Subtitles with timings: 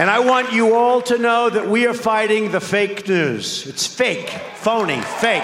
[0.00, 3.66] And I want you all to know that we are fighting the fake news.
[3.66, 5.42] It's fake, phony, fake.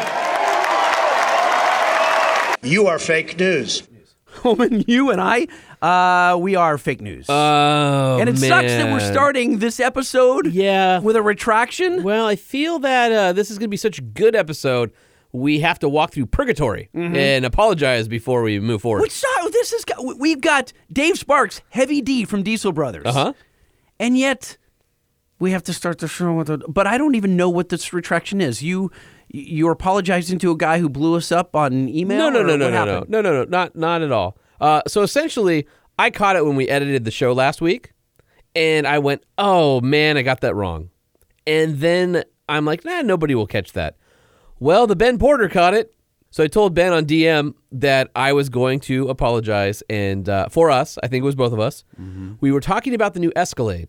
[2.62, 3.82] You are fake news.
[4.24, 5.46] Holman, you and I,
[5.82, 7.26] uh, we are fake news.
[7.28, 11.00] Oh, and it sucks that we're starting this episode Yeah.
[11.00, 12.02] with a retraction.
[12.02, 14.90] Well, I feel that uh, this is going to be such a good episode.
[15.32, 19.02] We have to walk through purgatory and apologize before we move forward.
[19.02, 19.52] Which side?
[19.52, 19.84] This is
[20.18, 23.04] we've got Dave Sparks, Heavy D from Diesel Brothers.
[23.04, 23.32] Uh huh.
[23.98, 24.56] And yet,
[25.38, 26.58] we have to start the show with a.
[26.58, 28.62] But I don't even know what this retraction is.
[28.62, 28.90] You,
[29.28, 32.18] you're apologizing to a guy who blew us up on email.
[32.18, 34.38] No, no, no, no, no, no, no, no, no, not not at all.
[34.60, 35.66] Uh, so essentially,
[35.98, 37.92] I caught it when we edited the show last week,
[38.54, 40.90] and I went, "Oh man, I got that wrong,"
[41.46, 43.96] and then I'm like, "Nah, nobody will catch that."
[44.58, 45.92] Well, the Ben Porter caught it,
[46.36, 50.70] so I told Ben on DM that I was going to apologize, and uh, for
[50.70, 51.82] us, I think it was both of us,
[52.42, 53.88] we were talking about the new Escalade,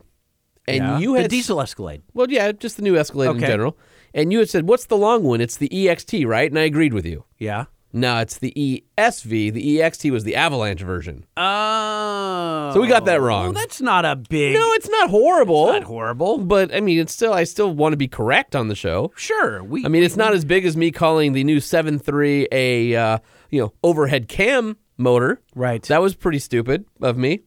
[0.66, 0.98] and Yeah.
[1.00, 2.04] you the had diesel Escalade.
[2.14, 3.78] well, yeah, just the new Escalade in general,
[4.14, 6.50] and you had said, "What's the long one?" It's the EXT, right?
[6.50, 7.26] And I agreed with you.
[7.38, 7.66] Yeah.
[7.98, 9.54] No, it's the ESV.
[9.54, 11.26] The EXT was the Avalanche version.
[11.36, 12.72] Oh.
[12.74, 13.46] So we got that wrong.
[13.46, 14.54] Well, that's not a big.
[14.54, 15.68] No, it's not horrible.
[15.68, 16.38] not horrible.
[16.38, 17.34] But I mean, it's still.
[17.34, 19.12] I still want to be correct on the show.
[19.16, 19.64] Sure.
[19.64, 19.84] We.
[19.84, 23.18] I mean, it's not as big as me calling the new 7.3 a uh,
[23.50, 25.42] you know overhead cam motor.
[25.56, 25.82] Right.
[25.84, 27.42] That was pretty stupid of me,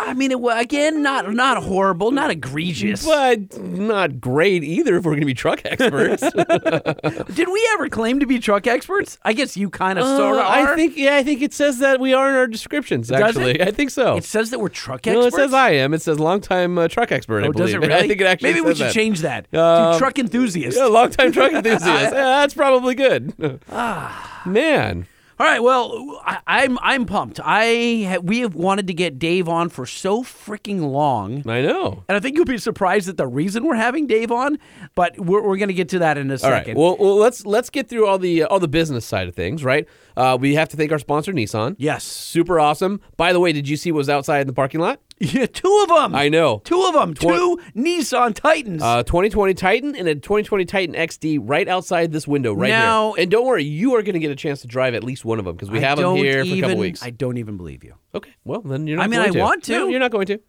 [0.00, 3.04] I mean, it again, not not horrible, not egregious.
[3.04, 4.96] but not great either.
[4.96, 6.22] If we're going to be truck experts,
[7.34, 9.18] Did we ever claim to be truck experts?
[9.24, 10.48] I guess you kind of sort of Uh.
[10.48, 10.96] I think.
[10.96, 13.10] Yeah, I think it says that we are in our descriptions.
[13.12, 13.60] Actually.
[13.60, 14.16] I think so.
[14.16, 15.34] it says that we're truck no, experts.
[15.34, 15.92] it says I am.
[15.94, 17.44] It says longtime uh, truck expert.
[17.44, 17.74] I Oh, does believe.
[17.74, 17.94] it really?
[18.04, 18.50] I think it actually.
[18.54, 18.94] Maybe we should that.
[18.94, 20.76] change that Um, to truck enthusiast.
[20.78, 21.84] Yeah, longtime truck enthusiast.
[21.84, 23.60] yeah, that's probably good.
[23.70, 24.42] Ah.
[24.46, 25.06] Man,
[25.40, 25.62] All right.
[25.62, 27.40] Well, I, I'm I'm pumped.
[27.42, 31.38] I ha- we have wanted to get Dave on for so freaking long.
[31.48, 32.04] I know.
[32.08, 34.58] And I think you'll be surprised at the reason we're having Dave on,
[34.94, 36.60] but we're, we're going to get to that in a All right.
[36.60, 36.76] second.
[36.78, 39.64] Well, well, let's let's get through all the uh, all the business side of things,
[39.64, 39.88] right?
[40.16, 41.76] Uh, we have to thank our sponsor, Nissan.
[41.78, 42.04] yes.
[42.04, 43.00] Super awesome.
[43.16, 45.00] By the way, did you see what was outside in the parking lot?
[45.22, 46.16] Yeah, two of them.
[46.16, 46.62] I know.
[46.64, 47.14] Two of them.
[47.14, 48.82] two Nissan Titans.
[48.82, 53.22] Uh, 2020 Titan and a 2020 Titan XD right outside this window right Now- here.
[53.22, 55.38] And don't worry, you are going to get a chance to drive at least one
[55.38, 57.04] of them because we I have them here for a couple weeks.
[57.04, 57.94] I don't even believe you.
[58.16, 59.10] Okay, well then you're not.
[59.10, 59.38] Going to I mean, I to.
[59.40, 59.72] want to.
[59.72, 60.40] No, you're not going to.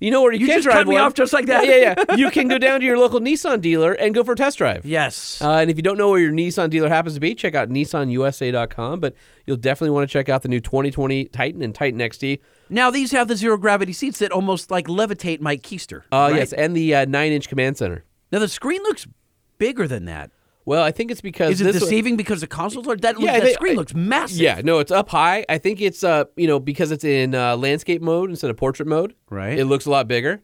[0.00, 1.02] You know where you, You can just drive cut me one?
[1.04, 1.66] off just like that.
[1.66, 2.14] Yeah, yeah, yeah.
[2.16, 4.84] you can go down to your local Nissan dealer and go for a test drive.
[4.86, 5.40] Yes.
[5.42, 7.68] Uh, and if you don't know where your Nissan dealer happens to be, check out
[7.68, 9.00] nissanusa.com.
[9.00, 9.14] But
[9.46, 12.40] you'll definitely want to check out the new 2020 Titan and Titan XD.
[12.68, 16.02] now these have the zero gravity seats that almost like levitate my keister.
[16.12, 16.36] Uh, right?
[16.36, 18.04] Yes, and the uh, nine inch command center.
[18.32, 19.06] Now the screen looks
[19.58, 20.30] bigger than that.
[20.64, 23.18] Well, I think it's because Is it deceiving because the consoles are that?
[23.20, 24.38] Yeah, that they- screen looks massive.
[24.38, 25.44] Yeah, no, it's up high.
[25.48, 28.86] I think it's uh, you know, because it's in uh, landscape mode instead of portrait
[28.86, 29.14] mode.
[29.30, 29.58] Right.
[29.58, 30.42] It looks a lot bigger.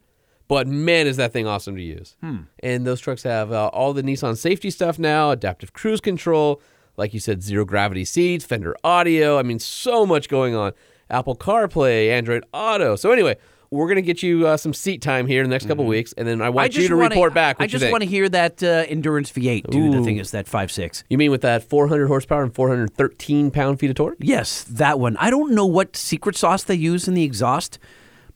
[0.49, 2.17] But man, is that thing awesome to use.
[2.21, 2.43] Hmm.
[2.61, 6.63] And those trucks have uh, all the Nissan safety stuff now, adaptive cruise control,
[6.97, 9.39] like you said, zero gravity seats, Fender audio.
[9.39, 10.73] I mean, so much going on.
[11.11, 12.95] Apple CarPlay, Android Auto.
[12.97, 13.37] So anyway,
[13.71, 16.27] we're gonna get you uh, some seat time here in the next couple weeks, and
[16.27, 16.77] then I want.
[16.77, 17.57] I you to wanna, report back.
[17.59, 19.71] I just want to hear that uh, endurance V8.
[19.71, 20.05] Dude, the Ooh.
[20.05, 21.05] thing is that five six.
[21.09, 24.17] You mean with that 400 horsepower and 413 pound feet of torque?
[24.21, 25.17] Yes, that one.
[25.19, 27.79] I don't know what secret sauce they use in the exhaust,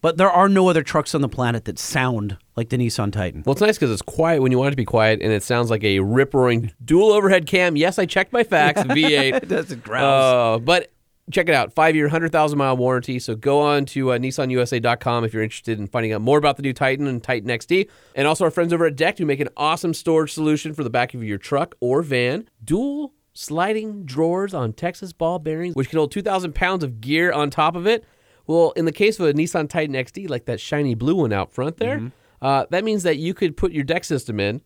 [0.00, 3.42] but there are no other trucks on the planet that sound like the Nissan Titan.
[3.44, 5.42] Well, it's nice because it's quiet when you want it to be quiet, and it
[5.42, 7.76] sounds like a rip roaring dual overhead cam.
[7.76, 8.82] Yes, I checked my facts.
[8.82, 9.34] V8.
[9.34, 10.02] it doesn't growls.
[10.02, 10.90] Uh, but
[11.32, 13.18] check it out five year, 100,000 mile warranty.
[13.18, 16.62] So go on to uh, nissanusa.com if you're interested in finding out more about the
[16.62, 17.88] new Titan and Titan XD.
[18.14, 20.90] And also our friends over at Deck who make an awesome storage solution for the
[20.90, 22.48] back of your truck or van.
[22.64, 27.50] Dual sliding drawers on Texas ball bearings, which can hold 2,000 pounds of gear on
[27.50, 28.04] top of it.
[28.46, 31.52] Well, in the case of a Nissan Titan XD, like that shiny blue one out
[31.52, 32.10] front there,
[32.42, 34.60] uh, that means that you could put your deck system in,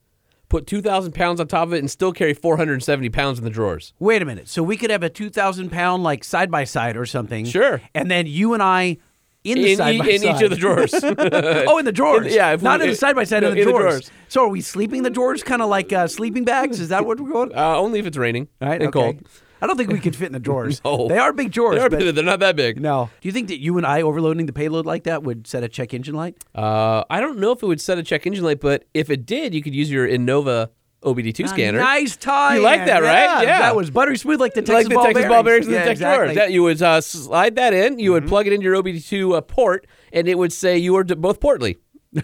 [0.54, 3.92] put 2,000 pounds on top of it, and still carry 470 pounds in the drawers.
[3.98, 4.48] Wait a minute.
[4.48, 7.44] So we could have a 2,000 pound like side by side or something.
[7.44, 7.82] Sure.
[7.92, 8.98] And then you and I
[9.42, 10.36] in the In, side by in side.
[10.36, 10.94] each of the drawers.
[11.02, 12.32] oh, in the drawers.
[12.32, 13.90] yeah, if we- Not in the side by side no, in the in the drawers.
[14.04, 14.10] drawers.
[14.28, 16.78] So are we sleeping in the drawers kind of like uh, sleeping bags?
[16.78, 17.52] Is that what we're going?
[17.52, 19.12] uh, only if it's raining All right, and okay.
[19.14, 19.28] cold.
[19.64, 20.82] I don't think we could fit in the drawers.
[20.84, 21.08] No.
[21.08, 21.78] They are big drawers.
[21.78, 22.78] They're, but they're not that big.
[22.78, 23.08] no.
[23.22, 25.68] Do you think that you and I overloading the payload like that would set a
[25.68, 26.36] check engine light?
[26.54, 29.24] Uh, I don't know if it would set a check engine light, but if it
[29.24, 30.68] did, you could use your Innova
[31.02, 31.78] OBD2 scanner.
[31.78, 32.56] Nice tie.
[32.56, 33.42] You like that, right?
[33.42, 33.60] Yeah.
[33.60, 35.34] That was buttery smooth like the Texas like the ball Texas bearings.
[35.34, 36.24] ball bearings and yeah, the Texas exactly.
[36.26, 36.36] drawers.
[36.36, 39.40] That you would uh, slide that in, you would plug it into your OBD2 uh,
[39.40, 41.78] port, and it would say you are d- both portly.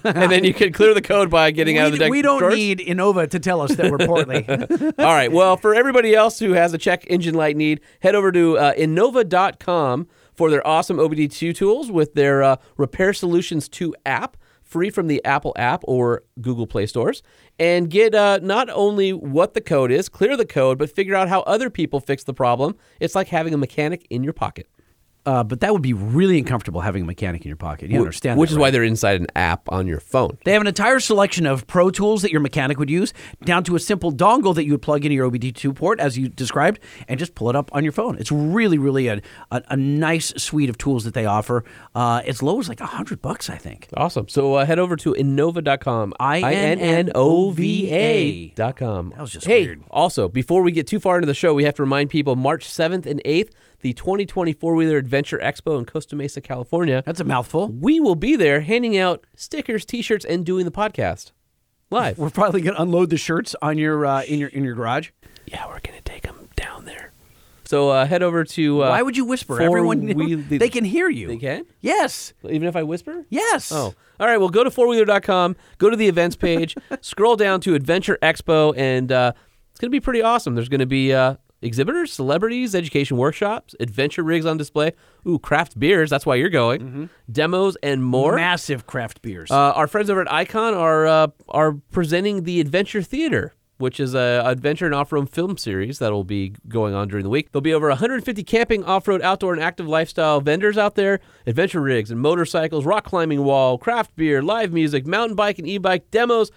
[0.04, 2.22] And then you can clear the code by getting out of the we, deck we
[2.22, 2.54] don't drawers.
[2.54, 4.46] need Innova to tell us that we're portly.
[4.98, 5.30] All right.
[5.32, 8.74] Well, for everybody else who has a check engine light need, head over to uh,
[8.74, 14.36] Innova.com for their awesome OBD2 tools with their uh, Repair Solutions 2 app.
[14.62, 17.22] free from the Apple app or Google Play stores,
[17.58, 21.28] and get uh, not only what the code is, clear the code, but figure out
[21.28, 22.76] how other people fix the problem.
[23.00, 24.68] It's like having a mechanic in your pocket.
[25.26, 27.90] Uh, but that would be really uncomfortable having a mechanic in your pocket.
[27.90, 28.62] You understand Which that, is right?
[28.62, 30.38] why they're inside an app on your phone.
[30.44, 33.12] They have an entire selection of pro tools that your mechanic would use,
[33.44, 36.28] down to a simple dongle that you would plug into your OBD2 port, as you
[36.28, 38.16] described, and just pull it up on your phone.
[38.18, 39.20] It's really, really a,
[39.50, 41.64] a, a nice suite of tools that they offer.
[41.94, 43.88] Uh, as low as like a hundred bucks, I think.
[43.96, 44.28] Awesome.
[44.28, 46.14] So uh, head over to innova.com.
[47.20, 48.48] I-N-N-O-V-A.
[48.54, 49.10] dot com.
[49.10, 49.82] That was just hey, weird.
[49.90, 52.66] also, before we get too far into the show, we have to remind people March
[52.68, 53.50] 7th and 8th,
[53.80, 57.02] the 2020 Four Wheeler Adventure Expo in Costa Mesa, California.
[57.06, 57.68] That's a mouthful.
[57.68, 61.32] We will be there handing out stickers, t shirts, and doing the podcast
[61.90, 62.18] live.
[62.18, 65.10] We're probably gonna unload the shirts on your uh, in your in your garage.
[65.46, 67.12] yeah, we're going to take them down there.
[67.64, 68.82] So uh, head over to.
[68.84, 69.60] Uh, Why would you whisper?
[69.62, 71.28] Everyone, Wheel- they can hear you.
[71.28, 71.64] They can?
[71.80, 72.32] Yes.
[72.48, 73.24] Even if I whisper?
[73.30, 73.70] Yes.
[73.70, 74.38] Oh, all right.
[74.38, 79.12] Well, go to fourwheeler.com, go to the events page, scroll down to Adventure Expo, and
[79.12, 79.32] uh,
[79.70, 80.56] it's going to be pretty awesome.
[80.56, 84.92] There's going to be uh, exhibitors, celebrities, education workshops, adventure rigs on display,
[85.26, 86.10] ooh, craft beers.
[86.10, 87.10] That's why you're going.
[87.30, 88.36] Demos and more.
[88.36, 89.50] Massive craft beers.
[89.50, 94.14] Uh, our friends over at Icon are uh, are presenting the Adventure Theater, which is
[94.14, 97.50] a adventure and off-road film series that will be going on during the week.
[97.52, 101.20] There'll be over 150 camping, off-road, outdoor, and active lifestyle vendors out there.
[101.46, 106.10] Adventure rigs and motorcycles, rock climbing wall, craft beer, live music, mountain bike and e-bike
[106.10, 106.50] demos.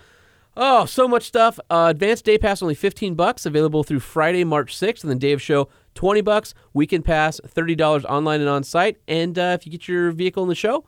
[0.56, 1.60] Oh, so much stuff.
[1.70, 5.32] Uh, advanced day pass only 15 bucks, available through Friday, March 6th, and then day
[5.32, 6.54] of show 20 bucks.
[6.74, 8.98] Weekend pass $30 online and on site.
[9.08, 10.86] And uh, if you get your vehicle in the show,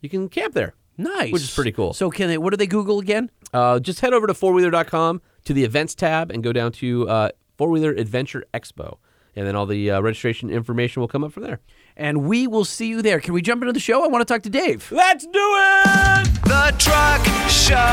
[0.00, 0.74] you can camp there.
[0.96, 1.32] nice.
[1.32, 1.92] which is pretty cool.
[1.92, 2.38] So can they?
[2.38, 3.30] What do they Google again?
[3.52, 7.30] Uh, just head over to fourwheeler.com to the events tab and go down to uh,
[7.56, 8.98] Four Wheeler Adventure Expo.
[9.34, 11.60] And then all the uh, registration information will come up from there.
[11.96, 13.20] And we will see you there.
[13.20, 14.04] Can we jump into the show?
[14.04, 14.90] I want to talk to Dave.
[14.92, 16.28] Let's do it!
[16.44, 17.87] The Truck Show.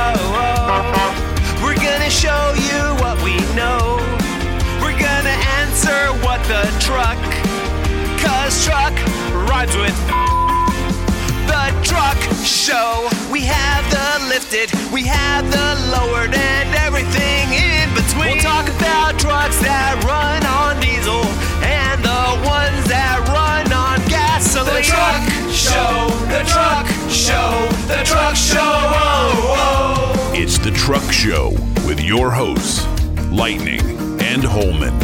[9.66, 9.98] Rhymes with
[11.48, 13.10] the truck show.
[13.32, 18.34] We have the lifted, we have the lowered, and everything in between.
[18.34, 21.26] We'll talk about trucks that run on diesel
[21.64, 24.76] and the ones that run on gasoline.
[24.76, 28.60] The truck show, the truck show, the truck show.
[28.62, 30.32] Oh, oh.
[30.34, 31.52] It's the Truck Show
[31.88, 32.86] with your hosts,
[33.32, 33.82] Lightning
[34.22, 35.00] and Holman.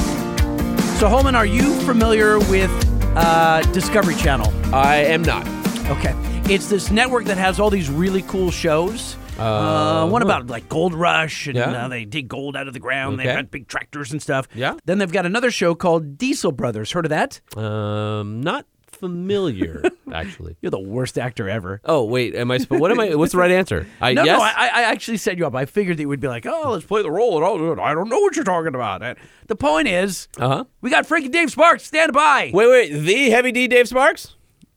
[1.00, 2.70] So Holman, are you familiar with
[3.16, 4.52] uh, Discovery Channel?
[4.74, 5.48] I am not.
[5.90, 6.14] Okay,
[6.54, 9.18] it's this network that has all these really cool shows.
[9.38, 11.86] Uh, one about like Gold Rush and Yeah.
[11.86, 13.20] uh, they dig gold out of the ground.
[13.20, 13.34] Okay.
[13.34, 14.48] got big tractors and stuff.
[14.54, 14.76] Yeah.
[14.86, 16.92] Then they've got another show called Diesel Brothers.
[16.92, 17.42] Heard of that?
[17.58, 18.66] Um, not
[19.02, 19.84] familiar,
[20.14, 20.56] actually.
[20.62, 21.82] You're the worst actor ever.
[21.84, 22.36] Oh, wait.
[22.36, 22.60] Am I?
[22.64, 23.16] Sp- what am I?
[23.16, 23.86] What's the right answer?
[24.00, 24.38] I, No, yes?
[24.38, 25.56] no, I, I actually set you up.
[25.56, 27.36] I figured that you would be like, oh, let's play the role.
[27.36, 27.80] And all.
[27.82, 29.04] I don't know what you're talking about.
[29.04, 29.18] And
[29.48, 30.64] the point is, uh-huh.
[30.80, 31.84] we got freaking Dave Sparks.
[31.84, 32.52] Stand by.
[32.54, 32.90] Wait, wait.
[33.00, 34.36] The Heavy D Dave Sparks?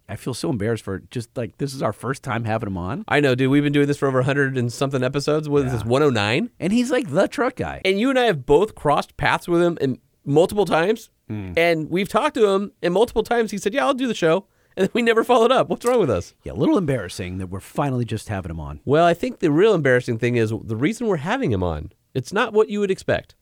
[0.08, 3.04] I feel so embarrassed for just like this is our first time having him on.
[3.08, 3.50] I know, dude.
[3.50, 5.48] We've been doing this for over 100 and something episodes.
[5.48, 6.50] What is this, 109?
[6.60, 7.80] And he's like the truck guy.
[7.84, 11.56] and you and I have both crossed paths with him in multiple times, Mm.
[11.56, 14.46] and we've talked to him, and multiple times he said, "Yeah, I'll do the show,"
[14.76, 15.68] and we never followed up.
[15.70, 16.34] What's wrong with us?
[16.42, 18.80] Yeah, a little embarrassing that we're finally just having him on.
[18.84, 21.92] Well, I think the real embarrassing thing is the reason we're having him on.
[22.12, 23.34] It's not what you would expect.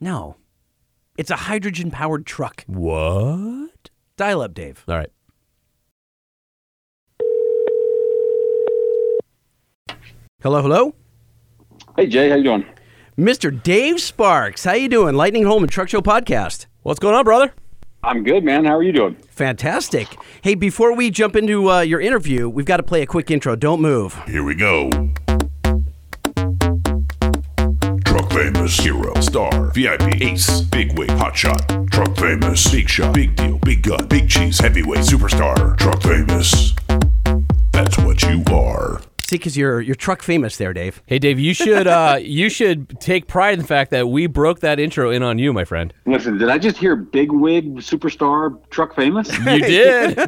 [0.00, 0.36] No,
[1.16, 2.64] it's a hydrogen powered truck.
[2.66, 3.90] What?
[4.16, 4.84] Dial up, Dave.
[4.88, 5.10] All right.
[10.42, 10.94] Hello, hello,
[11.96, 12.64] Hey Jay, how you doing?
[13.18, 13.62] Mr.
[13.62, 14.64] Dave Sparks.
[14.64, 15.14] How you doing?
[15.16, 16.66] Lightning Holman Truck Show podcast.
[16.86, 17.52] What's going on, brother?
[18.04, 18.64] I'm good, man.
[18.64, 19.16] How are you doing?
[19.30, 20.06] Fantastic.
[20.42, 23.56] Hey, before we jump into uh, your interview, we've got to play a quick intro.
[23.56, 24.14] Don't move.
[24.28, 24.90] Here we go.
[28.04, 31.60] Truck famous, hero, star, VIP, ace, big wig, hot shot.
[31.90, 35.76] Truck famous, big shot, big deal, big gun, big cheese, heavyweight, superstar.
[35.76, 36.72] Truck famous.
[37.72, 39.00] That's what you are.
[39.26, 41.02] See, because you're you're truck famous there, Dave.
[41.06, 44.60] Hey, Dave, you should uh, you should take pride in the fact that we broke
[44.60, 45.92] that intro in on you, my friend.
[46.06, 49.36] Listen, did I just hear big wig superstar truck famous?
[49.38, 50.16] You did.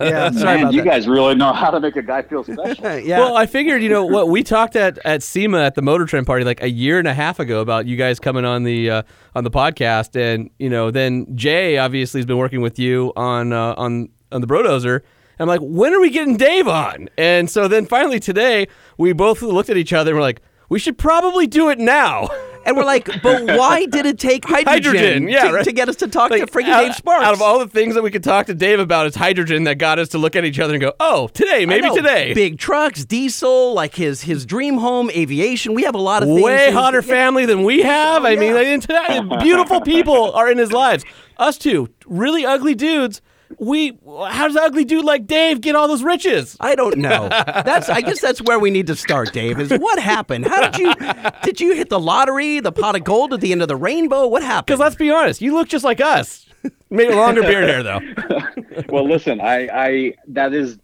[0.00, 2.98] Yeah, Man, you guys really know how to make a guy feel special.
[2.98, 3.18] yeah.
[3.18, 6.26] Well, I figured, you know, what we talked at at SEMA at the Motor Trend
[6.26, 9.02] party like a year and a half ago about you guys coming on the uh,
[9.34, 13.52] on the podcast, and you know, then Jay obviously has been working with you on
[13.52, 15.00] uh, on on the Brodozer.
[15.42, 17.08] I'm like, when are we getting Dave on?
[17.18, 20.78] And so then finally today, we both looked at each other and we're like, we
[20.78, 22.28] should probably do it now.
[22.64, 25.64] And we're like, but why did it take hydrogen, Hydrogen, yeah, to, right.
[25.64, 27.26] to get us to talk to Like, freaking out, Dave Sparks?
[27.26, 29.78] Out of all the things that we could talk to Dave about, it's hydrogen that
[29.78, 32.58] got us to look at each other and go, "Oh, today, maybe know, today." Big
[32.58, 35.74] trucks, diesel, like his his dream home, aviation.
[35.74, 36.42] We have a lot of things.
[36.42, 37.12] Way hotter yeah.
[37.12, 38.22] family than we have.
[38.22, 39.26] Oh, I mean, yeah.
[39.28, 41.04] like, beautiful people are in his lives.
[41.38, 43.20] Us two, really ugly dudes.
[43.58, 46.56] We, how does ugly dude like Dave get all those riches?
[46.60, 47.28] I don't know.
[47.28, 49.58] That's I guess that's where we need to start, Dave.
[49.58, 50.46] Is what happened?
[50.46, 50.94] How did you
[51.42, 54.26] did you hit the lottery, the pot of gold at the end of the rainbow?
[54.26, 54.66] What happened?
[54.66, 56.46] Because let's be honest, you look just like us.
[56.90, 58.00] Maybe longer beard hair though.
[58.88, 60.78] well, listen, I, I that is,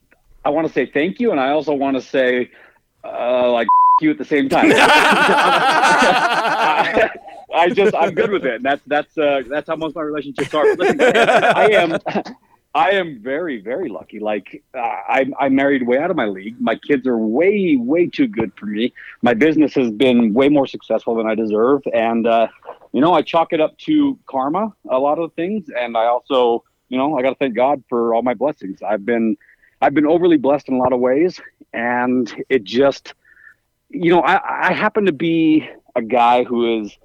[0.45, 2.51] I want to say thank you, and I also want to say,
[3.05, 3.69] uh, like
[4.01, 4.73] you at the same time.
[7.55, 8.63] I just, I'm good with it.
[8.63, 10.75] That's that's uh, that's how most of my relationships are.
[10.77, 11.99] Listen, I am.
[12.75, 14.21] I am very, very lucky.
[14.21, 16.61] Like uh, I, I married way out of my league.
[16.61, 18.93] My kids are way, way too good for me.
[19.23, 22.49] My business has been way more successful than I deserve, and uh,
[22.93, 24.73] you know, I chalk it up to karma.
[24.91, 28.15] A lot of things, and I also, you know, I got to thank God for
[28.15, 28.83] all my blessings.
[28.83, 29.37] I've been,
[29.81, 31.41] I've been overly blessed in a lot of ways,
[31.73, 33.15] and it just,
[33.89, 36.97] you know, I, I happen to be a guy who is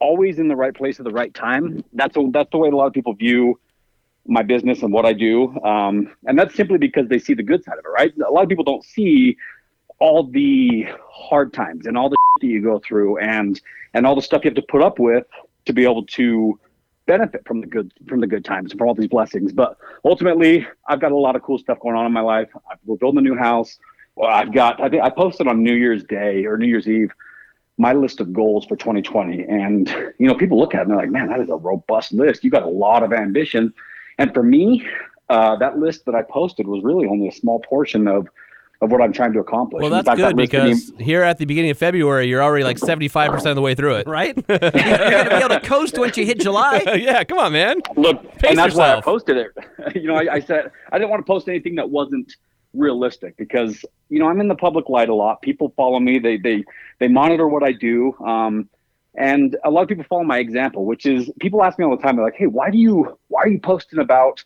[0.00, 1.84] always in the right place at the right time.
[1.92, 3.58] That's a, that's the way a lot of people view
[4.28, 5.58] my business and what I do.
[5.62, 8.12] Um, and that's simply because they see the good side of it, right?
[8.26, 9.36] A lot of people don't see
[9.98, 13.60] all the hard times and all the that you go through and
[13.94, 15.24] and all the stuff you have to put up with
[15.64, 16.58] to be able to
[17.06, 19.52] benefit from the good from the good times and from all these blessings.
[19.52, 22.48] But ultimately, I've got a lot of cool stuff going on in my life.
[22.84, 23.78] We're building a new house.
[24.14, 27.12] Well, I've got I think I posted on New Year's Day or New Year's Eve
[27.80, 30.98] my list of goals for 2020 and you know people look at it and they're
[30.98, 33.72] like man that is a robust list you got a lot of ambition
[34.18, 34.86] and for me,
[35.28, 38.28] uh, that list that I posted was really only a small portion of
[38.80, 39.82] of what I'm trying to accomplish.
[39.82, 42.42] Well, that's fact, good list didn't because even- here at the beginning of February, you're
[42.42, 44.06] already like 75% of the way through it.
[44.06, 44.36] right?
[44.48, 46.84] You're going to be able to coast once you hit July.
[46.94, 47.80] yeah, come on, man.
[47.96, 49.50] look, Pace and that's why I posted it.
[49.96, 52.36] you know, I, I said I didn't want to post anything that wasn't
[52.72, 55.42] realistic because you know I'm in the public light a lot.
[55.42, 56.20] People follow me.
[56.20, 56.64] They they
[57.00, 58.14] they monitor what I do.
[58.24, 58.68] Um,
[59.18, 62.02] and a lot of people follow my example, which is people ask me all the
[62.02, 62.16] time.
[62.16, 64.42] They're like, "Hey, why do you why are you posting about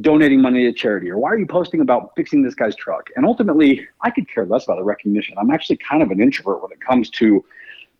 [0.00, 3.26] donating money to charity, or why are you posting about fixing this guy's truck?" And
[3.26, 5.36] ultimately, I could care less about the recognition.
[5.36, 7.44] I'm actually kind of an introvert when it comes to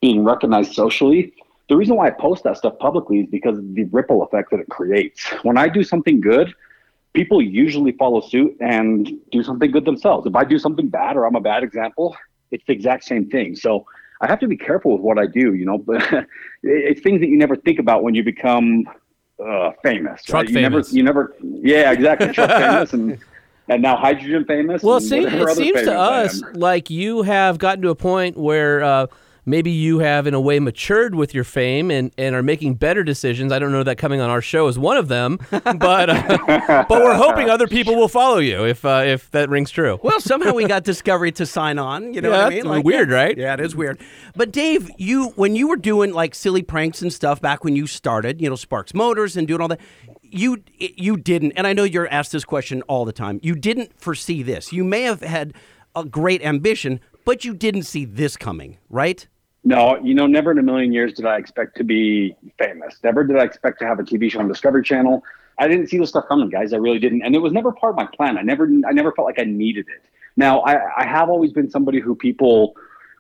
[0.01, 1.35] being recognized socially.
[1.69, 4.61] The reason why I post that stuff publicly is because of the ripple effect that
[4.61, 5.27] it creates.
[5.43, 6.55] When I do something good,
[7.15, 10.27] people usually follow suit and do something good themselves.
[10.27, 12.17] If I do something bad or I'm a bad example,
[12.51, 13.57] it's the exact same thing.
[13.57, 13.87] So
[14.25, 16.27] I have to be careful with what I do, you know, but
[16.63, 18.85] it's things that you never think about when you become
[19.45, 20.23] uh, famous.
[20.23, 20.49] Truck right?
[20.49, 20.93] you famous.
[20.93, 22.33] Never, you never, yeah, exactly.
[22.33, 23.19] Truck famous and,
[23.69, 24.83] and now hydrogen famous.
[24.83, 29.07] Well, see, it seems to us like you have gotten to a point where uh,
[29.47, 33.03] maybe you have, in a way, matured with your fame and, and are making better
[33.05, 33.53] decisions.
[33.53, 37.03] I don't know that coming on our show is one of them, but uh, but
[37.03, 39.99] we're hoping other people will follow you if uh, if that rings true.
[40.03, 42.13] Well, somehow we got Discovery to sign on.
[42.15, 42.83] You know Yeah, what I that's mean?
[42.83, 43.15] weird, yeah.
[43.17, 43.39] right?
[43.39, 44.01] Yeah, it is weird.
[44.37, 47.87] But Dave, you when you were doing like silly pranks and stuff back when you
[47.87, 49.81] started, you know, Sparks Motors and doing all that,
[50.23, 51.53] you you didn't.
[51.53, 53.41] And I know you're asked this question all the time.
[53.43, 54.73] You didn't foresee this.
[54.73, 55.55] You may have had
[55.97, 59.27] a great ambition, but you didn't see this coming, right?
[59.65, 62.99] No, you know, never in a million years did I expect to be famous.
[63.03, 65.23] Never did I expect to have a TV show on Discovery Channel.
[65.59, 66.73] I didn't see this stuff coming, guys.
[66.75, 68.37] I really didn't, and it was never part of my plan.
[68.37, 70.05] I never, I never felt like I needed it.
[70.37, 72.75] Now, I, I have always been somebody who people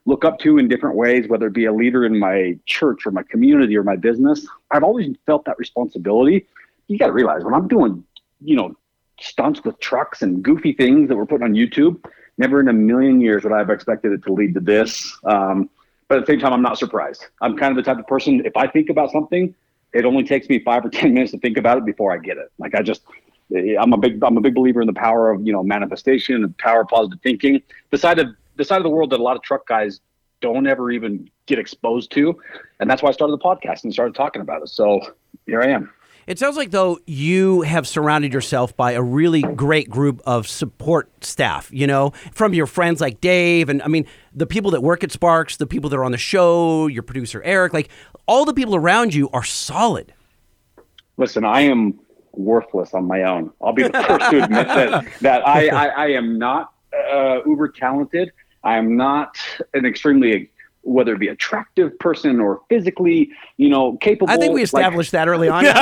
[0.04, 3.10] look up to in different ways, whether it be a leader in my church or
[3.10, 4.46] my community or my business.
[4.70, 6.46] I've always felt that responsibility.
[6.88, 8.04] You got to realize when I'm doing,
[8.42, 8.76] you know,
[9.18, 12.04] stunts with trucks and goofy things that we're putting on YouTube,
[12.36, 15.16] never in a million years would I have expected it to lead to this.
[15.24, 15.70] Um,
[16.08, 17.26] but at the same time, I'm not surprised.
[17.40, 19.54] I'm kind of the type of person, if I think about something,
[19.92, 22.36] it only takes me five or 10 minutes to think about it before I get
[22.36, 22.50] it.
[22.58, 23.02] Like I just,
[23.54, 26.56] I'm a big, I'm a big believer in the power of, you know, manifestation and
[26.58, 27.62] power of positive thinking.
[27.90, 30.00] The side of, the side of the world that a lot of truck guys
[30.40, 32.38] don't ever even get exposed to.
[32.80, 34.68] And that's why I started the podcast and started talking about it.
[34.68, 35.00] So
[35.46, 35.90] here I am.
[36.26, 41.10] It sounds like though you have surrounded yourself by a really great group of support
[41.24, 45.04] staff, you know, from your friends like Dave and I mean the people that work
[45.04, 47.90] at Sparks, the people that are on the show, your producer Eric, like
[48.26, 50.12] all the people around you are solid.
[51.16, 51.98] Listen, I am
[52.32, 53.52] worthless on my own.
[53.62, 56.72] I'll be the first to admit that that I, I, I am not
[57.12, 58.32] uh, uber talented.
[58.62, 59.36] I am not
[59.74, 60.50] an extremely
[60.84, 64.32] whether it be attractive person or physically, you know, capable.
[64.32, 65.64] I think we like- established that early on.
[65.64, 65.74] dude,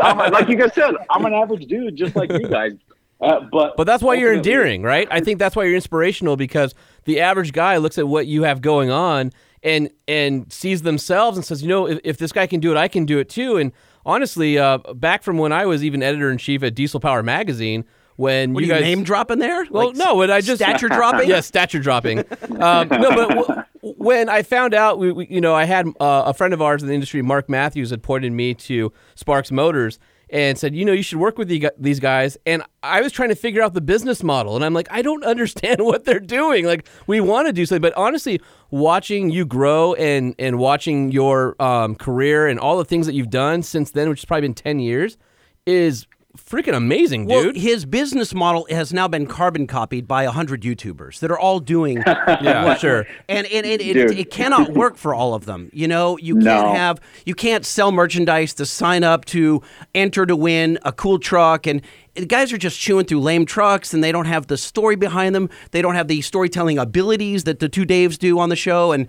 [0.00, 2.72] I'm, like you guys said, I'm an average dude, just like you guys.
[3.20, 5.08] Uh, but But that's why you're endearing, right?
[5.10, 6.74] I think that's why you're inspirational because
[7.04, 11.44] the average guy looks at what you have going on and and sees themselves and
[11.44, 13.56] says, you know, if, if this guy can do it, I can do it too.
[13.56, 13.72] And
[14.04, 17.84] honestly, uh, back from when I was even editor in chief at Diesel Power Magazine,
[18.16, 19.66] when What you guys name dropping there?
[19.70, 21.28] well, Like no, but I just stature dropping?
[21.28, 22.20] yeah, stature dropping.
[22.60, 26.24] Um, no, but w- when I found out, we, we, you know, I had uh,
[26.26, 29.98] a friend of ours in the industry, Mark Matthews, had pointed me to Sparks Motors
[30.28, 32.36] and said, you know, you should work with the, these guys.
[32.46, 35.22] And I was trying to figure out the business model, and I'm like, I don't
[35.32, 36.64] understand what they're doing.
[36.64, 41.54] Like, we want to do something, but honestly, watching you grow and and watching your
[41.62, 44.54] um, career and all the things that you've done since then, which has probably been
[44.54, 45.16] ten years,
[45.64, 47.56] is freaking amazing, Well, dude.
[47.56, 51.96] his business model has now been carbon copied by 100 YouTubers that are all doing
[52.06, 53.06] yeah, sure.
[53.28, 54.18] and, and, and it, Dude.
[54.18, 55.70] it cannot work for all of them.
[55.72, 56.74] You know, you can't No.
[56.74, 59.62] have you can't sell merchandise to sign up to
[59.94, 61.82] enter to win a cool truck and
[62.14, 65.34] the guys are just chewing through lame trucks and they don't have the story behind
[65.34, 65.50] them.
[65.72, 69.08] They don't have the storytelling abilities that the two Daves do on the show and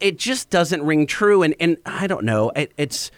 [0.00, 2.50] it just doesn't ring true and and I don't know.
[2.56, 3.10] It, it's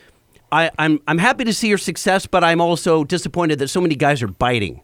[0.53, 3.95] I, I'm I'm happy to see your success, but I'm also disappointed that so many
[3.97, 4.83] guys are biting.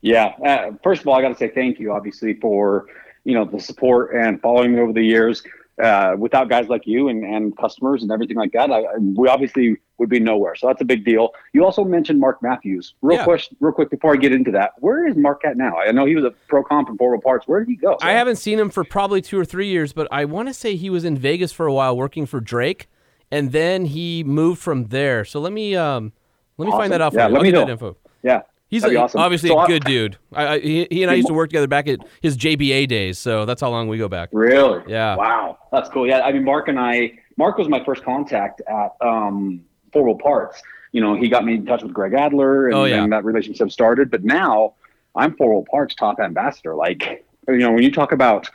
[0.00, 0.32] Yeah.
[0.44, 2.86] Uh, first of all, I got to say thank you, obviously, for
[3.24, 5.42] you know the support and following me over the years.
[5.82, 9.26] Uh, without guys like you and, and customers and everything like that, I, I- we
[9.28, 10.54] obviously would be nowhere.
[10.54, 11.30] So that's a big deal.
[11.54, 12.94] You also mentioned Mark Matthews.
[13.00, 13.24] Real Yeah.
[13.24, 15.76] quick, real quick before I get into that, where is Mark at now?
[15.78, 17.48] I know he was a pro comp in Four Wheel Parts.
[17.48, 17.96] Where did he go?
[18.02, 20.76] I haven't seen him for probably two or three years, but I want to say
[20.76, 22.88] he was in Vegas for a while working for Drake,
[23.32, 25.24] and then he moved from there.
[25.24, 26.12] So let me um
[26.58, 26.80] let me Awesome.
[26.82, 27.32] find that out for Yeah, you.
[27.32, 27.72] let I'll me get that know.
[27.72, 27.96] info.
[28.22, 28.42] Yeah.
[28.68, 29.20] He's a, awesome.
[29.20, 30.16] obviously So a I- good dude.
[30.32, 33.18] I, I, he, he and I used to work together back at his JBA days,
[33.18, 34.30] so that's how long we go back.
[34.32, 34.82] Really?
[34.86, 35.14] Yeah.
[35.16, 36.06] Wow, that's cool.
[36.06, 39.62] Yeah, I mean, Mark and I, Mark was my first contact at um,
[39.92, 40.62] Four Wheel Parts.
[40.92, 43.02] You know, he got me in touch with Greg Adler, and, Oh, yeah.
[43.02, 44.10] and that relationship started.
[44.10, 44.72] But now,
[45.14, 46.74] I'm Four Wheel Parts top ambassador.
[46.74, 48.48] Like, you know, when you talk about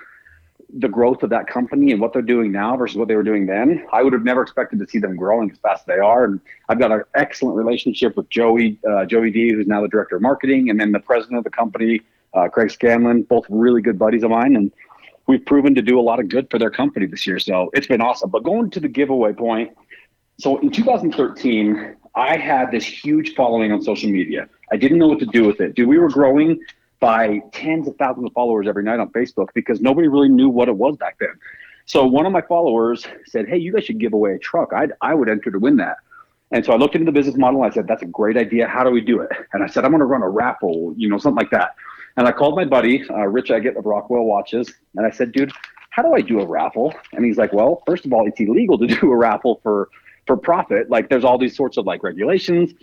[0.76, 3.46] the growth of that company and what they're doing now versus what they were doing
[3.46, 6.26] then, I would have never expected to see them growing as fast as they are.
[6.26, 10.18] And I've got an excellent relationship with Joey, uh, Joey D, who's now the director
[10.18, 12.02] of marketing, and then the president of the company,
[12.34, 14.56] uh, Craig Scanlon, both really good buddies of mine.
[14.56, 14.72] And
[15.28, 17.40] we've proven to do a lot of good for their company this year.
[17.40, 18.30] So it's been awesome.
[18.30, 19.72] But going to the giveaway point,
[20.40, 24.50] so in 2013, I had this huge following on social media.
[24.72, 25.76] I didn't know what to do with it.
[25.76, 26.60] Dude, we were growing
[27.00, 30.68] by tens of thousands of followers every night on Facebook because nobody really knew what
[30.68, 31.34] it was back then.
[31.86, 34.74] So one of my followers said, "Hey, you guys should give away a truck.
[34.74, 35.98] I I would enter to win that."
[36.52, 37.64] And so I looked into the business model.
[37.64, 38.68] And I said, "That's a great idea.
[38.68, 41.10] How do we do it?" And I said, "I'm going to run a raffle, you
[41.10, 41.76] know, something like that."
[42.18, 45.52] And I called my buddy uh, Rich Eggett of Rockwell Watches, and I said, "Dude,
[45.92, 48.78] how do I do a raffle?" And he's like, "Well, first of all, it's illegal
[48.80, 49.90] to do a raffle for
[50.26, 50.90] for profit.
[50.90, 52.74] Like, there's all these sorts of like regulations."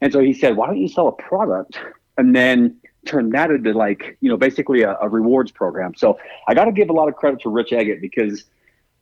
[0.00, 1.78] And so he said, "Why don't you sell a product
[2.16, 6.54] and then turn that into like, you know, basically a, a rewards program?" So I
[6.54, 8.44] got to give a lot of credit to Rich Eggett because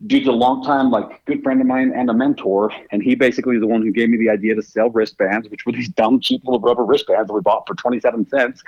[0.07, 3.55] dude's a long time like good friend of mine and a mentor and he basically
[3.55, 6.19] is the one who gave me the idea to sell wristbands which were these dumb
[6.19, 8.65] cheap little rubber wristbands that we bought for 27 cents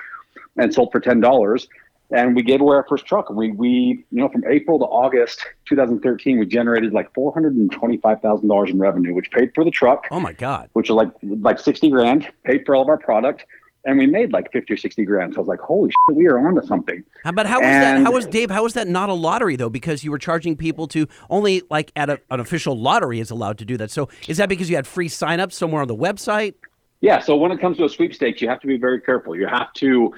[0.57, 1.67] and sold for $10
[2.13, 5.45] and we gave away our first truck we we you know from april to august
[5.65, 10.71] 2013 we generated like $425000 in revenue which paid for the truck Oh my god.
[10.75, 13.45] which was like like 60 grand paid for all of our product
[13.85, 16.27] and we made like 50 or 60 grand so i was like holy shit we
[16.27, 17.03] are onto something
[17.35, 18.03] But how was that?
[18.03, 18.51] How was Dave?
[18.51, 19.71] How was that not a lottery though?
[19.71, 23.59] Because you were charging people to only like at a, an official lottery is allowed
[23.59, 23.91] to do that.
[23.91, 26.55] So is that because you had free signups somewhere on the website?
[27.01, 29.37] Yeah, so when it comes to a sweepstakes, you have to be very careful.
[29.37, 30.15] You have to,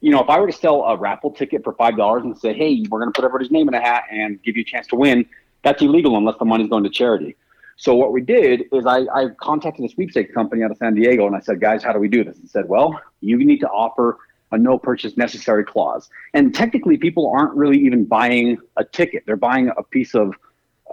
[0.00, 2.52] you know, if I were to sell a raffle ticket for five dollars and say,
[2.52, 4.86] "Hey, we're going to put everybody's name in a hat and give you a chance
[4.88, 5.26] to win,"
[5.62, 7.36] that's illegal unless the money's going to charity.
[7.78, 11.26] So what we did is I, I contacted a sweepstakes company out of San Diego
[11.26, 13.68] and I said, "Guys, how do we do this?" And said, "Well, you need to
[13.68, 14.18] offer
[14.50, 19.36] a no purchase necessary clause." And technically, people aren't really even buying a ticket; they're
[19.36, 20.34] buying a piece of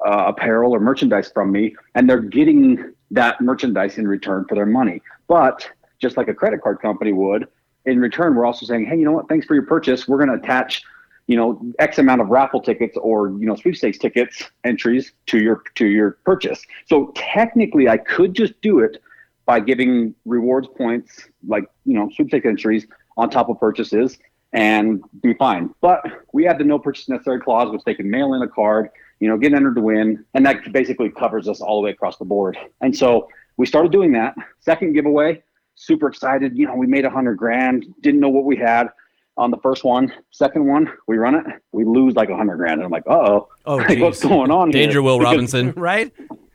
[0.06, 4.66] uh, apparel or merchandise from me, and they're getting that merchandise in return for their
[4.68, 5.02] money.
[5.28, 5.68] But
[6.00, 7.48] just like a credit card company would,
[7.86, 9.28] in return, we're also saying, hey, you know what?
[9.28, 10.08] Thanks for your purchase.
[10.08, 10.84] We're going to attach,
[11.28, 15.64] you know, X amount of raffle tickets or you know sweepstakes tickets entries to your
[15.76, 16.64] to your purchase.
[16.88, 19.02] So technically, I could just do it
[19.46, 22.86] by giving rewards points, like you know sweepstakes entries
[23.18, 24.20] on top of purchases,
[24.54, 25.74] and be fine.
[25.82, 28.90] But we had the no purchase necessary clause, which they can mail in a card,
[29.20, 32.18] you know, get entered to win, and that basically covers us all the way across
[32.18, 32.58] the board.
[32.82, 34.36] And so we started doing that.
[34.60, 35.42] Second giveaway,
[35.74, 36.56] super excited.
[36.56, 37.86] You know, we made a hundred grand.
[38.02, 38.90] Didn't know what we had
[39.38, 42.76] on the first one, second one, we run it, we lose like a hundred grand.
[42.76, 44.84] And I'm like, uh oh, Oh, like, what's going on here?
[44.84, 45.74] Danger, Will Because- Robinson.
[45.78, 46.14] Right?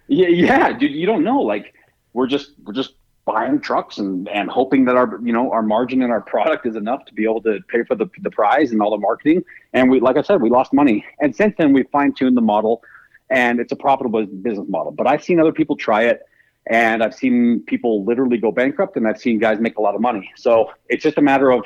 [0.08, 1.40] yeah, yeah, dude, you don't know.
[1.40, 1.74] Like,
[2.14, 2.94] we're just we're just
[3.26, 6.74] buying trucks and and hoping that our you know our margin and our product is
[6.74, 9.44] enough to be able to pay for the the prize and all the marketing.
[9.72, 11.04] And we, like I said, we lost money.
[11.20, 12.82] And since then, we've fine tuned the model.
[13.28, 14.90] and it's a profitable business model.
[14.90, 16.22] But I've seen other people try it,
[16.66, 20.00] and I've seen people literally go bankrupt, and I've seen guys make a lot of
[20.00, 20.32] money.
[20.36, 21.62] So it's just a matter of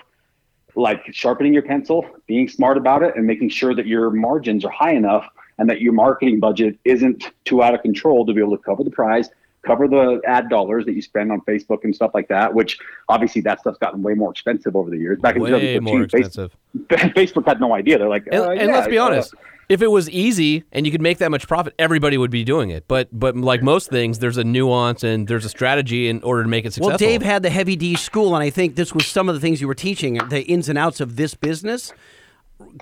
[0.77, 4.71] like sharpening your pencil, being smart about it, and making sure that your margins are
[4.71, 8.57] high enough and that your marketing budget isn't too out of control to be able
[8.57, 9.31] to cover the prize,
[9.63, 12.53] cover the ad dollars that you spend on Facebook and stuff like that.
[12.53, 15.21] Which obviously that stuff's gotten way more expensive over the years.
[15.21, 16.57] Back in Way 2015, more expensive.
[17.15, 17.99] Facebook had no idea.
[17.99, 19.35] They're like, And, uh, and yeah, let's be uh, honest,
[19.75, 22.71] if it was easy and you could make that much profit, everybody would be doing
[22.71, 22.87] it.
[22.87, 26.49] But but like most things, there's a nuance and there's a strategy in order to
[26.49, 26.91] make it successful.
[26.91, 29.41] Well, Dave had the heavy D school, and I think this was some of the
[29.41, 31.93] things you were teaching, the ins and outs of this business.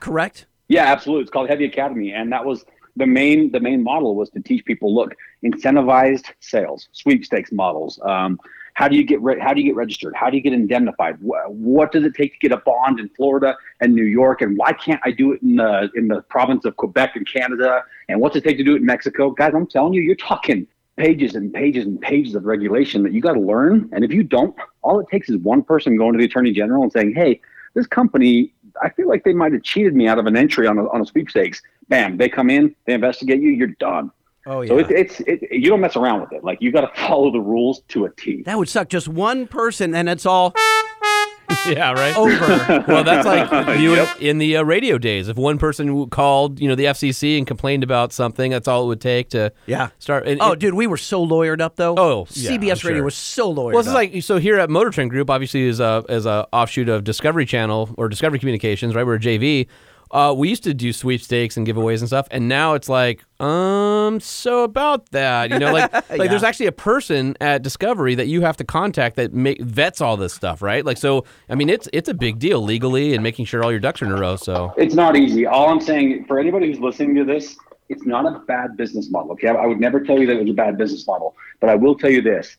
[0.01, 0.45] Correct?
[0.69, 1.23] Yeah, absolutely.
[1.23, 2.63] It's called Heavy Academy, and that was
[2.97, 7.99] the main the main model was to teach people look incentivized sales, sweepstakes models.
[8.05, 8.39] Um,
[8.75, 10.15] how do you get re- how do you get registered?
[10.17, 11.17] How do you get indemnified?
[11.17, 14.41] Wh- what does it take to get a bond in Florida and New York?
[14.41, 17.85] And why can't I do it in the in the province of Quebec and Canada?
[18.09, 19.31] And what's it take to do it in Mexico?
[19.31, 23.21] Guys, I'm telling you, you're talking pages and pages and pages of regulation that you
[23.21, 23.89] got to learn.
[23.93, 26.83] And if you don't, all it takes is one person going to the attorney general
[26.83, 27.41] and saying, "Hey,
[27.75, 30.79] this company, I feel like they might have cheated me out of an entry on
[30.79, 34.11] a, on a sweepstakes." Bam, they come in, they investigate you, you're done.
[34.47, 34.69] Oh, yeah.
[34.69, 36.43] So it's it's it, you don't mess around with it.
[36.43, 38.43] Like you got to follow the rules to a T.
[38.43, 38.89] That would suck.
[38.89, 40.53] Just one person, and it's all
[41.67, 42.17] yeah, right.
[42.17, 42.85] over.
[42.89, 45.29] Well, that's like you in- in the uh, radio days.
[45.29, 48.87] If one person called, you know, the FCC and complained about something, that's all it
[48.89, 49.91] would take to Yeah.
[49.99, 50.27] start.
[50.27, 51.95] And, oh, and- dude, we were so lawyered up, though.
[51.97, 53.05] Oh, CBS I'm Radio sure.
[53.05, 53.95] was so lawyered Well, it's up.
[53.95, 57.47] like so here at Motor Trend Group, obviously is a as a offshoot of Discovery
[57.47, 59.05] Channel or Discovery Communications, right?
[59.07, 59.69] We're a JV.
[60.13, 64.21] Uh, we used to do sweepstakes and giveaways and stuff, and now it's like, um,
[64.21, 68.43] so about that, you know, like like there's actually a person at Discovery that you
[68.43, 70.85] have to contact that ma- vets all this stuff, right?
[70.85, 73.81] Like, so I mean, it's it's a big deal legally and making sure all your
[73.81, 74.37] ducks are in a row.
[74.37, 75.47] So It's not easy.
[75.47, 77.57] All I'm saying for anybody who's listening to this,
[77.89, 79.33] it's not a bad business model.
[79.33, 81.71] Okay, I I would never tell you that it was a bad business model, but
[81.71, 82.57] I will tell you this: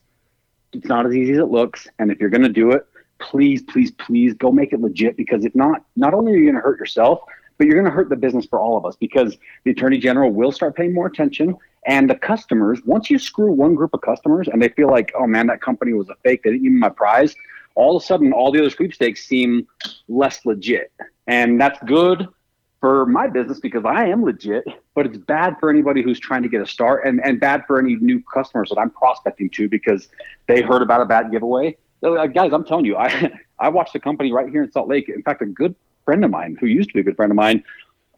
[0.72, 1.86] it's not as easy as it looks.
[1.98, 2.86] And if you're going to do it,
[3.20, 5.16] please, please, please go make it legit.
[5.16, 7.20] Because if not, not only are you going to hurt yourself,
[7.58, 8.96] but you're going to hurt the business for all of us.
[8.96, 12.80] Because the attorney general will start paying more attention, and the customers.
[12.84, 15.92] Once you screw one group of customers, and they feel like, oh man, that company
[15.92, 16.42] was a fake.
[16.42, 17.34] They didn't give me my prize.
[17.74, 19.66] All of a sudden, all the other sweepstakes seem
[20.08, 20.92] less legit,
[21.26, 22.28] and that's good
[22.84, 24.62] for my business because I am legit,
[24.94, 27.78] but it's bad for anybody who's trying to get a start and, and bad for
[27.78, 30.08] any new customers that I'm prospecting to because
[30.48, 31.78] they heard about a bad giveaway.
[32.02, 35.08] Guys, I'm telling you, I, I watched a company right here in Salt Lake.
[35.08, 37.36] In fact, a good friend of mine who used to be a good friend of
[37.36, 37.62] mine,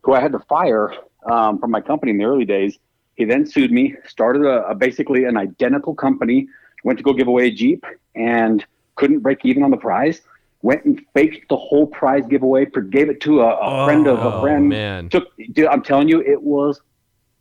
[0.03, 0.93] who I had to fire
[1.31, 2.79] um, from my company in the early days.
[3.17, 6.49] He then sued me, started a, a basically an identical company,
[6.85, 8.65] went to go give away a Jeep and
[8.97, 10.21] couldn't break even on the prize.
[10.63, 14.37] Went and faked the whole prize giveaway, gave it to a, a friend of a
[14.37, 14.69] Oh, friend.
[14.71, 15.09] man.
[15.09, 16.81] Took, dude, I'm telling you, it was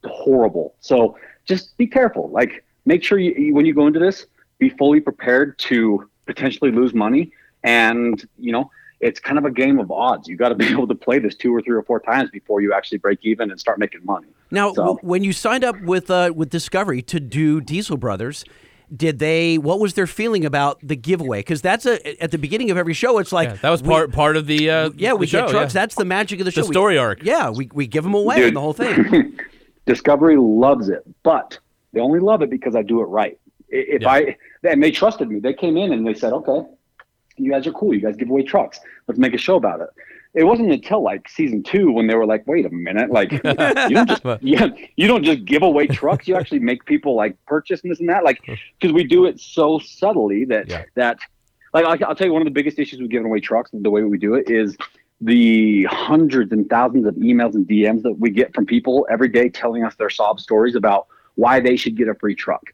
[0.03, 0.75] horrible.
[0.79, 2.29] So just be careful.
[2.29, 4.27] Like, make sure you- when you go into this,
[4.59, 7.31] be fully prepared to potentially lose money.
[7.63, 8.69] And, you know,
[9.01, 10.27] it's kind of a game of odds.
[10.27, 12.61] You got to be able to play this two or three or four times before
[12.61, 14.27] you actually break even and start making money.
[14.51, 18.45] Now, So- w- when you signed up with uh, with Discovery to do Diesel Brothers,
[18.95, 19.57] did they?
[19.57, 21.39] What was their feeling about the giveaway?
[21.39, 23.17] Because that's a at the beginning of every show.
[23.17, 25.41] It's like yeah, that was we- part part of the uh, yeah, we the show,
[25.45, 25.73] get trucks.
[25.73, 25.81] yeah.
[25.81, 26.61] That's the magic of the show.
[26.61, 27.23] The We- story arc.
[27.23, 28.47] Yeah, we, we give them away Dude.
[28.49, 29.37] and the whole thing.
[29.85, 31.59] Discovery loves it, but
[31.93, 33.37] they only love it because I do it right.
[33.69, 34.09] If Yeah.
[34.09, 36.61] I and they trusted me, they came in and they said, "Okay,
[37.37, 37.93] you guys are cool.
[37.93, 38.79] You guys give away trucks.
[39.07, 39.89] Let's make a show about it."
[40.33, 43.39] It wasn't until like season two when they were like, "Wait a minute, like you
[43.41, 44.67] don't just yeah,
[44.97, 46.27] you don't just give away trucks.
[46.27, 48.41] You actually make people like purchase and this and that, like
[48.79, 50.83] because we do it so subtly that Yeah.
[50.95, 51.19] that
[51.73, 53.83] like I'll, I'll tell you one of the biggest issues with giving away trucks and
[53.83, 54.75] the way we do it is
[55.21, 59.47] the hundreds and thousands of emails and DMs that we get from people every day
[59.47, 62.73] telling us their sob stories about why they should get a free truck.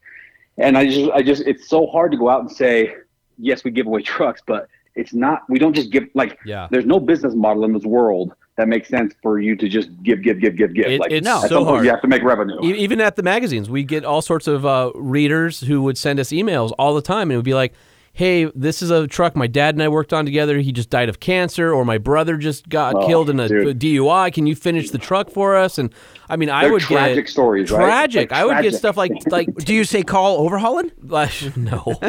[0.57, 2.95] And I just, I just, it's so hard to go out and say,
[3.41, 6.67] yes, we give away trucks, but it's not, we don't just give, like, Yeah.
[6.69, 10.21] there's no business model in this world that makes sense for you to just give,
[10.21, 10.85] give, give, give, give.
[10.87, 11.85] It- like, it's at so hard.
[11.85, 12.57] You have to make revenue.
[12.63, 16.19] E- Even at the magazines, we get all sorts of uh, readers who would send
[16.19, 17.73] us emails all the time, and it would be like,
[18.13, 20.59] "Hey, this is a truck my dad and I worked on together.
[20.59, 23.79] He just died of cancer, or my brother just got Oh, killed in a, dude.
[23.79, 24.33] DUI.
[24.33, 25.93] Can you finish the truck for us?" And
[26.29, 27.83] I mean, I They're would tragic get stories, right?
[27.85, 28.31] tragic.
[28.31, 30.91] Like, I would get stuff like like Do you say call overhauling?
[31.03, 31.83] like no.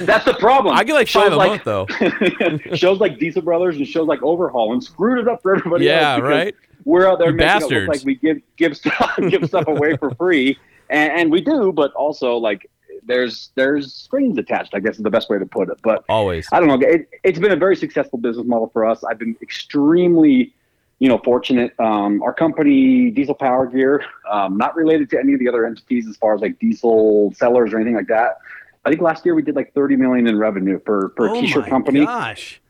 [0.00, 0.76] That's the problem.
[0.76, 1.86] I get like Shows five a month though.
[2.76, 6.18] shows like Diesel Brothers and shows like Overhaul and screwed it up for everybody Yeah,
[6.18, 6.54] right?
[6.84, 7.86] We're out there You making it bastards.
[7.88, 10.58] look like we give give stuff give stuff away for free,
[10.90, 12.68] and, and we do, but also like
[13.06, 14.74] there's there's strings attached.
[14.74, 15.78] I guess is the best way to put it.
[15.82, 16.48] But Always.
[16.52, 16.86] I don't know.
[16.86, 19.04] It, it's been a very successful business model for us.
[19.04, 20.54] I've been extremely
[20.98, 21.78] you know, fortunate.
[21.80, 26.06] Um, our company, Diesel Power Gear, um, not related to any of the other entities
[26.08, 28.38] as far as like diesel sellers or anything like that.
[28.84, 31.40] I think last year we did like 30 million in revenue for for a oh
[31.40, 32.04] t-shirt my company.
[32.04, 32.60] Gosh.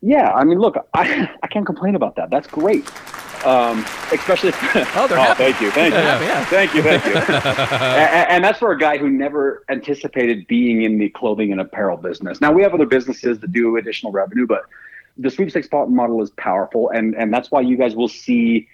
[0.00, 2.30] Yeah, I mean, look, I I can't complain about that.
[2.30, 2.88] That's great.
[3.44, 4.52] Um, especially.
[4.94, 5.44] Oh, they're happy.
[5.44, 6.44] thank you, thank you, happy, yeah.
[6.46, 7.12] thank you, thank you.
[7.16, 11.96] and, and that's for a guy who never anticipated being in the clothing and apparel
[11.96, 12.40] business.
[12.40, 14.62] Now we have other businesses that do additional revenue, but
[15.18, 18.68] the sweepstakes model is powerful, and and that's why you guys will see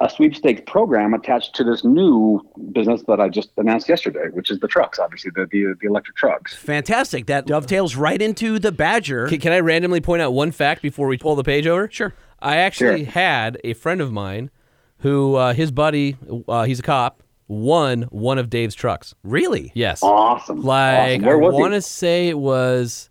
[0.00, 2.40] a sweepstakes program attached to this new
[2.72, 6.16] business that I just announced yesterday, which is the trucks, obviously the the, the electric
[6.16, 6.54] trucks.
[6.54, 7.26] Fantastic.
[7.26, 9.28] That dovetails right into the Badger.
[9.28, 11.88] Can, can I randomly point out one fact before we pull the page over?
[11.90, 12.12] Sure.
[12.44, 13.12] I actually Sure.
[13.12, 14.50] had a friend of mine
[14.98, 16.16] who uh, his buddy,
[16.48, 19.14] uh, he's a cop, won one of Dave's trucks.
[19.22, 19.70] Really?
[19.74, 20.02] Yes.
[20.02, 20.62] Awesome.
[20.62, 21.22] Like awesome.
[21.24, 23.10] Where I want to say it was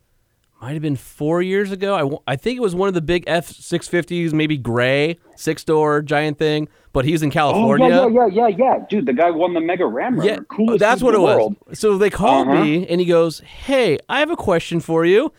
[0.62, 2.20] might have been 4 years ago.
[2.26, 6.70] I, I think it was one of the big F650s, maybe gray, six-door giant thing,
[6.94, 7.90] but he's in Oh, California.
[7.90, 9.06] yeah, yeah, yeah, yeah, yeah, dude.
[9.06, 10.32] The guy won the Mega Ram Runner.
[10.32, 11.80] Yeah, Coolest that's what in it the was.
[11.80, 12.64] So they called Uh-huh.
[12.64, 15.34] me and he goes, "Hey, I have a question for you.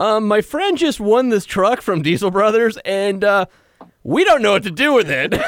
[0.00, 3.46] Um, my friend just won this truck from Diesel Brothers, and uh,
[4.04, 5.32] we don't know what to do with it."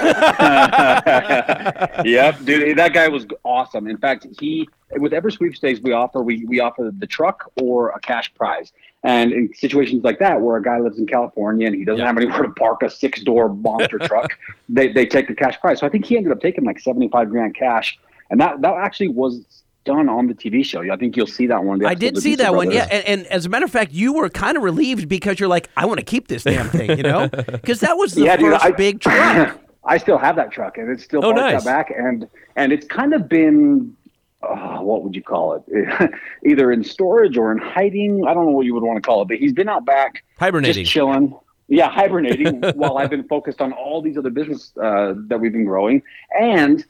[2.04, 3.86] yep, dude, that guy was awesome.
[3.86, 8.00] In fact, he with every sweepstakes we offer, we we offer the truck or a
[8.00, 8.72] cash prize.
[9.02, 12.06] And in situations like that, where a guy lives in California and he doesn't Yeah.
[12.08, 14.36] have anywhere to park a six door monster truck,
[14.68, 15.78] they they take the cash prize.
[15.78, 17.98] So I think he ended up taking like seventy five grand cash,
[18.30, 20.82] and that that actually was done on the TV show.
[20.92, 21.84] I think you'll see that one.
[21.84, 22.86] I did see that one, yeah.
[22.90, 25.68] And, and as a matter of fact, you were kind of relieved because you're like,
[25.76, 27.28] I want to keep this damn thing, you know?
[27.50, 29.58] Because that was the Yeah, dude, first I- big truck.
[29.84, 31.54] I still have that truck, and it's still Oh, nice.
[31.56, 33.96] out back, and and it's kind of been,
[34.42, 36.10] uh, what would you call it?
[36.46, 38.26] Either in storage or in hiding.
[38.28, 40.22] I don't know what you would want to call it, but he's been out back,
[40.38, 40.84] Hibernating.
[40.84, 41.34] just chilling.
[41.68, 45.64] Yeah, hibernating while I've been focused on all these other business uh, that we've been
[45.64, 46.02] growing.
[46.38, 46.84] And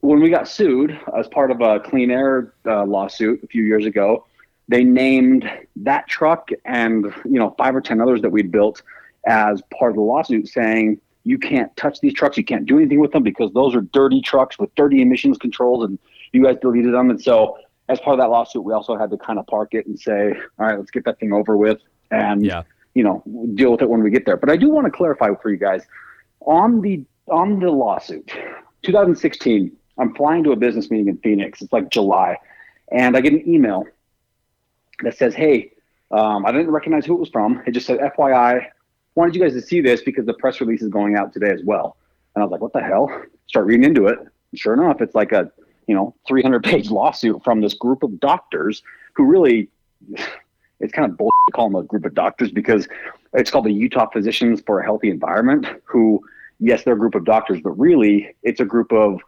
[0.00, 3.84] when we got sued as part of a clean air uh, lawsuit a few years
[3.86, 4.26] ago,
[4.68, 8.82] they named that truck and you know five or ten others that we'd built
[9.26, 12.98] as part of the lawsuit, saying you can't touch these trucks, you can't do anything
[13.00, 15.98] with them because those are dirty trucks with dirty emissions controls, and
[16.32, 17.10] you guys deleted them.
[17.10, 17.58] And so,
[17.90, 20.32] as part of that lawsuit, we also had to kind of park it and say,
[20.58, 22.62] all right, let's get that thing over with, and Yeah.
[22.94, 23.22] you know
[23.54, 24.36] deal with it when we get there.
[24.38, 25.82] But I do want to clarify for you guys
[26.46, 28.32] on the on the lawsuit,
[28.82, 29.76] 2016.
[30.00, 31.60] I'm flying to a business meeting in Phoenix.
[31.62, 32.38] It's like July,
[32.90, 33.84] and I get an email
[35.02, 35.72] that says, "Hey,
[36.10, 37.62] um, I didn't recognize who it was from.
[37.66, 38.66] It just said, FYI,
[39.14, 41.62] wanted you guys to see this because the press release is going out today as
[41.62, 41.96] well."
[42.34, 43.10] And I was like, "What the hell?"
[43.46, 44.18] Start reading into it.
[44.54, 45.52] Sure enough, it's like a
[45.86, 48.82] you know 300 page lawsuit from this group of doctors
[49.14, 49.68] who really
[50.80, 52.88] it's kind of bull to call them a group of doctors because
[53.34, 55.66] it's called the Utah Physicians for a Healthy Environment.
[55.84, 56.24] Who,
[56.58, 59.20] yes, they're a group of doctors, but really, it's a group of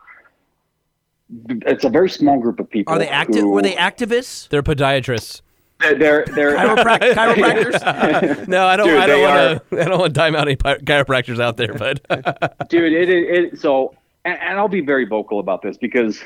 [1.66, 2.94] it's a very small group of people.
[2.94, 3.42] Are they active?
[3.42, 4.48] who- Were they activists?
[4.48, 5.40] They're podiatrists.
[5.80, 8.46] They're they're, they're Chiroprac- chiropractors?
[8.48, 8.86] No, I don't.
[8.86, 9.80] Dude, I don't want to.
[9.80, 12.00] I don't want to dime out any chiropractors out there, but
[12.68, 13.92] dude it, it, it so
[14.24, 16.22] and, and i'll be very vocal about this because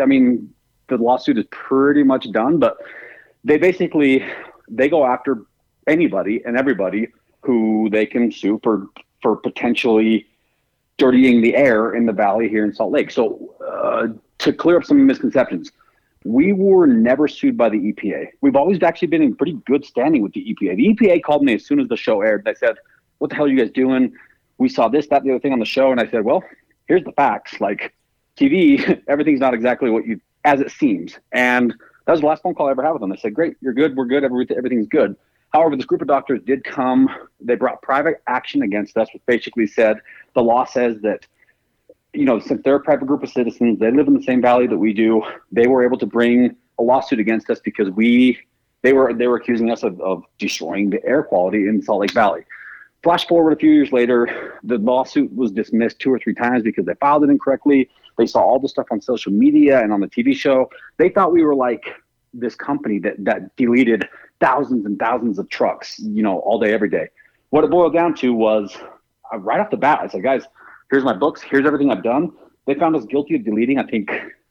[0.00, 0.52] i mean
[0.88, 2.76] the lawsuit is pretty much done but
[3.44, 4.22] they basically
[4.68, 5.42] they go after
[5.86, 7.08] anybody and everybody
[7.42, 8.86] who they can sue for
[9.22, 10.26] for potentially
[10.98, 14.08] dirtying the air in the valley here in salt lake so uh,
[14.38, 15.72] to clear up some misconceptions
[16.24, 18.28] we were never sued by the EPA.
[18.40, 20.76] We've always actually been in pretty good standing with the EPA.
[20.76, 22.44] The EPA called me as soon as the show aired.
[22.44, 22.76] And they said,
[23.18, 24.12] "What the hell are you guys doing?
[24.58, 26.42] We saw this, that, the other thing on the show." And I said, "Well,
[26.86, 27.60] here's the facts.
[27.60, 27.94] Like
[28.36, 31.72] TV, everything's not exactly what you as it seems." And
[32.06, 33.10] that was the last phone call I ever had with them.
[33.10, 33.96] They said, "Great, you're good.
[33.96, 34.24] We're good.
[34.24, 35.16] Everything's good."
[35.54, 37.08] However, this group of doctors did come.
[37.40, 39.98] They brought private action against us, which basically said
[40.34, 41.26] the law says that
[42.12, 44.66] you know, since they're a private group of citizens, they live in the same valley
[44.66, 45.22] that we do.
[45.52, 48.38] They were able to bring a lawsuit against us because we
[48.82, 52.12] they were they were accusing us of, of destroying the air quality in Salt Lake
[52.12, 52.44] Valley.
[53.02, 56.84] Flash forward a few years later, the lawsuit was dismissed two or three times because
[56.84, 57.88] they filed it incorrectly.
[58.16, 60.68] They saw all the stuff on social media and on the TV show.
[60.96, 61.84] They thought we were like
[62.34, 64.08] this company that that deleted
[64.40, 67.08] thousands and thousands of trucks, you know, all day, every day.
[67.50, 68.76] What it boiled down to was
[69.32, 70.44] uh, right off the bat, I said, guys,
[70.90, 72.32] here's my books, here's everything I've done.
[72.66, 74.10] They found us guilty of deleting, I think,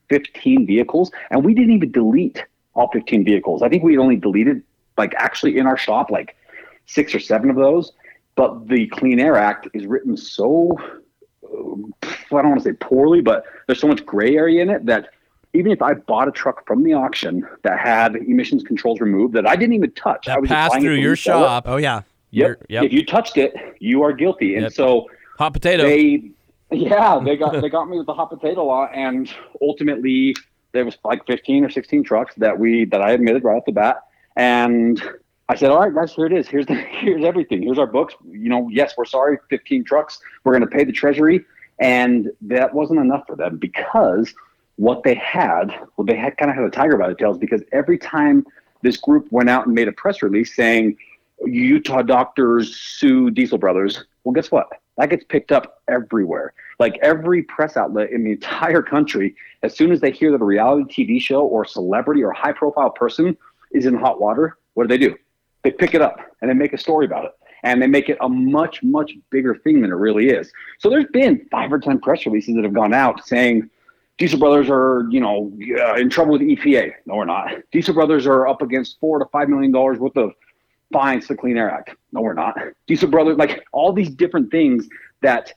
[0.10, 3.62] 15 vehicles, and we didn't even delete all 15 vehicles.
[3.62, 4.63] I think we only deleted,
[4.97, 6.36] like, actually in our shop, like
[6.86, 7.91] six or seven of those.
[8.36, 10.78] But the Clean Air Act is written so,
[11.43, 14.86] uh, I don't want to say poorly, but there's so much gray area in it
[14.86, 15.10] that
[15.54, 19.47] even if I bought a truck from the auction that had emissions controls removed that
[19.47, 21.47] I didn't even touch, I was passed through your resell it.
[21.47, 21.63] shop.
[21.67, 22.02] Oh yeah.
[22.32, 22.65] Yep.
[22.69, 22.84] Yep.
[22.84, 24.54] If you touched it, you are guilty.
[24.56, 24.73] And Yep.
[24.73, 25.84] so Hot potato.
[25.84, 26.32] they
[26.71, 30.36] yeah they got they got me with the hot potato law and ultimately
[30.73, 33.71] there was like 15 or 16 trucks that we that i admitted right off the
[33.71, 34.02] bat
[34.36, 35.02] and
[35.47, 38.15] i said all right guys here it is here's the here's everything here's our books
[38.30, 41.45] you know yes we're sorry 15 trucks we're going to pay the treasury
[41.80, 44.34] and that wasn't enough for them because
[44.76, 47.62] what they had well they had kind of had a tiger by the tails because
[47.71, 48.45] every time
[48.82, 50.97] this group went out and made a press release saying
[51.45, 54.04] Utah doctors sue Diesel Brothers.
[54.23, 54.67] Well, guess what?
[54.97, 56.53] That gets picked up everywhere.
[56.79, 60.45] Like every press outlet in the entire country, as soon as they hear that a
[60.45, 63.38] reality TV show or celebrity or high profile person
[63.71, 65.15] is in hot water, what do they do?
[65.63, 67.31] They pick it up and they make a story about it.
[67.63, 70.51] And they make it a much, much bigger thing than it really is.
[70.79, 73.69] So there's been five or 10 press releases that have gone out saying,
[74.17, 76.93] Diesel Brothers are, you know, uh, in trouble with EPA.
[77.05, 77.51] No, we're not.
[77.71, 80.31] Diesel Brothers are up against four to five million dollars worth of
[80.91, 81.91] fines to the Clean Air Act.
[82.12, 82.58] No, we're not.
[82.88, 84.88] Diesel Brothers, like all these different things
[85.21, 85.54] that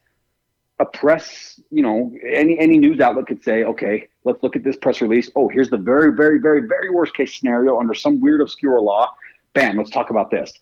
[0.79, 4.77] a press, you know, any any news outlet could say, okay, let's look at this
[4.77, 5.31] press release.
[5.37, 9.15] Oh, here's the very, very, very, very worst case scenario under some weird obscure law.
[9.53, 10.53] Bam, let's talk about this.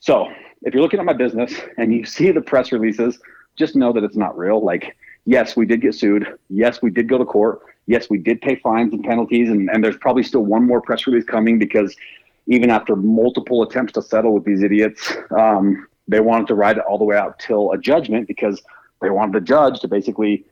[0.00, 0.28] So
[0.62, 3.18] if you're looking at my business and you see the press releases,
[3.56, 4.62] just know that it's not real.
[4.62, 6.26] Like, yes, we did get sued.
[6.50, 7.62] Yes, we did go to court.
[7.86, 11.06] Yes, we did pay fines and penalties, and, and there's probably still one more press
[11.06, 11.96] release coming because
[12.46, 16.84] even after multiple attempts to settle with these idiots, um, they wanted to ride it
[16.88, 18.62] all the way out till a judgment because
[19.00, 20.44] they wanted the judge to basically,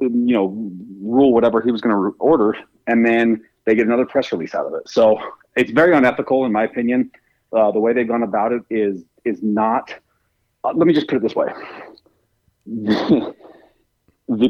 [0.00, 0.70] you know,
[1.02, 4.66] rule whatever he was going to order, and then they get another press release out
[4.66, 4.88] of it.
[4.88, 5.18] So
[5.56, 7.10] it's very unethical, in my opinion.
[7.52, 9.94] Uh, the way they've gone about it is is not.
[10.64, 11.52] Uh, let me just put it this way:
[12.66, 13.34] the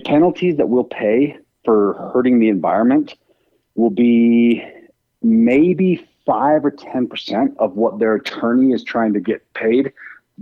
[0.05, 3.15] penalties that we'll pay for hurting the environment
[3.75, 4.63] will be
[5.23, 9.93] maybe five or ten percent of what their attorney is trying to get paid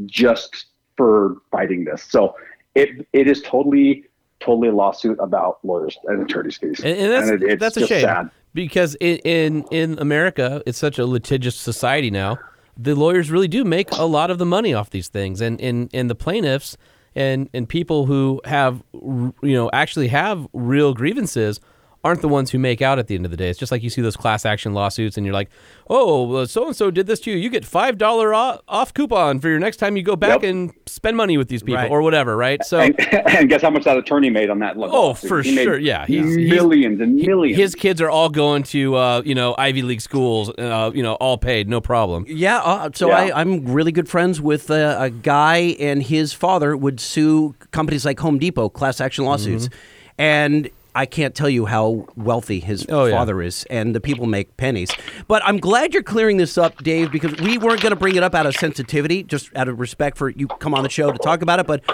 [0.07, 2.03] just for fighting this.
[2.09, 2.35] So
[2.75, 4.05] it it is totally
[4.41, 7.87] totally a lawsuit about lawyers and attorneys fees, And, and that's it- it's that's a
[7.87, 8.31] shame sad.
[8.55, 12.39] because in, in in America, it's such a litigious society now.
[12.77, 15.91] The lawyers really do make a lot of the money off these things, and and,
[15.93, 16.77] and the plaintiffs
[17.17, 21.61] and and people who have you know actually have real grievances
[22.09, 23.51] aren't the ones who make out at the end of the day.
[23.51, 25.51] It's just like you see those class action lawsuits, and you're like,
[25.91, 27.37] oh, so and so did this to you.
[27.37, 30.51] You get five dollar off coupon for your next time you go back Yep.
[30.51, 31.91] and spend money with these people Right.
[31.91, 32.65] or whatever, right?
[32.65, 32.81] So.
[32.81, 34.77] And, and guess how much that attorney made on that?
[34.77, 35.29] Oh, lawsuit?
[35.29, 35.79] for He made sure.
[35.79, 37.57] Yeah, he's- he's- millions and He- millions.
[37.59, 41.15] His kids are all going to uh, you know Ivy League schools, uh, you know,
[41.15, 42.25] all paid, no problem.
[42.29, 43.17] Yeah, uh, so Yeah.
[43.19, 48.05] I, I'm really good friends with uh, a guy, and his father would sue companies
[48.05, 49.75] like Home Depot, class action lawsuits, Mm-hmm.
[50.23, 53.17] and I can't tell you how wealthy his Oh, yeah.
[53.17, 54.91] father is, and the people make pennies.
[55.29, 58.25] But I'm glad you're clearing this up, Dave, because we weren't going to bring it
[58.25, 61.19] up out of sensitivity, just out of respect for you come on the show to
[61.19, 61.69] talk about it.
[61.69, 61.85] But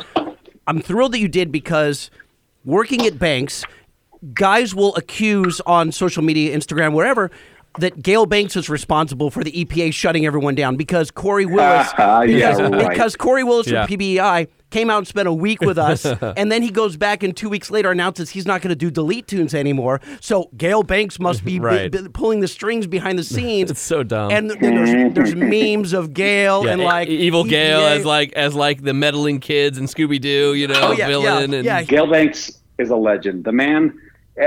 [0.66, 2.10] I'm thrilled that you did because
[2.64, 3.62] working at banks,
[4.32, 7.30] guys will accuse on social media, Instagram, wherever,
[7.78, 12.22] that Gale Banks was responsible for the EPA shutting everyone down because Kory Willis, ah,
[12.22, 12.88] Yeah, because, right.
[12.90, 13.86] because Kory Willis Yeah.
[13.86, 16.04] from PPEI came out and spent a week with us,
[16.36, 18.90] and then he goes back and two weeks later announces he's not going to do
[18.90, 20.00] delete tunes anymore.
[20.20, 21.90] So Gale Banks must be Right.
[21.90, 23.70] b- b- pulling the strings behind the scenes.
[23.70, 24.30] It's so dumb.
[24.32, 27.98] And then there's, there's memes of Gale Yeah, and e- like evil Gale EPA.
[27.98, 31.50] as like as like the meddling kids and Scooby Doo, you know, Oh, yeah, villain
[31.52, 31.82] yeah, and yeah.
[31.82, 33.44] Gale Banks is a legend.
[33.44, 33.96] The man,
[34.40, 34.42] e-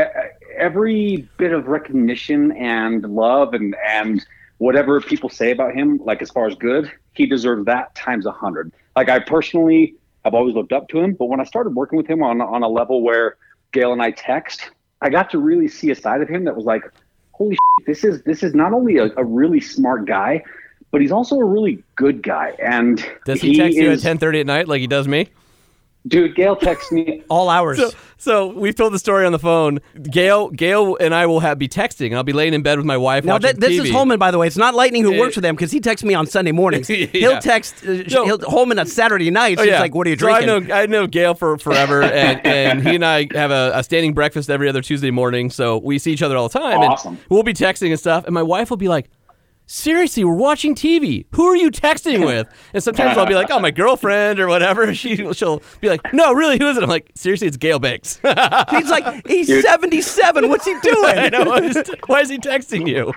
[0.58, 4.26] every bit of recognition and love and and
[4.58, 8.32] whatever people say about him, like as far as good, he deserves that times a
[8.32, 8.72] hundred.
[8.96, 12.08] Like I personally have always looked up to him, but when I started working with
[12.08, 13.38] him on on a level where
[13.72, 16.65] Gale and I text, I got to really see a side of him that was
[16.65, 16.84] like,
[17.34, 20.43] holy shit, this is this is not only a, a really smart guy,
[20.91, 22.56] but he's also a really good guy.
[22.60, 25.30] And Does he, text you at is- ten thirty at night like he does me?
[26.08, 27.78] Dude, Gale texts me all hours.
[27.78, 29.80] So, so we've told the story on the phone.
[30.10, 32.15] Gale, Gale, and I will have be texting.
[32.15, 33.86] I'll be laying in bed with my wife Now watching that, this TV.
[33.86, 34.48] is Holman, by the way.
[34.48, 35.20] It's not Lightning who Eh.
[35.20, 36.89] works with them because he texts me on Sunday mornings.
[36.98, 37.06] Yeah.
[37.08, 38.26] He'll text uh, No.
[38.26, 39.60] he'll, Holman on Saturday nights.
[39.60, 39.80] Oh, He's yeah.
[39.82, 42.88] like, "What are you So I drinking?" know I know Gail for forever, and, and
[42.88, 45.50] he and I have a, a standing breakfast every other Tuesday morning.
[45.52, 46.80] So we see each other all the time.
[46.80, 47.13] Awesome.
[47.13, 49.10] And we'll be texting and stuff, and my wife will be like.
[49.69, 51.25] Seriously, we're watching TV.
[51.31, 52.48] Who are you texting with?
[52.73, 54.94] And sometimes I'll be like, "Oh, my girlfriend" or whatever.
[54.98, 58.19] She she'll be like, "No, really, who is it?" I'm like, "Seriously, it's Gale Banks."
[58.71, 60.48] He's like, he's seventy-seven.
[60.50, 61.31] What's he I doing?
[61.31, 61.44] know.
[61.52, 63.12] Why is, why is he texting you?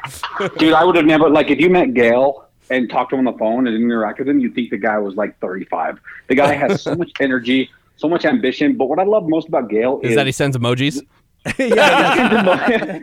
[0.58, 3.32] Dude, I would have never like if you met Gale and talked to him on
[3.32, 6.00] the phone and interact with him, you'd think the guy was like 35.
[6.28, 8.76] The guy has so much energy, so much ambition.
[8.76, 11.00] But what I love most about Gale is, Is that he sends emojis?
[11.58, 12.98] Yeah,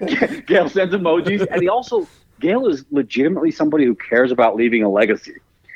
[0.46, 2.08] Gale sends emojis, and he also
[2.40, 5.36] Gale is legitimately somebody who cares about leaving a legacy.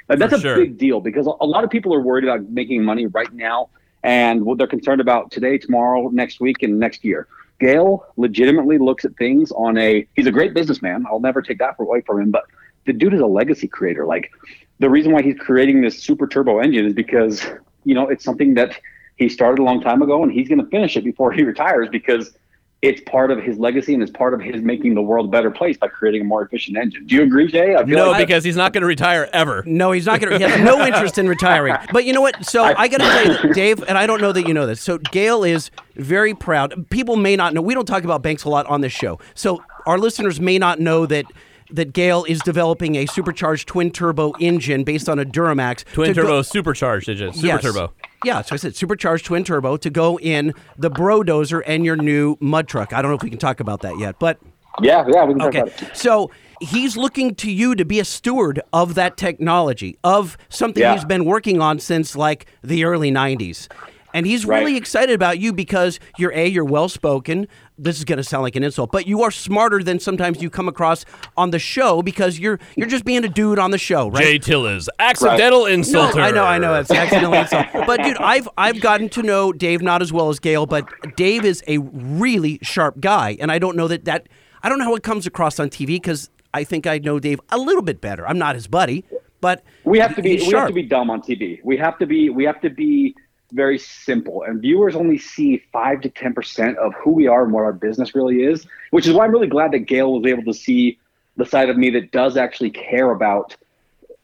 [0.10, 2.84] And that's For a big deal because a lot of people are worried about making
[2.84, 3.70] money right now
[4.04, 7.28] and what they're concerned about today, tomorrow, next week, and next year.
[7.60, 10.06] Gale legitimately looks at things on a.
[10.16, 11.06] He's a great businessman.
[11.10, 12.32] I'll never take that away from him.
[12.32, 12.46] But
[12.86, 14.06] the dude is a legacy creator.
[14.06, 14.32] Like
[14.80, 17.46] the reason why he's creating this super turbo engine is because
[17.86, 18.80] you know it's something that
[19.18, 21.88] he started a long time ago, and he's going to finish it before he retires
[21.90, 22.34] because
[22.82, 25.52] it's part of his legacy and it's part of his making the world a better
[25.52, 27.06] place by creating a more efficient engine.
[27.06, 27.76] Do you agree, Jay?
[27.76, 29.62] I feel No, like because he's not going to retire ever.
[29.68, 30.38] No, he's not going to.
[30.40, 31.76] He has no interest in retiring.
[31.94, 32.44] But you know what?
[32.44, 34.66] So I, got to tell you, that, Dave, and I don't know that you know
[34.66, 34.82] this.
[34.82, 36.90] So Gale is very proud.
[36.90, 37.62] People may not know.
[37.62, 39.20] We don't talk about banks a lot on this show.
[39.36, 41.26] So our listeners may not know that
[41.74, 45.86] that Gale is developing a supercharged twin turbo engine based on a Duramax.
[45.94, 47.32] Twin to go- turbo supercharged engine.
[47.34, 47.62] Super Yes.
[47.62, 47.94] turbo.
[48.24, 52.38] Yeah, so I said supercharged twin turbo to go in the Brodozer and your new
[52.40, 52.94] mud truck.
[52.94, 54.38] I don't know if we can talk about that yet, but
[54.82, 55.60] yeah, yeah, we can talk Okay.
[55.62, 55.98] about it.
[55.98, 60.94] So he's looking to you to be a steward of that technology, of something Yeah.
[60.94, 63.68] he's been working on since like the early 90s.
[64.14, 67.48] And he's really excited about you because you're A, you're well spoken.
[67.78, 70.50] This is going to sound like an insult, but you are smarter than sometimes you
[70.50, 71.04] come across
[71.36, 74.24] on the show because you're you're just being a dude on the show, right?
[74.24, 76.22] Jay Tillis, accidental No, insulter.
[76.22, 76.76] I know, I know.
[76.76, 77.66] It's accidental insult.
[77.74, 81.44] But dude, I've I've gotten to know Dave not as well as Gale, but Dave
[81.44, 84.28] is a really sharp guy, and I don't know that that
[84.62, 87.40] I don't know how it comes across on TV because I think I know Dave
[87.50, 88.28] a little bit better.
[88.28, 89.06] I'm not his buddy,
[89.40, 91.60] but we have to be we have to be dumb on TV.
[91.64, 93.16] We have to be we have to be
[93.52, 97.54] very simple, and viewers only see five to ten percent of who we are and
[97.54, 98.66] what our business really is.
[98.92, 101.00] Which is why I'm really glad that Gale was able to see
[101.38, 103.56] the side of me that does actually care about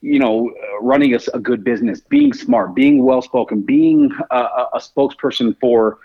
[0.02, 4.80] you know running a good business, being smart, being well spoken, being a, a, a
[4.80, 6.00] spokesperson for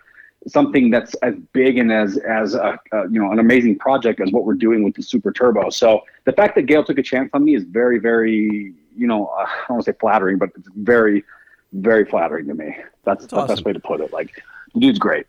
[0.49, 4.31] something that's as big and as as a, a, you know an amazing project as
[4.33, 5.71] what we're doing with the Super Turbo.
[5.71, 9.27] So the fact that Gale took a chance on me is very, very you know
[9.27, 11.25] uh, I don't want to say flattering, but it's very,
[11.73, 12.77] very flattering to me.
[13.05, 13.49] That's, the awesome.
[13.49, 14.13] best way to put it.
[14.13, 14.43] Like,
[14.79, 15.27] dude's great.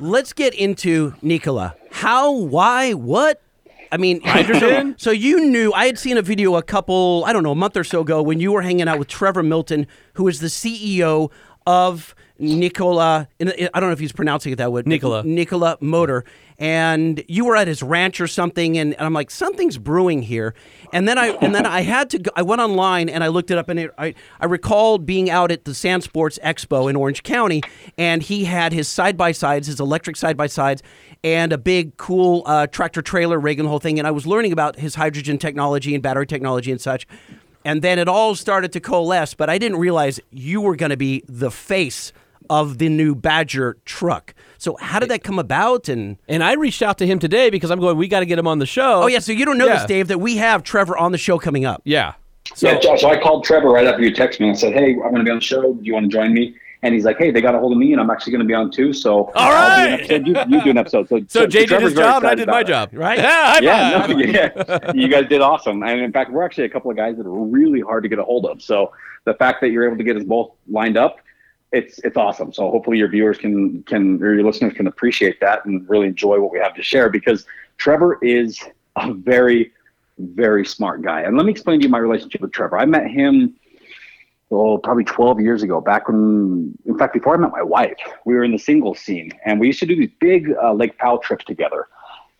[0.00, 1.74] let's get into Nikola.
[1.90, 3.40] How, why, what?
[3.92, 4.94] I mean, Hydrogen?
[4.98, 7.56] So, so you knew I had seen a video a couple, I don't know, a
[7.56, 10.48] month or so ago when you were hanging out with Trevor Milton, who is the
[10.48, 11.30] CEO
[11.66, 13.28] of Nikola.
[13.38, 14.82] and I don't know if he's pronouncing it that way.
[14.84, 15.22] Nicola.
[15.22, 16.24] Nikola Motor,
[16.58, 20.54] and you were at his ranch or something, and, and I'm like, something's brewing here.
[20.92, 23.50] And then I and then I had to go, I went online and I looked
[23.50, 26.96] it up, and it, I I recalled being out at the Sand Sports Expo in
[26.96, 27.62] Orange County,
[27.96, 30.82] and he had his side by sides, his electric side by sides,
[31.22, 33.98] and a big cool uh, tractor trailer rig and the whole thing.
[33.98, 37.06] And I was learning about his hydrogen technology and battery technology and such.
[37.64, 40.96] And then it all started to coalesce, but I didn't realize you were going to
[40.96, 42.12] be the face
[42.52, 44.34] of the new Badger truck.
[44.58, 45.88] So how did that come about?
[45.88, 48.38] And And I reached out to him today because I'm going, we got to get
[48.38, 49.02] him on the show.
[49.02, 49.78] oh yeah, so you don't know Yeah.
[49.78, 51.80] this, Dave, that we have Trevor on the show coming up.
[51.84, 52.12] Yeah.
[52.54, 54.90] So, yeah, Josh, so I called Trevor right after you texted me and said, "Hey,
[54.92, 55.72] I'm going to be on the show.
[55.72, 57.78] Do you want to join me?" And he's like, "Hey, they got a hold of
[57.78, 58.92] me, and I'm actually going to be on too.
[58.92, 60.26] So, All I'll do an.
[60.26, 61.08] You, you do an episode.
[61.08, 62.90] So, So Jay did Trevor's his job and I did my job.
[62.92, 62.98] it.
[62.98, 63.18] Right.
[63.18, 63.52] Yeah.
[63.54, 65.82] high Yeah, no, yeah, you guys did awesome.
[65.84, 68.18] And in fact, we're actually a couple of guys that are really hard to get
[68.18, 68.60] a hold of.
[68.60, 68.92] So
[69.24, 71.20] the fact that you're able to get us both lined up,
[71.72, 72.52] it's it's awesome.
[72.52, 76.40] So hopefully your viewers can can or your listeners can appreciate that and really enjoy
[76.40, 77.46] what we have to share because
[77.78, 78.60] Trevor is
[78.96, 79.72] a very
[80.18, 81.22] very smart guy.
[81.22, 82.78] And let me explain to you my relationship with Trevor.
[82.78, 83.54] I met him
[84.52, 88.34] oh, probably 12 years ago, back when, in fact, before I met my wife, we
[88.34, 91.18] were in the singles scene and we used to do these big uh, Lake Powell
[91.18, 91.88] trips together.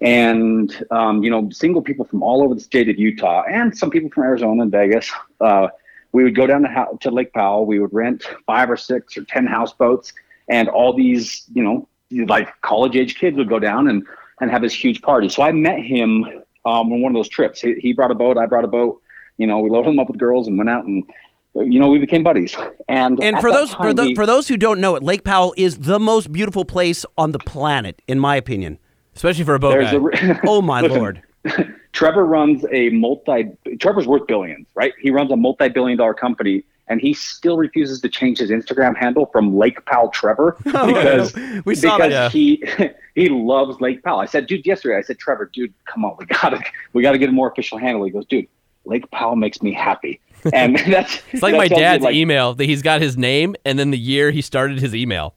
[0.00, 3.88] And, um, you know, single people from all over the state of Utah and some
[3.88, 5.10] people from Arizona and Vegas,
[5.40, 5.68] uh,
[6.12, 7.66] we would go down to, Ho- to Lake Powell.
[7.66, 10.12] We would rent five or six or 10 houseboats
[10.48, 11.88] and all these, you know,
[12.26, 14.02] like college age kids would go down and,
[14.40, 15.28] and have this huge party.
[15.28, 16.24] So I met him
[16.64, 17.60] um, on one of those trips.
[17.60, 19.00] He, he brought a boat, I brought a boat.
[19.38, 21.04] You know, we loaded him up with girls and went out and
[21.54, 22.56] you know, we became buddies.
[22.88, 25.02] And And for that those for, time, tho- we- for those who don't know it,
[25.02, 28.78] Lake Powell is the most beautiful place on the planet, in my opinion.
[29.14, 29.90] Especially for a boat guy.
[29.92, 31.22] a re- Oh my Listen, lord!
[31.92, 33.50] Trevor runs a multi.
[33.78, 34.92] Trevor's worth billions, right?
[35.00, 39.56] He runs a multi-billion-dollar company, and he still refuses to change his Instagram handle from
[39.56, 41.34] Lake Powell Trevor oh, because
[41.64, 42.28] We saw that, because yeah.
[42.30, 42.64] he
[43.14, 44.20] he loves Lake Powell.
[44.20, 46.60] I said, dude, yesterday I said, Trevor, dude, come on, we gotta
[46.92, 48.04] we gotta get a more official handle.
[48.04, 48.48] He goes, dude,
[48.84, 50.20] Lake Powell makes me happy,
[50.52, 53.78] and that's It's like that my dad's like, email that he's got his name and
[53.78, 55.34] then the year he started his email.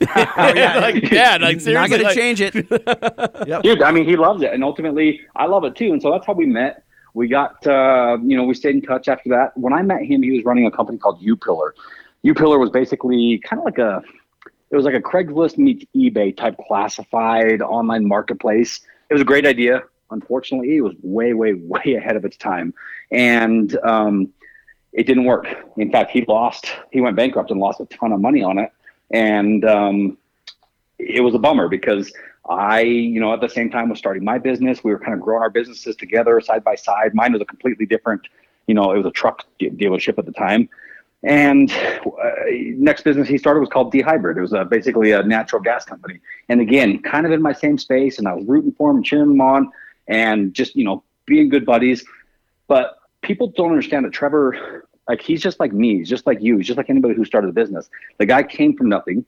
[0.08, 0.78] Oh, yeah.
[0.80, 2.52] like, dad, like seriously, Not going to like- change it.
[3.62, 6.26] dude i mean he loves it and ultimately i love it too and so that's
[6.26, 6.84] how we met.
[7.12, 9.56] We got uh, you know we stayed in touch after that.
[9.56, 11.72] When i met him he was running a company called Upillar.
[12.22, 14.02] U Pillar was basically kind of like a
[14.70, 18.80] it was like a craigslist meets ebay type classified online marketplace.
[19.10, 19.82] It was a great idea.
[20.10, 22.72] Unfortunately it was way way way ahead of its time
[23.10, 24.32] and um,
[24.92, 25.46] it didn't work.
[25.76, 28.70] In fact he lost he went bankrupt and lost a ton of money on it
[29.10, 30.18] and um,
[30.98, 32.12] it was a bummer because
[32.48, 34.82] I, you know, at the same time was starting my business.
[34.82, 37.14] We were kind of growing our businesses together side by side.
[37.14, 38.22] Mine was a completely different,
[38.66, 40.68] you know, it was a truck dealership at the time.
[41.22, 42.30] And uh,
[42.76, 44.38] next business he started was called D-Hybrid.
[44.38, 46.18] It was uh, basically a natural gas company.
[46.48, 49.04] And again, kind of in my same space, and I was rooting for him and
[49.04, 49.70] cheering him on,
[50.08, 52.04] and just you know being good buddies.
[52.68, 56.56] But people don't understand that Trevor, like he's just like me, he's just like you,
[56.56, 57.90] he's just like anybody who started a business.
[58.18, 59.24] The guy came from nothing.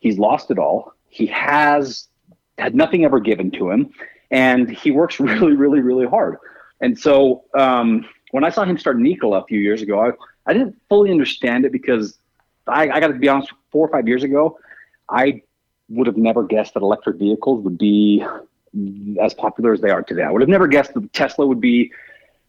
[0.00, 0.94] He's lost it all.
[1.10, 2.08] He has
[2.56, 3.92] had nothing ever given to him,
[4.30, 6.38] and he works really, really, really hard.
[6.80, 10.12] And so um, when I saw him start Nikola a few years ago, I,
[10.46, 12.18] I didn't fully understand it because
[12.66, 14.58] I, I got to be honest, four or five years ago,
[15.10, 15.42] I
[15.90, 18.24] would have never guessed that electric vehicles would be
[19.20, 20.22] as popular as they are today.
[20.22, 21.92] I would have never guessed that Tesla would be,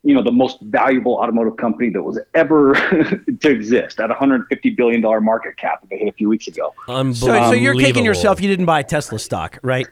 [0.04, 2.74] you know, the most valuable automotive company that was ever
[3.42, 6.74] to exist at 150 billion dollar market cap that they hit a few weeks ago.
[7.14, 8.42] So, so you're kicking yourself.
[8.42, 9.88] You didn't buy Tesla stock, right?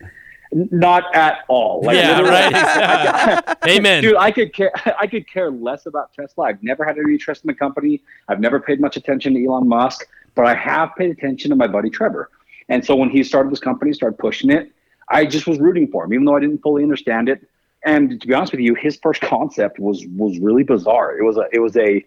[0.54, 1.82] Not at all.
[1.84, 3.58] Like, Yeah, literally, right.
[3.68, 4.04] Amen.
[4.04, 4.72] Dude, I could care.
[5.00, 6.46] I could care less about Tesla.
[6.46, 8.02] I've never had any trust in the company.
[8.30, 11.68] I've never paid much attention to Elon Musk, but I have paid attention to my
[11.68, 12.30] buddy Trevor.
[12.70, 14.72] And so when he started this company, started pushing it,
[15.10, 17.48] I just was rooting for him, even though I didn't fully understand it.
[17.86, 21.18] And to be honest with you, his first concept was was really bizarre.
[21.18, 22.06] It was a it was a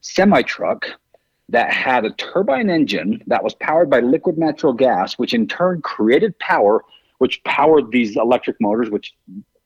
[0.00, 0.86] semi truck
[1.48, 5.82] that had a turbine engine that was powered by liquid natural gas, which in turn
[5.82, 6.84] created power,
[7.18, 9.14] which powered these electric motors, which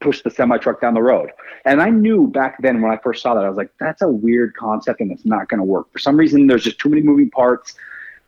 [0.01, 1.31] pushed the semi truck down the road.
[1.65, 4.09] And I knew back then when I first saw that, I was like, that's a
[4.09, 5.91] weird concept and it's not going to work.
[5.93, 7.75] For some reason, there's just too many moving parts,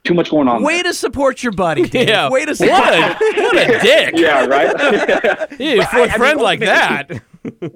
[0.06, 0.62] too much going on.
[0.62, 1.82] Way to support your buddy.
[1.88, 2.08] Dave.
[2.08, 2.30] Yeah.
[2.30, 2.94] Way to What support.
[2.94, 4.14] a, what a dick.
[4.16, 5.50] yeah, right.
[5.58, 7.22] Hey, for I a mean, friend like that.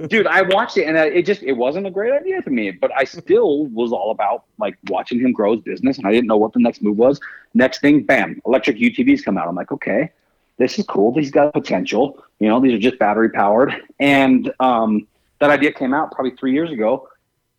[0.08, 2.72] dude i watched it and uh, it just it wasn't a great idea to me
[2.72, 6.26] but i still was all about like watching him grow his business and i didn't
[6.26, 7.20] know what the next move was
[7.54, 10.10] next thing bam electric utvs come out i'm like okay
[10.56, 15.06] this is cool these got potential you know these are just battery powered and um,
[15.38, 17.06] that idea came out probably three years ago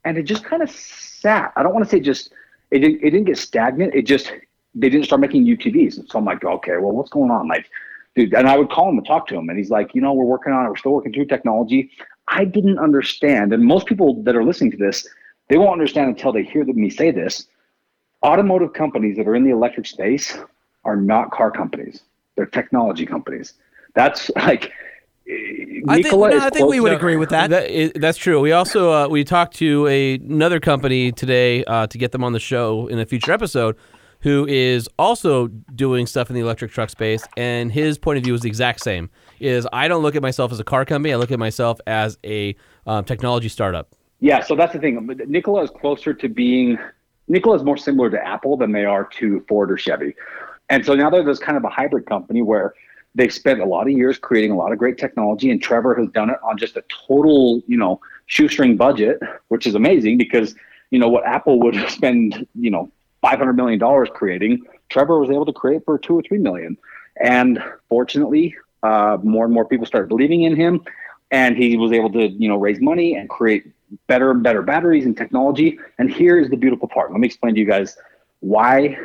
[0.04, 2.34] and it just kind of sat i don't want to say just
[2.72, 4.34] it didn't, it didn't get stagnant it just
[4.76, 7.48] they didn't start making utvs and so i'm like okay well what's going on?
[7.48, 7.70] Like
[8.16, 10.14] dude and i would call him and talk to him and he's like you know
[10.14, 11.90] we're working on it we're still working through technology.
[12.28, 15.08] I didn't understand and most people that are listening to this
[15.52, 17.48] they won't understand until they hear me say this.
[18.24, 20.38] Automotive companies that are in the electric space
[20.86, 22.04] are not car companies.
[22.38, 23.54] They're technology companies.
[23.94, 24.72] That's like
[25.28, 27.50] I think, Nikola no, I think we would to- agree with that.
[27.50, 28.40] That is, that's true.
[28.40, 32.32] We also uh, we talked to a, another company today uh, to get them on
[32.32, 33.76] the show in a future episode,
[34.22, 38.34] who is also doing stuff in the electric truck space, and his point of view
[38.34, 39.10] is the exact same.
[39.40, 41.14] Is I don't look at myself as a car company.
[41.14, 42.56] I look at myself as a
[42.86, 43.90] um, technology startup.
[44.20, 45.08] Yeah, so that's the thing.
[45.28, 46.78] Nikola is closer to being
[47.28, 50.16] Nikola is more similar to Apple than they are to Ford or Chevy.
[50.70, 52.74] And so now they're this kind of a hybrid company where
[53.16, 56.08] they've spent a lot of years creating a lot of great technology, and Trevor has
[56.10, 60.56] done it on just a total, you know, shoestring budget, which is amazing because
[60.92, 62.92] you know what Apple would spend, you know,
[63.22, 64.62] five hundred million dollars creating.
[64.90, 66.78] Trevor was able to create for two or three million,
[67.22, 70.84] and fortunately, uh, more and more people started believing in him,
[71.32, 73.72] and he was able to, you know, raise money and create
[74.08, 75.78] better and better batteries and technology.
[75.98, 77.12] And here is the beautiful part.
[77.12, 77.98] Let me explain to you guys
[78.40, 78.98] why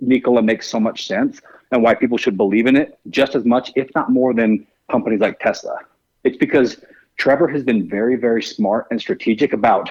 [0.00, 1.40] Nikola makes so much sense
[1.70, 5.20] and why people should believe in it just as much, if not more, than companies
[5.20, 5.78] like Tesla.
[6.24, 6.80] It's because
[7.16, 9.90] Trevor has been very, very smart and strategic about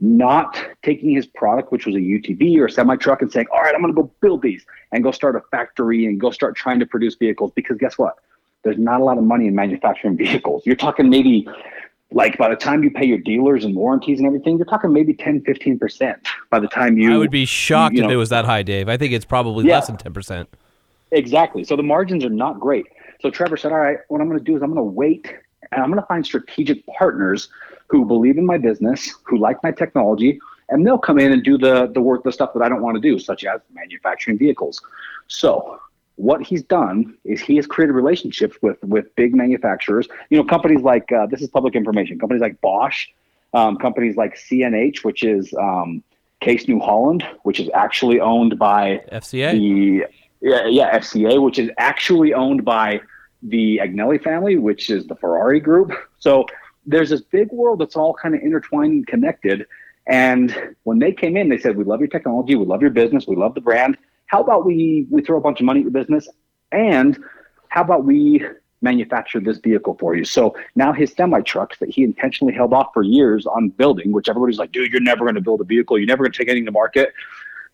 [0.00, 3.60] not taking his product, which was a UTV or a semi truck, and saying, All
[3.60, 6.56] right, I'm going to go build these and go start a factory and go start
[6.56, 7.52] trying to produce vehicles.
[7.54, 8.16] Because guess what?
[8.62, 10.62] There's not a lot of money in manufacturing vehicles.
[10.66, 11.46] You're talking maybe
[12.12, 15.14] like by the time you pay your dealers and warranties and everything, you're talking maybe
[15.14, 16.16] 10, 15%
[16.50, 17.14] by the time you.
[17.14, 18.88] I would be shocked you if know- it was that high, Dave.
[18.88, 19.74] I think it's probably Yeah.
[19.76, 20.48] less than ten percent.
[21.12, 21.64] Exactly.
[21.64, 22.86] So the margins are not great.
[23.20, 25.32] So Trevor said, All right, what I'm going to do is I'm going to wait
[25.72, 27.48] and I'm going to find strategic partners
[27.90, 30.38] who believe in my business, who like my technology,
[30.68, 32.94] and they'll come in and do the, the work, the stuff that I don't want
[32.94, 34.80] to do, such as manufacturing vehicles.
[35.26, 35.80] So
[36.14, 40.82] what he's done is he has created relationships with, with big manufacturers, you know, companies
[40.82, 43.08] like, uh, this is public information, companies like Bosch,
[43.54, 46.04] um, companies like CNH, which is um,
[46.40, 49.50] Case New Holland, which is actually owned by FCA.
[49.52, 50.06] the
[50.40, 53.00] yeah, yeah FCA, which is actually owned by
[53.42, 55.92] the Agnelli family, which is the Ferrari group.
[56.20, 56.46] So
[56.90, 59.66] there's this big world that's all kind of intertwined and connected.
[60.06, 63.26] And when they came in, they said, "We love your technology, we love your business,
[63.26, 63.96] we love the brand.
[64.26, 66.28] How about we we throw a bunch of money at your business,
[66.72, 67.18] and
[67.68, 68.44] how about we
[68.82, 72.88] manufacture this vehicle for you?" So now his semi trucks that he intentionally held off
[72.92, 75.98] for years on building, which everybody's like, "Dude, you're never going to build a vehicle.
[75.98, 77.12] You're never going to take anything to market."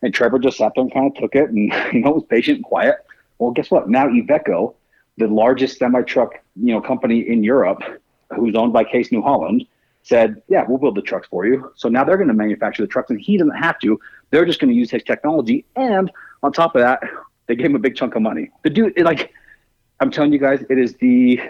[0.03, 2.57] And Trevor just sat there and kind of took it and, you know, was patient
[2.57, 2.97] and quiet.
[3.39, 3.89] Well, guess what?
[3.89, 4.75] Now Iveco,
[5.17, 7.81] the largest semi truck, you know, company in Europe,
[8.35, 9.65] who's owned by Case New Holland,
[10.03, 12.87] said, "Yeah, we'll build the trucks for you." So now they're going to manufacture the
[12.87, 13.99] trucks, and he doesn't have to.
[14.31, 16.11] They're just going to use his technology, and
[16.43, 17.01] on top of that,
[17.47, 18.51] they gave him a big chunk of money.
[18.63, 19.33] The dude, it, like,
[19.99, 21.41] I'm telling you guys, it is the,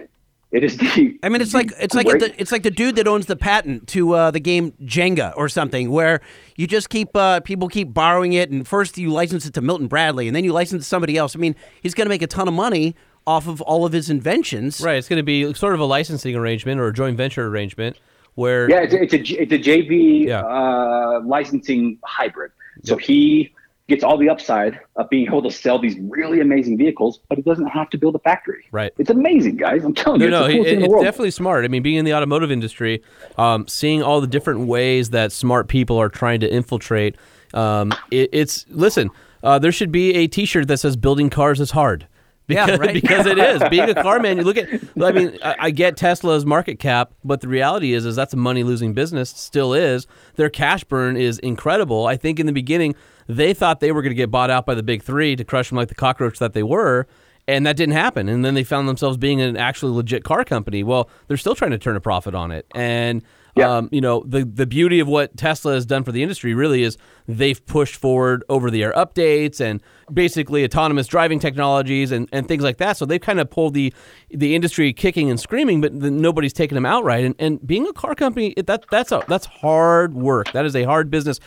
[0.51, 1.19] it is the.
[1.23, 3.87] I mean, it's like it's like the, it's like the dude that owns the patent
[3.89, 6.21] to uh, the game Jenga or something, where
[6.55, 9.87] you just keep uh, people keep borrowing it, and first you license it to Milton
[9.87, 11.35] Bradley, and then you license it to somebody else.
[11.35, 12.95] I mean, he's going to make a ton of money
[13.27, 14.81] off of all of his inventions.
[14.81, 14.95] Right.
[14.97, 17.97] It's going to be sort of a licensing arrangement or a joint venture arrangement
[18.35, 20.41] where Yeah, it's a, it's a, J- it's a JV Yeah.
[20.43, 22.51] uh, licensing hybrid.
[22.83, 23.53] So he
[23.89, 27.41] gets all the upside of being able to sell these really amazing vehicles, but he
[27.41, 28.65] doesn't have to build a factory.
[28.71, 28.93] Right.
[28.97, 29.83] It's amazing, guys.
[29.83, 31.03] I'm telling No, you, no, it's the it, coolest in the it's world.
[31.05, 31.65] definitely smart.
[31.65, 33.01] I mean, being in the automotive industry,
[33.37, 37.15] um, seeing all the different ways that smart people are trying to infiltrate,
[37.53, 39.09] um, it, it's listen.
[39.43, 42.07] Uh, there should be a T-shirt that says "Building cars is hard."
[42.47, 42.93] Yeah, Because, right.
[42.93, 44.37] because it is being a car man.
[44.37, 44.69] You look at,
[45.01, 48.37] I mean, I, I get Tesla's market cap, but the reality is, is that's a
[48.37, 49.29] money losing business.
[49.29, 50.07] Still is.
[50.35, 52.07] Their cash burn is incredible.
[52.07, 52.95] I think in the beginning
[53.27, 55.69] they thought they were going to get bought out by the big three to crush
[55.69, 57.05] them like the cockroach that they were,
[57.49, 58.29] and that didn't happen.
[58.29, 60.83] And then they found themselves being an actually legit car company.
[60.83, 63.21] Well, they're still trying to turn a profit on it, and
[63.57, 63.77] Yeah.
[63.77, 66.83] um, you know, the the beauty of what Tesla has done for the industry really
[66.83, 66.97] is
[67.27, 69.81] they've pushed forward over the air updates and
[70.13, 72.95] basically autonomous driving technologies and, and things like that.
[72.95, 73.93] So they've kind of pulled the
[74.29, 77.25] the industry kicking and screaming, but then nobody's taking them outright.
[77.25, 80.51] And, and being a car company, it- that that's a, that's hard work.
[80.53, 81.39] That is a hard business.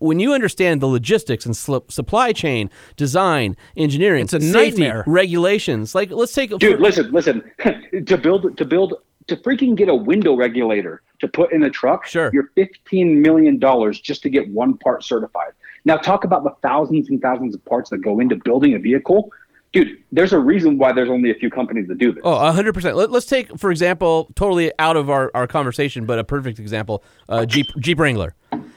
[0.00, 5.04] When you understand the logistics and supply chain, design, engineering, It's a safety, nightmare.
[5.06, 5.94] regulations.
[5.94, 7.42] Like let's take Dude, listen, listen.
[8.06, 8.94] to build to build
[9.28, 12.30] to freaking get a window regulator to put in a truck, Sure.
[12.32, 15.52] you're fifteen million dollars just to get one part certified.
[15.84, 19.30] Now talk about the thousands and thousands of parts that go into building a vehicle.
[19.72, 22.22] Dude, there's a reason why there's only a few companies that do this.
[22.24, 22.94] Oh, 100%.
[22.94, 27.04] Let, let's take, for example, totally out of our, our conversation, but a perfect example
[27.28, 28.34] uh, Jeep, Jeep Wrangler.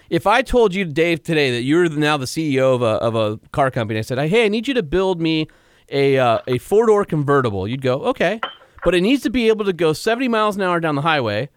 [0.09, 3.39] If I told you, Dave, today that you're now the CEO of a, of a
[3.51, 5.47] car company, I said, hey, I need you to build me
[5.89, 8.41] a, uh, a four door convertible, you'd go, okay.
[8.83, 11.49] But it needs to be able to go 70 miles an hour down the highway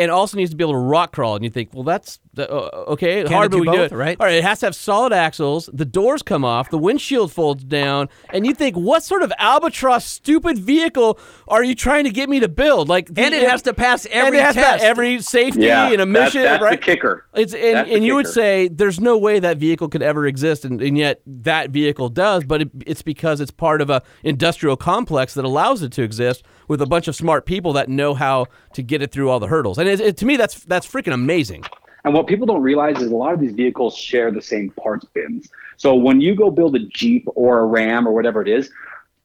[0.00, 1.34] and also needs to be able to rock crawl.
[1.34, 3.16] And you think, well, that's uh, okay.
[3.22, 3.90] Can't hard, it but do we do it.
[3.90, 4.16] right?
[4.20, 5.68] All right, it has to have solid axles.
[5.72, 6.70] The doors come off.
[6.70, 8.08] The windshield folds down.
[8.30, 11.18] And you think, what sort of albatross stupid vehicle
[11.48, 12.88] are you trying to get me to build?
[12.88, 14.84] Like, the- And it has to pass and every it has to pass test.
[14.84, 16.42] every safety yeah, and that- emission.
[16.44, 16.80] that's right?
[16.80, 17.26] the kicker.
[17.34, 20.80] It's and, and you would say there's no way that vehicle could ever exist, and,
[20.80, 22.44] and yet that vehicle does.
[22.44, 26.44] But it, it's because it's part of a industrial complex that allows it to exist
[26.68, 29.48] with a bunch of smart people that know how to get it through all the
[29.48, 29.78] hurdles.
[29.78, 31.64] And it, it, to me, that's that's freaking amazing.
[32.04, 35.04] And what people don't realize is a lot of these vehicles share the same parts
[35.12, 35.48] bins.
[35.76, 38.70] So when you go build a Jeep or a Ram or whatever it is,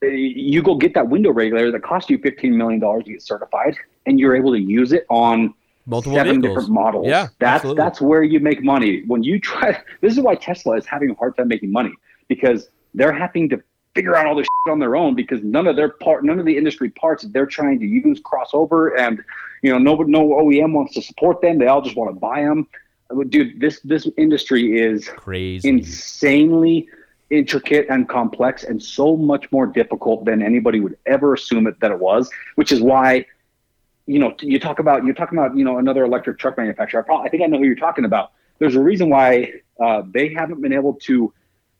[0.03, 3.75] eh, you go get that window regulator that costs you $15 million to get certified,
[4.05, 5.53] and you're able to use it on
[5.85, 6.63] Multiple seven vehicles.
[6.63, 7.07] different models.
[7.07, 7.83] Yeah, that's absolutely.
[7.83, 9.03] that's where you make money.
[9.05, 11.93] When you try, this is why Tesla is having a hard time making money
[12.27, 13.61] because they're having to
[13.95, 16.57] figure out all this on their own because none of their part, none of the
[16.57, 19.23] industry parts that they're trying to use crossover, and
[19.61, 21.57] you know, no no OEM wants to support them.
[21.59, 22.67] They all just want to buy them.
[23.29, 25.67] Dude, this this industry is Crazy.
[25.69, 26.87] insanely
[27.29, 31.89] intricate and complex and so much more difficult than anybody would ever assume it that
[31.89, 33.25] it was which is why
[34.05, 37.03] you know you talk about you're talking about you know another electric truck manufacturer i,
[37.03, 40.31] probably, I think i know who you're talking about there's a reason why uh, they
[40.31, 41.33] haven't been able to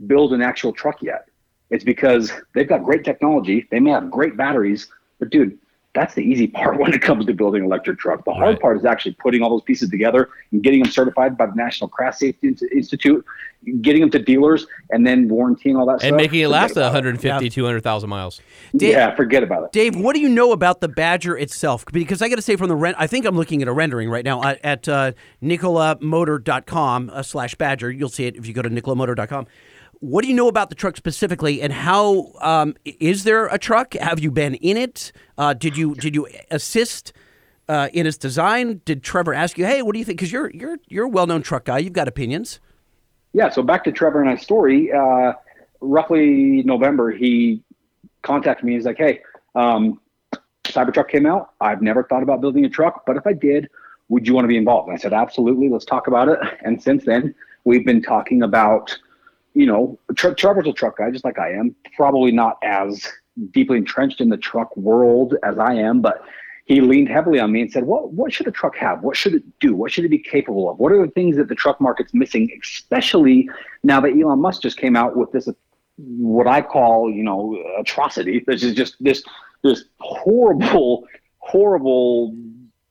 [0.08, 1.28] build an actual truck yet
[1.74, 4.88] it's because they've got great technology they may have great batteries
[5.20, 5.58] but dude
[5.96, 8.26] that's the easy part when it comes to building an electric truck.
[8.26, 8.60] The hard Right.
[8.60, 11.88] part is actually putting all those pieces together and getting them certified by the National
[11.88, 13.24] Crash Safety Institute,
[13.82, 16.08] getting them to dealers, and then warranting all that stuff.
[16.08, 17.06] and making it last about it.
[17.06, 18.42] 150, 200,000 miles.
[18.76, 19.72] Dave- yeah, forget about it.
[19.72, 21.86] Dave, what do you know about the Badger itself?
[21.94, 24.10] Because I got to say, from the rent, I think I'm looking at a rendering
[24.10, 25.12] right now at, at uh,
[25.44, 27.92] nikolamotor.com uh, slash Badger.
[27.92, 29.46] You'll see it if you go to nikolamotor.com.
[30.00, 33.94] What do you know about the truck specifically, and how um, is there a truck?
[33.94, 35.12] Have you been in it?
[35.38, 37.14] Uh, did you did you assist
[37.70, 38.82] uh, in its design?
[38.86, 41.28] Did Trevor ask you, "Hey, what do you think?" Because you're you're you're a well
[41.28, 41.78] known truck guy.
[41.78, 42.60] You've got opinions.
[43.34, 44.92] Yeah, so back to Trevor and I's story.
[44.92, 45.34] Uh,
[45.82, 47.64] roughly November, he
[48.22, 48.74] contacted me.
[48.74, 49.22] He's like, "Hey,
[49.56, 50.00] um,
[50.66, 51.54] Cybertruck came out.
[51.62, 53.70] I've never thought about building a truck, but if I did,
[54.10, 55.70] would you want to be involved?" And I said, "Absolutely.
[55.70, 57.34] Let's talk about it." And since then,
[57.64, 58.98] we've been talking about,
[59.54, 61.76] you know, Tre- Trevor's a truck guy, just like I am.
[61.96, 63.08] Probably not as
[63.52, 66.24] deeply entrenched in the truck world as I am, but
[66.66, 69.04] he leaned heavily on me and said, "What what should a truck have?
[69.04, 69.76] What should it do?
[69.76, 70.80] What should it be capable of?
[70.80, 73.50] What are the things that the truck market's missing, especially
[73.84, 75.50] now that Elon Musk just came out with this
[75.98, 78.44] what I call, you know, atrocity.
[78.46, 79.24] This is just this
[79.64, 81.08] this horrible,
[81.40, 82.36] horrible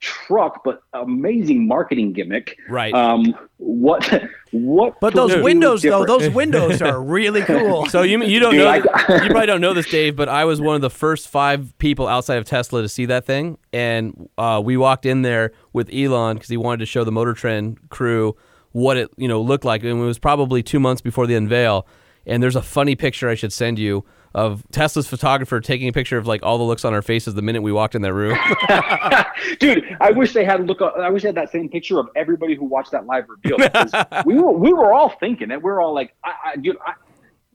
[0.03, 2.59] truck, but amazing marketing gimmick.
[2.69, 2.93] Right.
[2.93, 4.05] Um, what
[4.51, 5.01] what?
[5.01, 7.87] But those we do windows, though, those windows are really cool.
[7.87, 10.45] So you you don't Dude, know I- you probably don't know this, Dave, but I
[10.45, 14.29] was one of the first five people outside of Tesla to see that thing, and
[14.37, 17.89] uh, we walked in there with Elon because he wanted to show the Motor Trend
[17.89, 18.37] crew
[18.73, 21.87] what it you know looked like, and it was probably two months before the unveil.
[22.27, 26.17] And there's a funny picture I should send you of Tesla's photographer taking a picture
[26.17, 28.37] of like all the looks on our faces the minute we walked in that room.
[29.59, 30.81] Dude, I wish they had look.
[30.81, 33.59] I wish they had that same picture of everybody who watched that live reveal.
[34.25, 35.63] we were we were all thinking it.
[35.63, 36.95] We were all like, I, I, dude, I,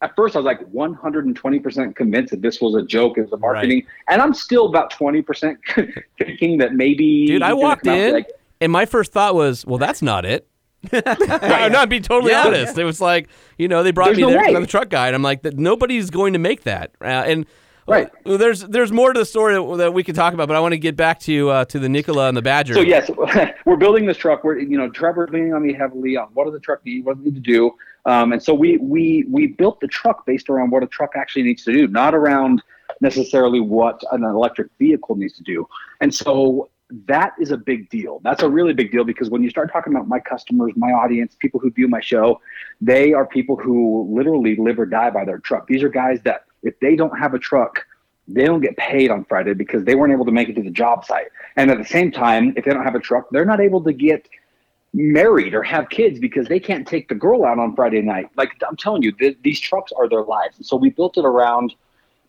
[0.01, 3.37] at first I was like 120 percent convinced that this was a joke, was a
[3.37, 5.59] marketing, and I'm still about 20 percent
[6.19, 7.25] thinking that maybe.
[7.27, 9.77] Dude, I walked come out and be in, like, and my first thought was, well,
[9.77, 10.47] that's not it.
[10.93, 12.45] I'm not being totally Yeah.
[12.47, 12.77] honest.
[12.77, 14.43] It was like, you know, they brought There's me no there.
[14.43, 16.91] I'm the truck guy, and I'm like, that nobody's going to make that.
[17.01, 17.45] Uh, and
[17.89, 18.09] Right.
[18.25, 20.59] well, there's there's more to the story that, that we could talk about, but I
[20.59, 22.73] want to get back to uh, to the Nikola and the Badger.
[22.73, 23.09] So yes,
[23.65, 24.43] we're building this truck.
[24.43, 27.15] We're you know Trevor's leaning on me heavily on what does the truck need, what
[27.15, 27.71] does it need to do,
[28.05, 31.43] um, and so we we we built the truck based around what a truck actually
[31.43, 32.61] needs to do, not around
[32.99, 35.65] necessarily what an electric vehicle needs to do.
[36.01, 38.21] And so that is a big deal.
[38.23, 41.35] That's a really big deal because when you start talking about my customers, my audience,
[41.37, 42.39] people who view my show,
[42.79, 45.67] they are people who literally live or die by their truck.
[45.67, 47.85] These are guys that if they don't have a truck,
[48.27, 50.71] they don't get paid on Friday because they weren't able to make it to the
[50.71, 51.27] job site.
[51.55, 53.93] And at the same time, if they don't have a truck, they're not able to
[53.93, 54.27] get
[54.93, 58.29] married or have kids because they can't take the girl out on Friday night.
[58.35, 60.57] Like I'm telling you, th- these trucks are their lives.
[60.57, 61.73] And so we built it around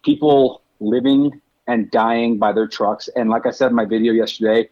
[0.05, 3.09] people living and dying by their trucks.
[3.15, 4.69] And like I said in my video yesterday,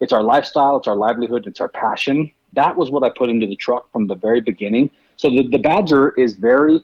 [0.00, 2.30] it's our lifestyle, it's our livelihood, it's our passion.
[2.52, 4.90] That was what I put into the truck from the very beginning.
[5.16, 6.80] So the, the Badger is very,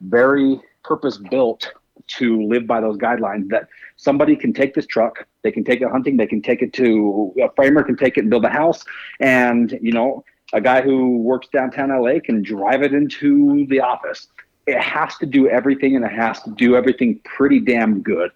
[0.00, 1.72] very purpose built
[2.06, 5.90] to live by those guidelines that somebody can take this truck, they can take it
[5.90, 8.84] hunting, they can take it to a framer can take it and build a house.
[9.20, 14.28] And, you know, a guy who works downtown LA can drive it into the office.
[14.66, 18.30] It has to do everything and it has to do everything pretty damn good.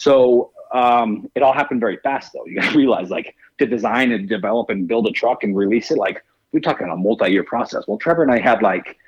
[0.00, 2.44] So um, it all happened very fast, though.
[2.46, 5.90] You got to realize, like, to design and develop and build a truck and release
[5.90, 7.84] it, like, we're talking a multi-year process.
[7.86, 8.98] Well, Trevor and I had like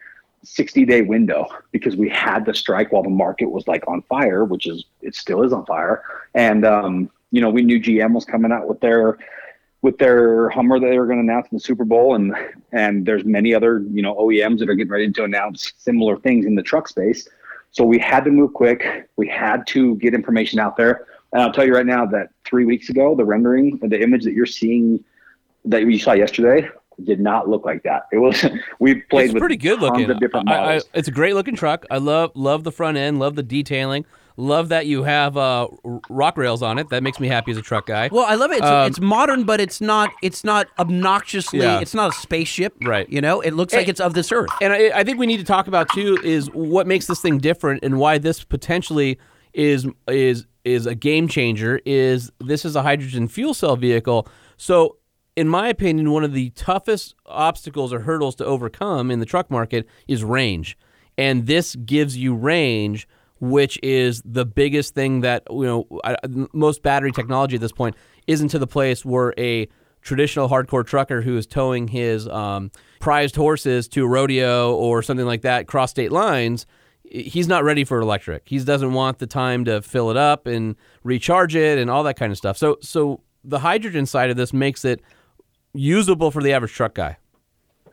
[0.45, 4.45] 60 day window because we had the strike while the market was like on fire,
[4.45, 6.05] which is it still is on fire.
[6.35, 9.19] And um, you know, we knew GM was coming out with their
[9.81, 12.33] with their Hummer that they were going to announce in the Super Bowl, and
[12.71, 16.47] and there's many other you know OEMs that are getting ready to announce similar things
[16.47, 17.29] in the truck space.
[17.73, 19.09] So we had to move quick.
[19.17, 21.07] We had to get information out there.
[21.33, 24.35] And I'll tell you right now that three weeks ago, the rendering, the image that
[24.35, 25.03] you're seeing
[25.65, 26.69] that you saw yesterday,
[27.05, 28.03] did not look like that.
[28.13, 28.45] It was
[28.79, 30.11] we played it's with pretty good tons looking.
[30.11, 30.85] of different I- I- models.
[30.93, 31.87] it's a great looking truck.
[31.91, 34.05] I love love the front end, love the detailing,
[34.37, 35.69] love that you have uh,
[36.09, 36.89] rock rails on it.
[36.91, 38.09] That makes me happy as a truck guy.
[38.11, 38.59] Well, I love it.
[38.59, 40.11] It's, Um, it's modern, but it's not.
[40.23, 41.61] It's not obnoxiously.
[41.61, 41.81] Yeah.
[41.81, 43.09] It's not a spaceship, Right.
[43.09, 44.51] You know, it looks like it's of this earth.
[44.61, 47.39] and I, I think we need to talk about too is what makes this thing
[47.39, 49.19] different and why this potentially
[49.53, 51.81] is is is a game changer.
[51.85, 54.29] Is this is a hydrogen fuel cell vehicle?
[54.57, 54.97] So,
[55.37, 59.51] in my opinion, one of the toughest obstacles or hurdles to overcome in the truck
[59.51, 60.79] market is range,
[61.19, 63.09] and this gives you range.
[63.43, 66.01] Which is the biggest thing that you know?
[66.05, 66.17] I,
[66.53, 67.97] most battery technology at this point
[68.29, 69.69] isn't to the place where a
[70.01, 72.71] traditional hardcore trucker who is towing his um,
[73.01, 76.67] prized horses to a rodeo or something like that cross state lines,
[77.03, 78.43] he's not ready for electric.
[78.47, 82.17] He doesn't want the time to fill it up and recharge it and all that
[82.17, 82.57] kind of stuff.
[82.57, 85.03] So, so the hydrogen side of this makes it
[85.75, 87.17] usable for the average truck guy.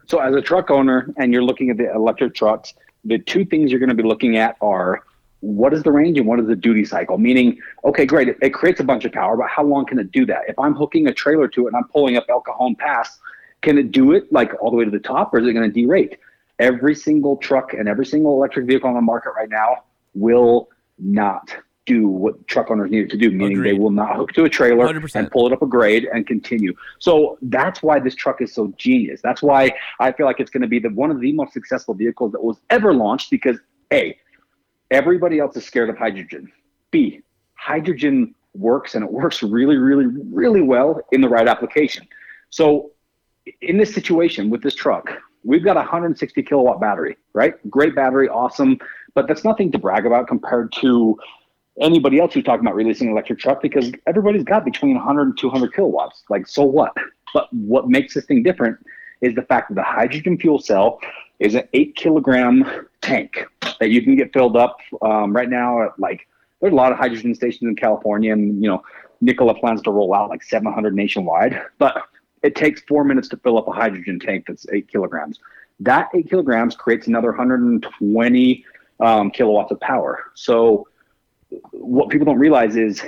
[0.07, 2.73] So, as a truck owner, and you're looking at the electric trucks,
[3.05, 5.03] the two things you're going to be looking at are
[5.41, 7.17] what is the range and what is the duty cycle?
[7.17, 10.11] Meaning, okay, great, it, it creates a bunch of power, but how long can it
[10.11, 10.41] do that?
[10.47, 13.19] If I'm hooking a trailer to it and I'm pulling up El Cajon Pass,
[13.61, 15.71] can it do it like all the way to the top, or is it going
[15.71, 16.17] to derate?
[16.59, 19.83] Every single truck and every single electric vehicle on the market right now
[20.13, 23.71] will not do what truck owners need it to do, meaning Agreed.
[23.71, 25.15] they will not hook to a trailer 100%.
[25.15, 26.73] and pull it up a grade and continue.
[26.99, 29.21] So that's why this truck is so genius.
[29.23, 31.95] That's why I feel like it's going to be the one of the most successful
[31.95, 33.57] vehicles that was ever launched because
[33.91, 34.15] A,
[34.91, 36.51] everybody else is scared of hydrogen.
[36.91, 37.21] B,
[37.53, 42.07] hydrogen works and it works really, really, really well in the right application.
[42.49, 42.91] So
[43.61, 45.11] in this situation with this truck,
[45.43, 47.53] we've got a 160 kilowatt battery, right?
[47.69, 48.77] Great battery, awesome,
[49.13, 51.17] but that's nothing to brag about compared to
[51.81, 55.37] anybody else who's talking about releasing an electric truck because everybody's got between 100 and
[55.37, 56.23] 200 kilowatts.
[56.29, 56.93] Like, so what?
[57.33, 58.77] But what makes this thing different
[59.21, 60.99] is the fact that the hydrogen fuel cell
[61.39, 63.45] is an eight kilogram tank
[63.79, 65.93] that you can get filled up um, right now.
[65.97, 66.27] Like,
[66.61, 68.83] there's a lot of hydrogen stations in California, and you know,
[69.21, 71.61] Nikola plans to roll out like 700 nationwide.
[71.77, 72.03] But
[72.43, 75.39] it takes four minutes to fill up a hydrogen tank that's eight kilograms.
[75.79, 78.65] That eight kilograms creates another 120
[78.99, 80.25] um, kilowatts of power.
[80.35, 80.87] So
[81.71, 83.03] what people don't realize is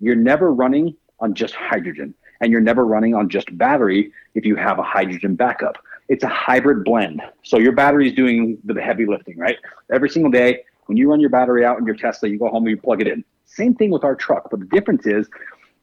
[0.00, 4.56] you're never running on just hydrogen and you're never running on just battery if you
[4.56, 5.78] have a hydrogen backup.
[6.10, 7.22] It's a hybrid blend.
[7.44, 9.56] So your battery is doing the heavy lifting, right?
[9.92, 12.64] Every single day, when you run your battery out in your Tesla, you go home
[12.64, 13.24] and you plug it in.
[13.44, 14.50] Same thing with our truck.
[14.50, 15.30] But the difference is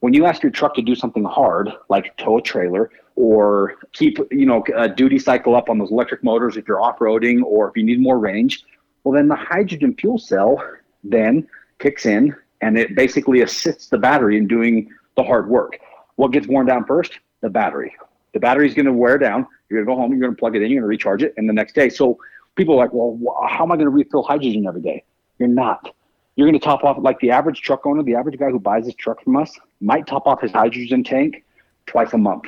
[0.02, 4.20] when you ask your truck to do something hard, like tow a trailer or keep,
[4.30, 7.78] you know, a duty cycle up on those electric motors if you're off-roading or if
[7.78, 8.66] you need more range,
[9.06, 10.62] well, then the hydrogen fuel cell
[11.06, 11.48] then
[11.80, 15.80] kicks in and it basically assists the battery in doing the hard work.
[16.18, 17.18] What gets worn down first?
[17.40, 17.96] The battery.
[18.38, 19.48] The battery's going to wear down.
[19.70, 21.24] You're going to go home, you're going to plug it in, you're going to recharge
[21.24, 21.90] it, and the next day.
[21.90, 22.18] So
[22.56, 23.18] people are like, well,
[23.50, 25.04] how am I going to refill hydrogen every day?
[25.40, 25.94] You're not.
[26.36, 28.86] You're going to top off, like the average truck owner, the average guy who buys
[28.86, 31.44] this truck from us might top off his hydrogen tank
[31.88, 32.46] twice a month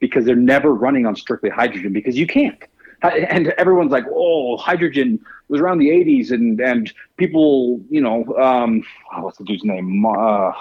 [0.00, 2.62] because they're never running on strictly hydrogen because you can't
[3.02, 8.84] and everyone's like, "Oh, hydrogen was around the '80s," and and people, you know, um,
[9.12, 10.04] oh, what's the dude's name?
[10.06, 10.52] Uh,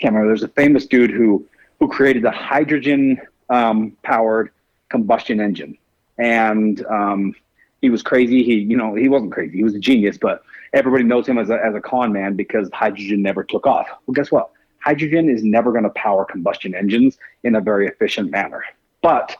[0.00, 0.28] can't remember.
[0.28, 1.46] There's a famous dude who
[1.78, 3.20] who created the hydrogen
[3.50, 4.50] um, powered
[4.88, 5.76] combustion engine,
[6.18, 7.34] and um,
[7.80, 8.42] he was crazy.
[8.42, 9.58] He, you know, he wasn't crazy.
[9.58, 10.42] He was a genius, but
[10.72, 13.86] everybody knows him as a, as a con man because hydrogen never took off.
[14.06, 14.50] Well, guess what?
[14.80, 18.64] Hydrogen is never going to power combustion engines in a very efficient manner,
[19.02, 19.36] but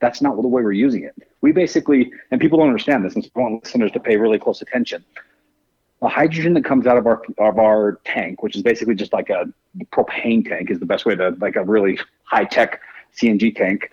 [0.00, 1.14] that's not the way we're using it.
[1.40, 4.38] We basically, and people don't understand this, and so I want listeners to pay really
[4.38, 5.04] close attention.
[6.00, 9.30] The hydrogen that comes out of our of our tank, which is basically just like
[9.30, 9.46] a
[9.92, 12.80] propane tank, is the best way to like a really high tech
[13.20, 13.90] CNG tank.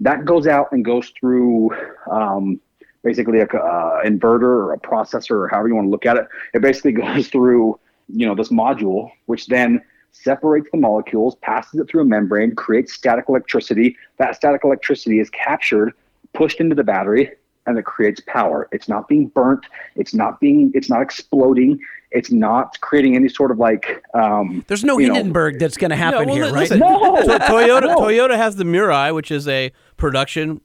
[0.00, 1.70] That goes out and goes through
[2.10, 2.60] um,
[3.02, 6.26] basically a uh, inverter or a processor or however you want to look at it.
[6.54, 11.88] It basically goes through you know this module, which then separates the molecules, passes it
[11.88, 13.96] through a membrane, creates static electricity.
[14.18, 15.92] That static electricity is captured,
[16.32, 17.30] pushed into the battery,
[17.66, 18.68] and it creates power.
[18.72, 19.66] It's not being burnt.
[19.96, 20.70] It's not being.
[20.74, 21.78] It's not exploding.
[22.12, 24.02] It's not creating any sort of like.
[24.14, 26.70] Um, There's no you know, that's going to happen well, here, li- right?
[26.72, 27.16] No!
[27.22, 27.96] To- Toyota No.
[27.98, 30.60] Toyota has the Mirai, which is a production,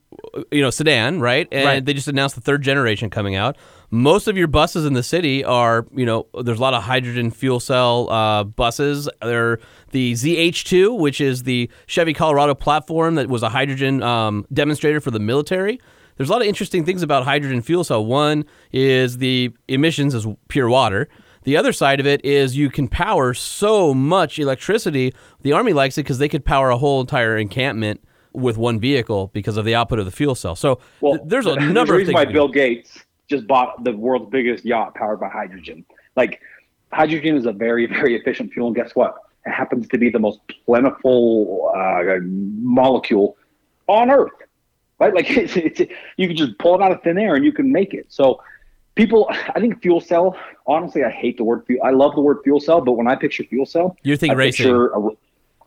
[0.51, 1.47] you know, sedan, right?
[1.51, 1.85] And Right.
[1.85, 3.57] they just announced the third generation coming out.
[3.91, 7.29] Most of your buses in the city are, you know, there's a lot of hydrogen
[7.29, 9.07] fuel cell uh, buses.
[9.21, 9.59] They're
[9.91, 15.11] the ZH2, which is the Chevy Colorado platform that was a hydrogen um, demonstrator for
[15.11, 15.79] the military.
[16.17, 18.05] There's a lot of interesting things about hydrogen fuel cell.
[18.05, 21.09] One is the emissions is pure water.
[21.43, 25.13] The other side of it is you can power so much electricity.
[25.41, 28.01] The Army likes it because they could power a whole entire encampment
[28.33, 30.55] with one vehicle because of the output of the fuel cell.
[30.55, 32.13] So th- there's a number a of things.
[32.13, 32.47] why Bill.
[32.47, 32.99] Gates
[33.29, 35.85] just bought the world's biggest yacht powered by hydrogen.
[36.15, 36.41] Like
[36.91, 39.15] hydrogen is a very very efficient fuel, and guess what?
[39.45, 43.37] It happens to be the most plentiful uh, molecule
[43.87, 44.31] on Earth.
[44.99, 45.13] Right?
[45.13, 45.81] Like it's, it's,
[46.17, 48.05] you can just pull it out of thin air and you can make it.
[48.09, 48.41] So
[48.95, 50.37] people, I think fuel cell.
[50.67, 51.81] Honestly, I hate the word fuel.
[51.83, 54.39] I love the word fuel cell, but when I picture fuel cell, You're thinking I
[54.39, 54.65] racing.
[54.65, 55.09] Picture a,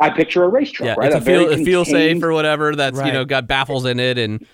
[0.01, 0.87] I picture a race truck.
[0.87, 1.07] Yeah, right?
[1.07, 3.99] it's a very fuel, a fuel safe or whatever that's you know got baffles in
[3.99, 4.47] it and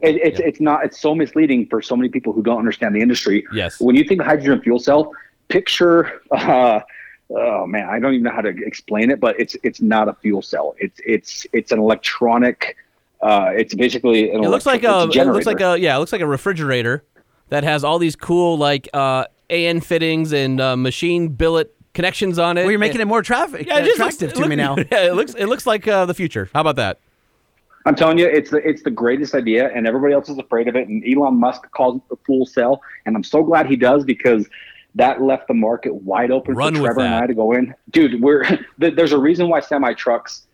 [0.00, 3.00] it, it's it's not it's so misleading for so many people who don't understand the
[3.00, 3.46] industry.
[3.52, 3.80] Yes.
[3.80, 5.12] When you think hydrogen fuel cell,
[5.48, 6.80] picture uh,
[7.30, 10.14] oh man, I don't even know how to explain it, but it's it's not a
[10.14, 10.74] fuel cell.
[10.78, 12.76] It's it's it's an electronic.
[13.20, 15.96] Uh, it's basically an it looks like electro- a it's it looks like a yeah
[15.96, 17.04] it looks like a refrigerator
[17.48, 22.58] that has all these cool like uh, AN fittings and uh, machine billet connections on
[22.58, 22.62] it.
[22.62, 24.76] well, you're making it more traffic yeah, it just looks- attractive it to me now.
[24.90, 26.50] Yeah, it looks it looks like uh, the future.
[26.52, 26.98] How about that?
[27.86, 30.76] I'm telling you, it's the it's the greatest idea, and everybody else is afraid of
[30.76, 30.88] it.
[30.88, 34.48] And Elon Musk calls it the fool cell, and I'm so glad he does because
[34.94, 37.14] that left the market wide open Run for Trevor and.
[37.14, 37.74] I to go in.
[37.90, 38.46] Dude, we're
[38.78, 40.46] there's a reason why semi trucks,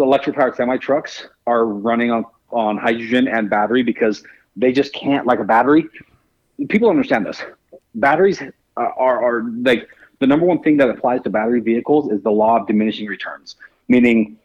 [0.00, 4.22] electric powered semi trucks, are running on on hydrogen and battery because
[4.56, 5.86] they just can't like a battery.
[6.68, 7.42] People understand this.
[7.94, 9.88] Batteries uh, are are like
[10.20, 13.56] the number one thing that applies to battery vehicles is the law of diminishing returns,
[13.88, 14.38] meaning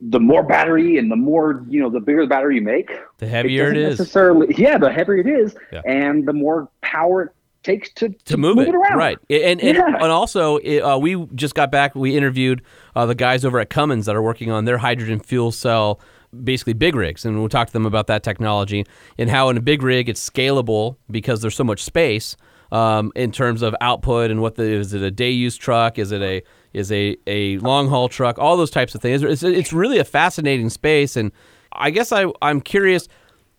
[0.00, 3.26] the more battery and the more you know the bigger the battery you make The
[3.26, 5.80] heavier it doesn't necessarily yeah the heavier it is Yeah.
[5.86, 7.28] and the more power it
[7.66, 9.86] takes to, to move, it, around right and and, Yeah.
[9.96, 12.62] and also uh, we just got back we interviewed
[12.94, 16.00] uh, the guys over at cummins that are working on their hydrogen fuel cell
[16.44, 18.84] basically big rigs and we'll talk to them about that technology
[19.18, 22.36] and how in a big rig it's scalable because there's so much space
[22.72, 25.98] um, in terms of output and what the is it a day use truck?
[25.98, 26.42] Is it a
[26.72, 28.38] is a, a long haul truck?
[28.38, 29.22] All those types of things.
[29.22, 31.30] It's, it's really a fascinating space, and
[31.72, 33.06] I guess I I'm curious.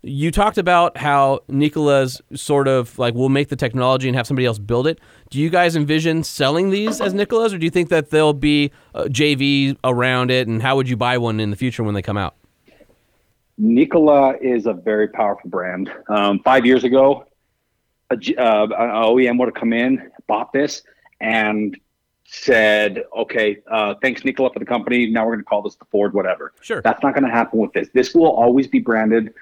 [0.07, 4.45] You talked about how Nikola's sort of like we'll make the technology and have somebody
[4.45, 4.99] else build it.
[5.29, 8.71] Do you guys envision selling these as Nikola's, or do you think that there'll be
[8.95, 10.47] a JV around it?
[10.47, 12.35] And how would you buy one in the future when they come out?
[13.57, 15.91] Nikola is a very powerful brand.
[16.07, 17.25] Um, five years ago,
[18.09, 20.83] a, uh, an OEM would have come in, bought this,
[21.19, 21.77] and
[22.23, 25.07] said, "Okay, uh, thanks Nikola for the company.
[25.07, 26.81] Now we're going to call this the Ford, whatever." Sure.
[26.81, 27.89] That's not going to happen with this.
[27.93, 29.33] This will always be branded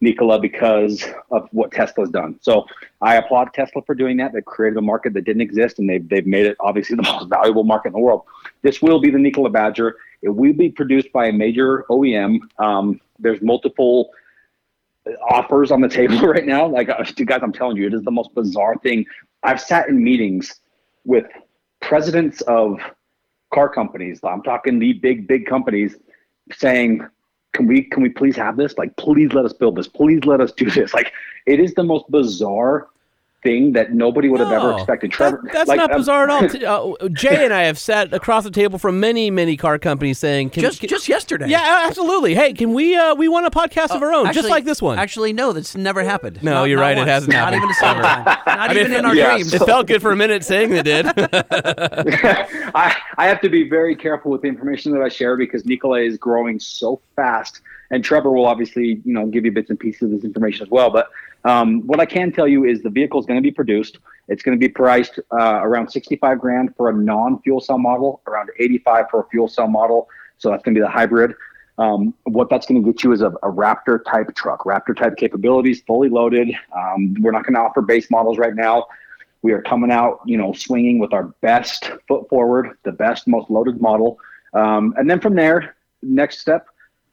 [0.00, 2.38] Nikola because of what Tesla's done.
[2.40, 2.66] So
[3.02, 4.32] I applaud Tesla for doing that.
[4.32, 7.28] They've created a market that didn't exist, and they've they've made it obviously the most
[7.28, 8.24] valuable market in the world.
[8.62, 9.96] This will be the Nikola Badger.
[10.22, 12.40] It will be produced by a major OEM.
[12.58, 14.10] Um, there's multiple
[15.30, 16.66] offers on the table right now.
[16.66, 19.06] Like, uh, guys, I'm telling you, it is the most bizarre thing.
[19.42, 20.60] I've sat in meetings
[21.04, 21.24] with
[21.80, 22.78] presidents of
[23.52, 24.20] car companies.
[24.22, 25.96] I'm talking the big, big companies
[26.52, 27.06] saying,
[27.52, 28.78] can we, can we please have this?
[28.78, 29.88] Like, please let us build this.
[29.88, 30.94] Please let us do this.
[30.94, 31.12] Like,
[31.46, 32.88] it is the most bizarre
[33.42, 35.10] thing that nobody would have ever No, expected.
[35.12, 36.48] that- Trevor, that's like, not um, bizarre at all.
[36.48, 40.18] T- Uh, Jay and I have sat across the table from many, many car companies
[40.18, 41.48] saying, can, Just can- just yesterday.
[41.48, 42.34] yeah, absolutely.
[42.34, 42.96] Hey, can we?
[42.96, 44.98] Uh, we want a podcast of our own, just like this one.
[44.98, 46.42] Actually, no, that's never happened.
[46.42, 48.38] No, Not- you're not right, it hasn't Not happened even a single time.
[48.46, 49.32] Not even in our yeah.
[49.34, 49.54] dreams.
[49.54, 51.06] it felt good for a minute saying they did.
[51.54, 56.00] I, I have to be very careful with the information that I share because Nikola
[56.00, 57.60] is growing so fast.
[57.90, 60.70] And Trevor will obviously, you know, give you bits and pieces of this information as
[60.70, 60.90] well.
[60.90, 61.10] But
[61.44, 63.98] um, what I can tell you is the vehicle is going to be produced.
[64.28, 68.50] It's going to be priced uh, around 65 grand for a non-fuel cell model, around
[68.58, 70.08] 85 for a fuel cell model.
[70.38, 71.34] So that's going to be the hybrid.
[71.78, 75.16] Um, what that's going to get you is a, a Raptor type truck, Raptor type
[75.16, 76.50] capabilities, fully loaded.
[76.76, 78.86] Um, we're not going to offer base models right now.
[79.42, 83.48] We are coming out, you know, swinging with our best foot forward, the best, most
[83.48, 84.18] loaded model.
[84.52, 86.66] Um, and then from there, next step,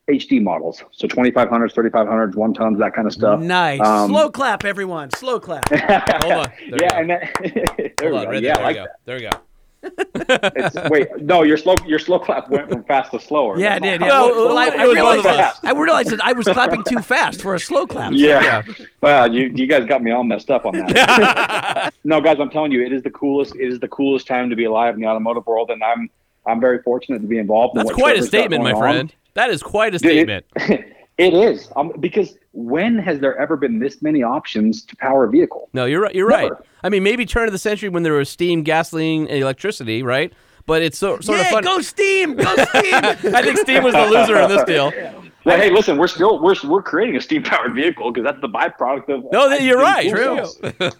[0.10, 0.84] HD models.
[0.92, 3.40] So 2500s, 3500s, one tons, that kind of stuff.
[3.42, 3.82] Nice.
[3.82, 5.12] Um, Slow clap, everyone.
[5.12, 5.68] Slow clap.
[6.24, 6.52] Hold on.
[6.70, 7.30] There yeah, and then,
[7.98, 8.30] there Hold we on, go.
[8.32, 8.64] right yeah, there.
[8.64, 8.88] I like there, we go.
[9.06, 9.32] there we go.
[9.84, 13.60] It's, wait, no, your slow, your slow clap went from fast to slower.
[13.60, 14.02] Yeah, I did.
[14.02, 14.08] Yeah.
[14.10, 15.60] how No, well, I, I realized both.
[15.64, 18.12] I realized that I was clapping too fast for a slow clap.
[18.14, 18.64] Yeah.
[19.02, 21.94] Well, you you guys got me all messed up on that.
[22.04, 23.56] no, guys, I'm telling you, it is the coolest.
[23.56, 26.10] It is the coolest time to be alive in the automotive world, and I'm
[26.46, 27.76] I'm very fortunate to be involved.
[27.76, 29.12] in That's what quite a statement, my friend.
[29.12, 29.12] on.
[29.38, 29.50] Friend.
[29.50, 30.46] That is quite a statement.
[30.56, 35.26] It, it is um, because when has there ever been this many options to power
[35.26, 35.70] a vehicle?
[35.74, 36.16] No, you're right.
[36.16, 36.52] You're right.
[36.84, 40.34] I mean, maybe turn of the century when there was steam, gasoline, and electricity, right?
[40.66, 41.64] But it's so, sort yeah, of fun.
[41.64, 42.94] go steam, go steam.
[42.94, 44.92] I think steam was the loser in this deal.
[45.48, 48.50] Well, hey, listen, we're still we're we're creating a steam powered vehicle because that's the
[48.50, 49.32] byproduct of.
[49.32, 50.10] No, that- you're right.
[50.10, 50.42] True.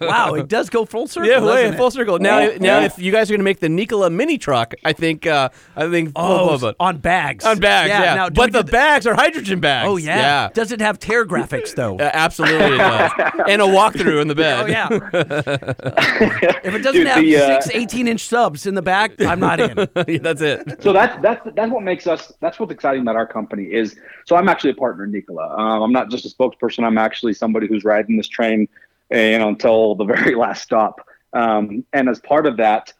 [0.00, 1.28] wow, it does go full circle.
[1.28, 2.18] Yeah, wait, full circle.
[2.18, 2.86] Now, Yeah, now, yeah.
[2.86, 5.90] if you guys are going to make the Nikola mini truck, I think, uh, I
[5.90, 6.86] think, Oh, blah, blah, blah.
[6.86, 7.44] on bags.
[7.44, 8.14] on bags, yeah.
[8.14, 9.86] Now, but the do bags are hydrogen bags.
[9.86, 10.16] Oh yeah.
[10.16, 10.48] yeah.
[10.54, 11.98] Does it have tear graphics though?
[12.08, 13.12] Uh, absolutely, it does.
[13.48, 14.62] and a walkthrough in the bed.
[14.62, 14.88] Oh yeah.
[16.64, 19.40] if it doesn't Dude, have the, uh, six 18 inch subs in the back, I'm
[19.40, 19.76] not in.
[20.06, 20.82] Yeah, that's it.
[20.82, 23.96] so that's that's that's what makes us that's what's exciting about our company is
[24.26, 26.84] so i'm actually a partner in nikola um, i'm not just a spokesperson.
[26.84, 28.68] I'm actually somebody who's riding this train
[29.10, 31.06] you know until the very last stop.
[31.32, 32.92] Um, and as part of that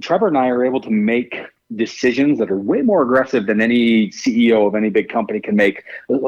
[0.00, 1.38] trevor and i are able to make
[1.74, 5.82] decisions that are way more aggressive than any ceo of any big company can make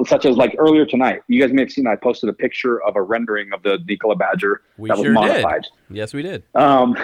[0.04, 1.20] such as like earlier tonight.
[1.28, 4.16] You guys may have seen i posted a picture of a rendering of the nikola
[4.16, 5.96] badger We that was modified did.
[5.96, 6.42] Yes, we did.
[6.54, 6.96] um,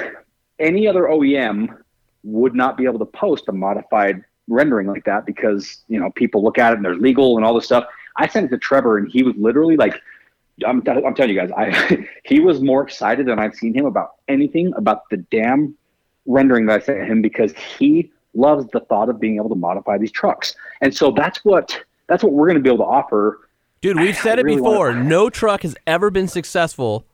[0.59, 1.77] any other OEM
[2.23, 6.43] would not be able to post a modified rendering like that because you know people
[6.43, 7.87] look at it and there's legal and all this stuff.
[8.17, 10.01] I sent it to Trevor and he was literally like,
[10.65, 14.13] I'm, I'm telling you guys, I he was more excited than I've seen him about
[14.29, 15.75] anything about the damn
[16.27, 19.99] rendering that I sent him because he loves the thought of being able to modify
[19.99, 20.55] these trucks.
[20.81, 23.41] And so that's what that's what we're going to be able to offer.
[23.81, 24.89] Dude, we've said I it really before.
[24.89, 27.05] wanna- No truck has ever been successful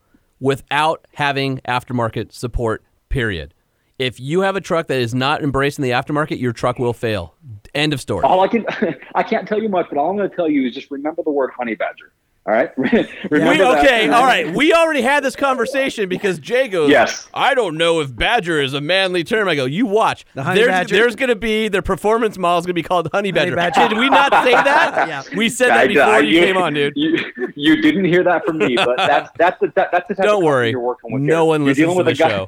[0.41, 3.55] without having aftermarket support, period.
[4.01, 7.35] If you have a truck that is not embracing the aftermarket, your truck will fail.
[7.75, 8.25] End of story.
[8.25, 8.65] All I can
[9.15, 11.23] I can't tell you much, but all I'm going to tell you is just remember
[11.23, 12.13] the word honey badger.
[12.47, 12.71] All right.
[12.79, 13.79] remember We, that.
[13.85, 14.53] okay, all right.
[14.55, 17.29] We already had this conversation because Jay goes, Yes.
[17.35, 19.47] I don't know if badger is a manly term.
[19.47, 20.25] I go, you watch.
[20.35, 20.95] honey there's badger?
[20.97, 23.55] there's going to be, their performance model is going to be called honey badger.
[23.55, 23.87] badger.
[23.91, 25.07] Did we not say that?
[25.07, 25.23] Yeah.
[25.37, 26.95] We said that I- before I- you came on, dude.
[26.97, 27.19] You,
[27.55, 30.37] you didn't hear that from me, but that's that's the that, that's the type Don't
[30.37, 30.71] of company worry.
[30.71, 31.23] you're working with.
[31.23, 31.45] No here.
[31.45, 32.47] one You're listens dealing to with the a guy, show.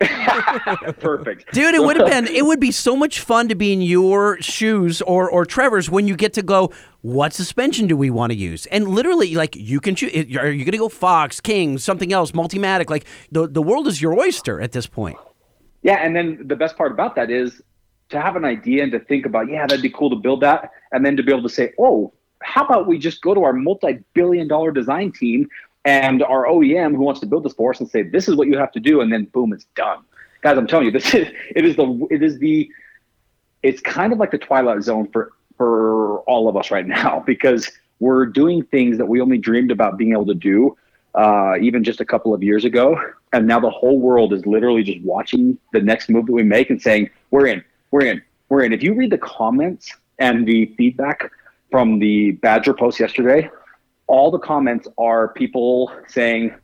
[1.00, 1.52] Perfect.
[1.52, 4.40] Dude, it would have been it would be so much fun to be in your
[4.40, 6.72] shoes or or Trevor's when you get to go,
[7.02, 8.64] what suspension do we want to use?
[8.66, 12.32] And literally like you can choose are you going to go Fox, King, something else,
[12.32, 12.88] Multimatic?
[12.88, 15.18] Like the the world is your oyster at this point.
[15.82, 17.60] Yeah, and then the best part about that is
[18.10, 20.70] to have an idea and to think about, yeah, that'd be cool to build that,
[20.92, 23.52] and then to be able to say, oh, how about we just go to our
[23.52, 25.48] multi-billion-dollar design team
[25.84, 28.48] and our OEM who wants to build this for us and say, this is what
[28.48, 30.00] you have to do, and then boom, it's done.
[30.42, 32.70] Guys, I'm telling you, this is it is the it is the
[33.62, 37.70] it's kind of like the twilight zone for for all of us right now because
[37.98, 40.76] we're doing things that we only dreamed about being able to do
[41.14, 42.98] uh, even just a couple of years ago
[43.32, 46.70] and now the whole world is literally just watching the next move that we make
[46.70, 50.66] and saying we're in we're in we're in if you read the comments and the
[50.76, 51.30] feedback
[51.70, 53.50] from the badger post yesterday
[54.10, 56.54] all the comments are people saying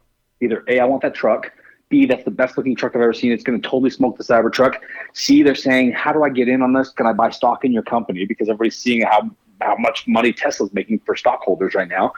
[0.40, 1.50] either a i want that truck
[1.88, 3.30] B, that's the best looking truck I've ever seen.
[3.30, 4.78] It's going to totally smoke the Cybertruck.
[5.12, 6.90] C, they're saying, how do I get in on this?
[6.90, 8.24] Can I buy stock in your company?
[8.24, 9.30] Because everybody's seeing how,
[9.60, 12.12] how much money Tesla's making for stockholders right now.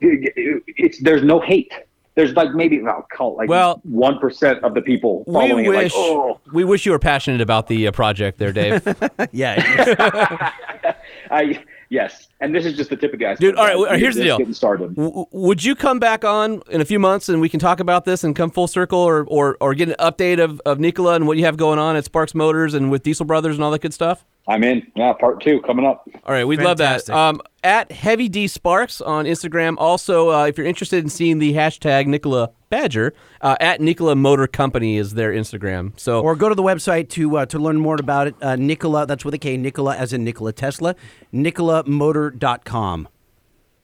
[0.00, 1.72] It's, there's no hate.
[2.14, 5.68] There's like maybe I'll call like Well, one percent of the people We following it.
[5.68, 8.82] Like, wish oh, we wish you were passionate about the uh, project there, Dave.
[9.32, 10.52] Yeah.
[11.30, 12.28] I yes.
[12.40, 13.40] And this is just the tip of the iceberg.
[13.40, 14.38] Dude, all right, well, here's the deal.
[14.38, 14.94] Getting started.
[14.96, 18.06] W- would you come back on in a few months and we can talk about
[18.06, 21.26] this and come full circle or, or, or get an update of, of Nikola and
[21.26, 23.82] what you have going on at Sparks Motors and with Diesel Brothers and all that
[23.82, 24.24] good stuff?
[24.50, 24.90] I'm in.
[24.96, 26.08] Yeah, part two coming up.
[26.24, 27.08] All right, we'd love that.
[27.08, 29.76] Um, at Heavy D Sparks on Instagram.
[29.78, 34.48] Also, uh, if you're interested in seeing the hashtag Nikola Badger, uh, at Nikola Motor
[34.48, 35.92] Company is their Instagram.
[36.00, 38.34] So or go to the website to uh, to learn more about it.
[38.42, 40.96] Uh, Nikola, that's with a K, Nikola as in Nikola Tesla,
[41.32, 43.08] nikolamotor.com.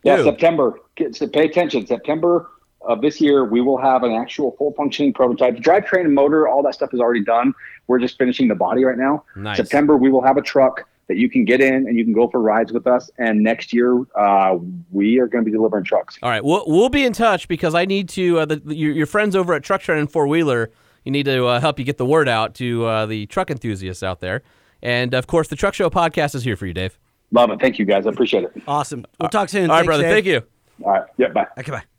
[0.03, 0.25] Yeah, Dude.
[0.25, 0.81] September.
[0.97, 1.87] Get, so pay attention.
[1.87, 2.51] September
[2.81, 5.55] of this year, we will have an actual full functioning prototype.
[5.55, 7.55] The drivetrain and motor, all that stuff is already done.
[7.87, 9.24] We're just finishing the body right now.
[9.37, 9.57] Nice.
[9.57, 12.28] September, we will have a truck that you can get in and you can go
[12.28, 13.11] for rides with us.
[13.18, 14.59] And next year, uh,
[14.91, 16.18] we are going to be delivering trucks.
[16.22, 18.41] All right, we'll, we'll be in touch because I need to.
[18.41, 20.70] Uh, the, the, your, your friends over at Truck Trend and Four Wheeler,
[21.05, 24.03] you need to uh, help you get the word out to uh, the truck enthusiasts
[24.03, 24.43] out there.
[24.82, 26.99] And of course, the Truck Show podcast is here for you, Dave.
[27.32, 27.61] Love it.
[27.61, 28.07] Thank you, guys.
[28.07, 28.62] I appreciate it.
[28.66, 29.05] Awesome.
[29.20, 29.70] We'll talk soon.
[29.70, 30.03] All right, Thanks, brother.
[30.03, 30.12] Dave.
[30.12, 30.43] Thank you.
[30.84, 31.03] All right.
[31.16, 31.47] Yeah, bye.
[31.59, 31.95] Okay, bye.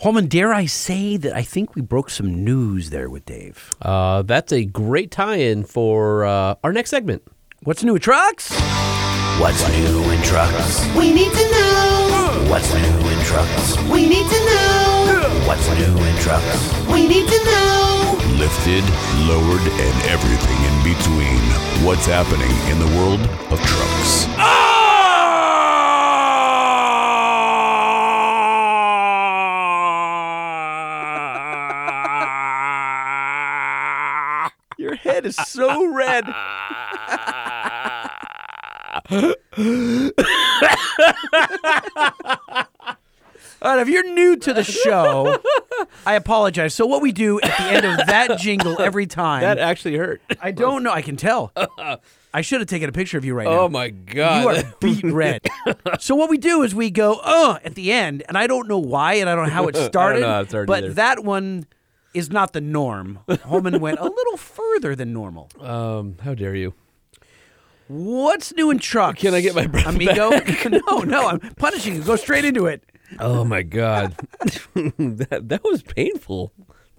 [0.00, 3.74] Holman, dare I say that I think we broke some news there with Dave.
[3.82, 7.22] Uh, that's a great tie-in for uh, our next segment.
[7.64, 8.54] What's new with trucks?
[9.40, 10.86] What's new in trucks?
[10.94, 12.46] We need to know.
[12.48, 13.76] What's new in trucks?
[13.90, 15.42] We need to know.
[15.48, 16.86] What's new in trucks?
[16.86, 18.20] We need to know.
[18.38, 18.84] Lifted,
[19.26, 21.42] lowered, and everything in between.
[21.84, 23.20] What's happening in the world
[23.50, 24.77] of trucks?
[34.78, 36.24] Your head is so red.
[43.60, 45.36] All right, if you're new to the show,
[46.06, 46.74] I apologize.
[46.74, 50.22] So what we do at the end of that jingle every time, That actually hurt.
[50.40, 50.92] I don't know.
[50.92, 51.52] I can tell.
[52.32, 53.62] I should have taken a picture of you right now.
[53.62, 54.42] Oh my god!
[54.42, 55.40] You are beet red.
[55.98, 58.78] so what we do is we go, uh, at the end, and I don't know
[58.78, 60.20] why, and I don't know how it started.
[60.20, 60.92] know how it started but either.
[60.94, 61.66] that one
[62.14, 63.20] is not the norm.
[63.44, 65.50] Holman went a little further than normal.
[65.60, 66.74] um, how dare you?
[67.88, 69.20] What's new in trucks?
[69.20, 70.30] Can I get my breath amigo?
[70.68, 72.02] no, no, I'm punishing you.
[72.02, 72.82] Go straight into it.
[73.18, 74.14] Oh my god,
[74.74, 76.52] that that was painful.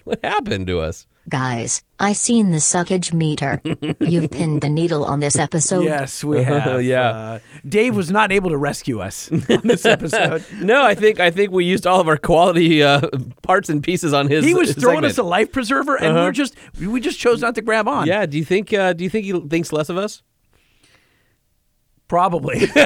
[0.05, 1.05] What happened to us?
[1.30, 3.62] Guys, I seen the suckage meter.
[4.00, 5.84] You've pinned the needle on this episode.
[5.84, 6.82] Yes, we have.
[6.84, 7.10] Yeah.
[7.10, 10.44] Uh, Dave was not able to rescue us on this episode.
[10.60, 13.02] No, I think I think we used all of our quality uh,
[13.44, 14.44] parts and pieces on his.
[14.44, 15.12] He was his throwing segment.
[15.12, 16.26] us a life preserver, and Uh-huh.
[16.26, 18.08] we're just we just chose not to grab on.
[18.08, 18.26] Yeah.
[18.26, 18.74] Do you think?
[18.74, 20.24] Uh, do you think he thinks less of us?
[22.08, 22.62] Probably.
[22.62, 22.86] All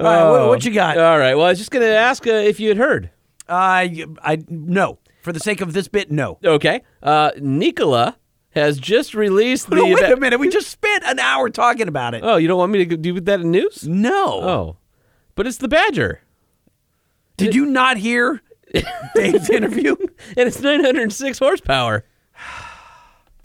[0.00, 0.96] right, what, what you got?
[0.96, 1.34] All right.
[1.34, 3.10] Well, I was just going to ask uh, if you had heard.
[3.46, 4.98] I I no.
[5.28, 6.38] For the sake of this bit, no.
[6.42, 6.80] Okay.
[7.02, 8.16] Uh, Nikola
[8.52, 9.76] has just released the.
[9.76, 10.40] No, wait a minute.
[10.40, 12.22] We just spent an hour talking about it.
[12.24, 13.86] Oh, you don't want me to do that in news?
[13.86, 14.24] no.
[14.42, 14.76] Oh,
[15.34, 16.22] but it's the Badger,
[17.36, 18.40] Did you not hear
[19.14, 19.96] Dave's interview?
[20.34, 22.06] and it's 906 horsepower.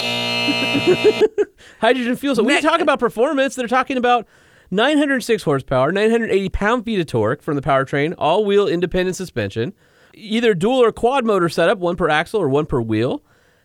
[0.00, 2.34] Hydrogen fuel.
[2.34, 4.26] So when you talk about performance, they're talking about
[4.70, 9.74] 906 horsepower, 980 pound feet of torque from the powertrain, all wheel independent suspension,
[10.14, 13.22] either dual or quad motor setup, one per axle or one per wheel.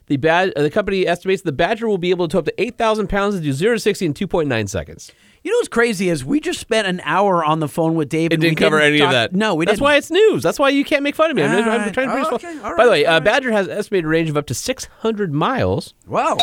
[0.08, 2.62] The bad uh, the company estimates the Badger will be able to tow up to
[2.62, 5.12] 8,000 pounds and do 0 to 60 in 2.9 seconds.
[5.44, 8.34] You know what's crazy is we just spent an hour on the phone with Dave.
[8.34, 9.34] It didn't cover any of that.
[9.34, 9.84] No, we That's didn't.
[9.84, 10.44] why it's news.
[10.44, 11.44] That's why you can't make fun of me.
[11.44, 12.60] I'm, I'm trying to Oh, be okay.
[12.76, 13.20] By the way, uh.
[13.22, 16.38] Badger has an estimated range of up to 600 miles Wow.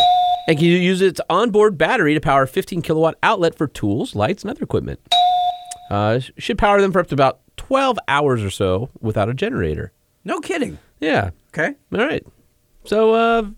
[0.49, 4.45] and can use its onboard battery to power a 15 kilowatt outlet for tools, lights,
[4.45, 5.01] and other equipment.
[5.91, 9.93] Uh, should power them for up to about 12 hours or so without a generator.
[10.27, 10.79] No kidding.
[11.01, 11.31] Yeah.
[11.55, 11.75] Okay.
[11.95, 12.23] All right.
[12.85, 13.55] So, uh, And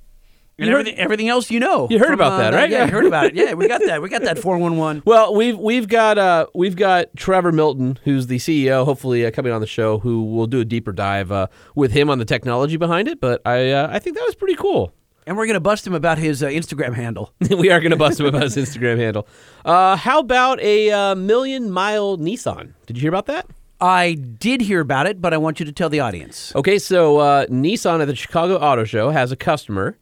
[0.59, 1.87] you heard- everything, everything else you know.
[1.91, 2.69] You heard from, about uh, that, right?
[2.69, 3.35] Yeah, you heard about it.
[3.35, 4.03] Yeah, we got that.
[4.03, 5.03] We got that 411.
[5.07, 9.51] Well, we've we've got uh, we've got Trevor Milton, who's the CEO, hopefully uh, coming
[9.51, 12.77] on the show, who will do a deeper dive uh, with him on the technology
[12.77, 13.19] behind it.
[13.19, 14.93] But I uh, I think that was pretty cool.
[15.27, 17.33] And we're going to bust him about his uh, Instagram handle.
[17.51, 19.27] we are going to bust him about his Instagram handle.
[19.65, 22.73] Uh, how about a uh, million mile Nissan?
[22.87, 23.47] Did you hear about that?
[23.81, 26.53] I did hear about it, but I want you to tell the audience.
[26.57, 29.97] Okay, so uh, Nissan at the Chicago Auto Show has a customer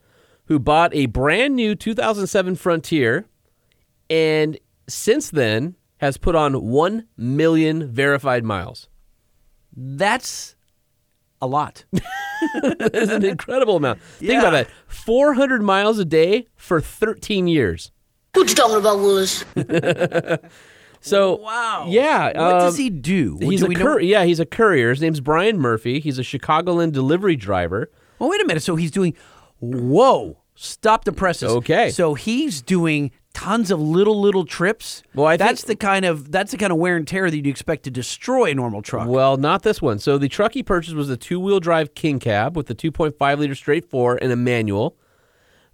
[0.47, 3.27] who bought a brand new 2007 Frontier,
[4.09, 4.59] and
[4.89, 8.89] since then has put on one million verified miles.
[9.77, 10.55] That's
[11.43, 11.85] a lot.
[12.78, 14.01] That's an incredible amount.
[14.19, 14.39] Think Yeah.
[14.40, 17.90] about that: 400 miles a day for 13 years.
[18.35, 19.44] What you talking about, Willis?
[21.01, 21.86] So Wow.
[21.89, 22.27] yeah.
[22.27, 23.39] What um, does he do?
[23.40, 24.90] He's Do a know- yeah, he's a courier.
[24.90, 26.01] His name's Brian Murphy.
[26.01, 27.90] He's a Chicagoland delivery driver.
[28.18, 28.62] Well, wait a minute.
[28.62, 29.14] So he's doing.
[29.60, 30.39] Whoa!
[30.55, 31.51] Stop the presses.
[31.51, 31.90] Okay.
[31.90, 35.02] So he's doing tons of little little trips.
[35.14, 37.36] Well, I think- that's the kind of that's the kind of wear and tear that
[37.36, 39.09] you'd expect to destroy a normal truck.
[39.09, 39.98] Well, not this one.
[39.98, 43.55] So the truck he purchased was a two-wheel drive King Cab with a 2.5 liter
[43.55, 44.97] straight four and a manual.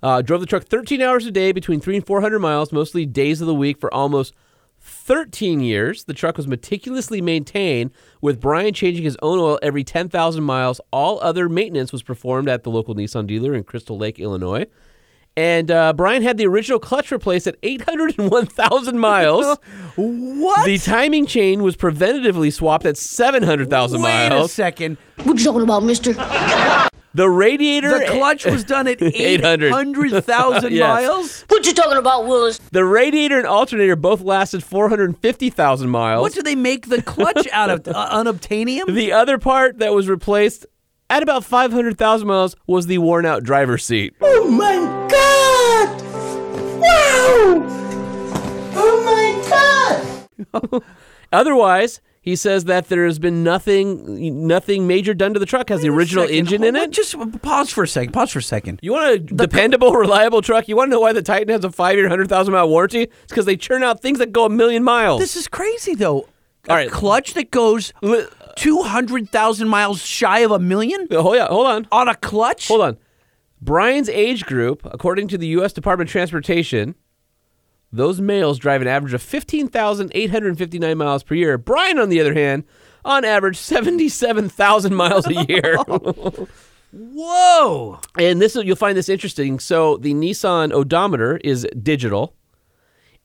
[0.03, 3.41] Uh, drove the truck 13 hours a day between three and 400 miles, mostly days
[3.41, 4.35] of the week for almost
[4.83, 6.05] 13 years.
[6.05, 10.81] The truck was meticulously maintained, with Brian changing his own oil every 10,000 miles.
[10.91, 14.67] All other maintenance was performed at the local Nissan dealer in Crystal Lake, Illinois.
[15.35, 19.59] And uh, Brian had the original clutch replaced at 801,000 miles.
[19.97, 20.67] what?
[20.67, 24.31] The timing chain was preventatively swapped at 700,000 miles.
[24.31, 24.99] Wait a second.
[25.25, 26.13] What you talking about, mister?
[27.15, 29.67] The radiator The clutch was done at 800.
[29.69, 30.89] 800,000 Yes.
[30.89, 31.45] miles.
[31.49, 32.59] What you talking about, Willis?
[32.71, 36.23] the radiator and alternator both lasted 450,000 miles.
[36.23, 37.83] What do they make the clutch out of?
[37.93, 38.95] Uh, unobtainium?
[38.95, 40.65] the other part that was replaced
[41.11, 44.15] at about 500,000 miles was the worn out driver's seat.
[44.23, 44.77] Oh my
[45.11, 46.01] God!
[46.81, 47.67] Wow!
[48.75, 50.83] Oh my God!
[51.33, 55.69] Otherwise, he says that there has been nothing nothing major done to the truck.
[55.69, 56.39] Has the original Second.
[56.39, 56.91] engine in it.
[56.93, 58.13] Just pause for a second.
[58.13, 58.79] Pause for a second.
[58.81, 60.69] You want a dependable, reliable truck?
[60.69, 63.03] You want to know why the Titan has a five-year, hundred thousand mile warranty?
[63.03, 65.21] It's because they churn out things that go a million miles.
[65.21, 66.29] This is crazy, though.
[66.69, 66.91] A All right.
[66.91, 67.93] clutch that goes
[68.57, 71.89] 200,000 miles shy of a million oh, hold on, hold on.
[71.91, 72.69] on a clutch?
[72.69, 72.99] Hold on.
[73.61, 75.73] Brian's age group, according to the U.S.
[75.73, 76.95] Department of Transportation,
[77.93, 81.59] those males drive an average of 15,859 miles per year.
[81.59, 82.65] Brian, on the other hand,
[83.05, 85.77] on average, 77,000 miles a year.
[86.93, 87.99] Whoa!
[88.19, 89.59] and this you'll find this interesting.
[89.59, 92.37] So the Nissan odometer is digital,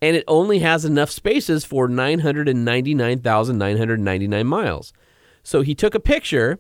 [0.02, 4.94] and it only has enough spaces for 999,999 miles.
[5.44, 6.60] So he took a picture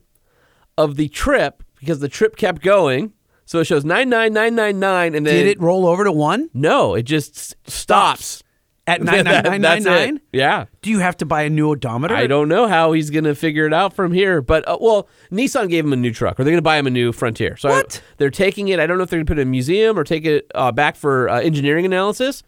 [0.78, 3.14] of the trip because the trip kept going.
[3.48, 7.36] So it shows 99999 and then Did it roll over to one No, it just
[7.38, 8.44] s- stops.
[8.86, 10.16] at That- that's 99999?
[10.18, 10.22] it.
[10.38, 10.66] Yeah.
[10.82, 12.14] Do you have to buy a new odometer?
[12.14, 15.08] I don't know how he's going to figure it out from here, but uh, well,
[15.32, 17.56] Nissan gave him a new truck, or they're going to buy him a new Frontier.
[17.58, 18.02] So I- What?
[18.18, 18.80] they're taking it.
[18.82, 20.52] I don't know if they're going to put it in a museum or take it
[20.54, 22.44] uh, back for uh, engineering analysis.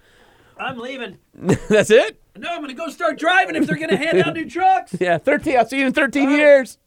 [0.58, 1.18] I'm leaving.
[1.70, 2.22] That's it.
[2.38, 4.96] No, I'm going to go start driving if they're going to hand out new trucks.
[5.00, 5.58] Yeah, thirteen.
[5.58, 6.78] I'll see you in thirteen years.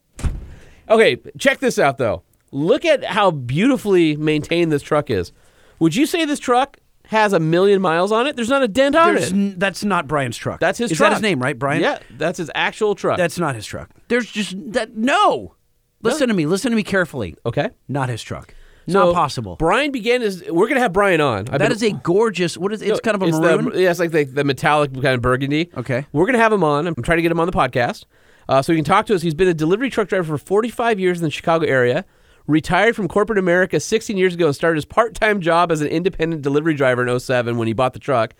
[0.88, 2.22] Okay, check this out though.
[2.52, 5.32] Look at how beautifully maintained this truck is.
[5.78, 8.36] Would you say this truck has a million miles on it?
[8.36, 9.34] There's not a dent on There's it.
[9.34, 10.60] n- that's not Brian's truck.
[10.60, 11.10] That's his Is truck.
[11.10, 11.80] that his name, right, Brian?
[11.82, 13.16] Yeah, that's his actual truck.
[13.16, 13.90] That's not his truck.
[14.08, 14.96] There's just that.
[14.96, 15.54] No.
[16.02, 16.46] Listen to me.
[16.46, 17.36] Listen to me carefully.
[17.46, 17.70] okay.
[17.88, 18.54] Not his truck.
[18.88, 19.54] So, not possible.
[19.56, 20.42] Brian began his.
[20.50, 21.40] We're gonna have Brian on.
[21.48, 22.58] I've That been- is a gorgeous.
[22.58, 22.82] What is?
[22.82, 23.66] It's kind of a It's maroon.
[23.70, 25.70] The, yeah, it's like the, the metallic kind of burgundy.
[25.76, 26.04] Okay.
[26.12, 26.88] We're going to have him on.
[26.88, 28.04] I'm trying to get him on the podcast.
[28.48, 29.22] Uh, so he can talk to us.
[29.22, 32.04] He's been a delivery truck driver for 45 years in the Chicago area.
[32.46, 35.88] Retired from corporate America 16 years ago and started his part time job as an
[35.88, 38.34] independent delivery driver in 07 when he bought the truck.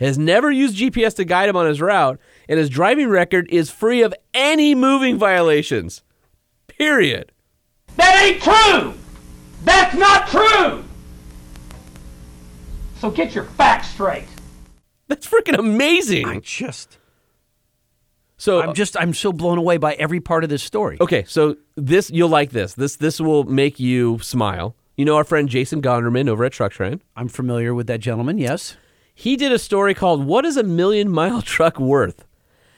[0.00, 2.18] Has never used GPS to guide him on his route,
[2.48, 6.02] and his driving record is free of any moving violations.
[6.66, 7.30] Period.
[7.96, 8.94] That ain't true!
[9.62, 10.84] That's not true!
[12.98, 14.26] So get your facts straight.
[15.06, 16.26] That's freaking amazing.
[16.26, 16.98] I just.
[18.44, 18.94] So I'm just.
[19.00, 20.98] I'm so blown away by every part of this story.
[21.00, 22.74] Okay, so this you'll like this.
[22.74, 24.76] This this will make you smile.
[24.98, 27.00] You know our friend Jason Gonderman over at Truck Trend.
[27.16, 28.36] I'm familiar with that gentleman.
[28.36, 28.76] Yes.
[29.14, 32.26] He did a story called "What is a Million Mile Truck Worth."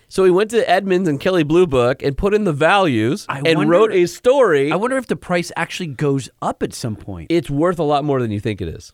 [0.07, 3.39] So he went to Edmunds and Kelley Blue Book and put in the values I
[3.39, 4.71] and wonder- wrote a story.
[4.71, 7.27] I wonder if the price actually goes up at some point.
[7.29, 8.93] it's worth a lot more than you think it is.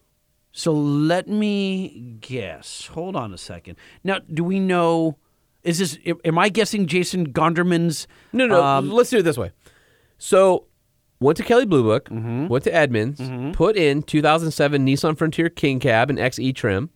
[0.52, 2.86] So let me guess.
[2.94, 3.76] Hold on a second.
[4.02, 5.18] Now, do we know?
[5.64, 5.98] Is this?
[6.24, 8.06] Am I guessing Jason Gonderman's?
[8.32, 8.62] No, no.
[8.62, 9.52] um, let's do it this way.
[10.18, 10.66] So,
[11.20, 12.48] went to Kelley Blue Book, Mm-hmm.
[12.48, 13.20] went to Edmunds,
[13.56, 16.90] put in 2007 Nissan Frontier King Cab and XE trim.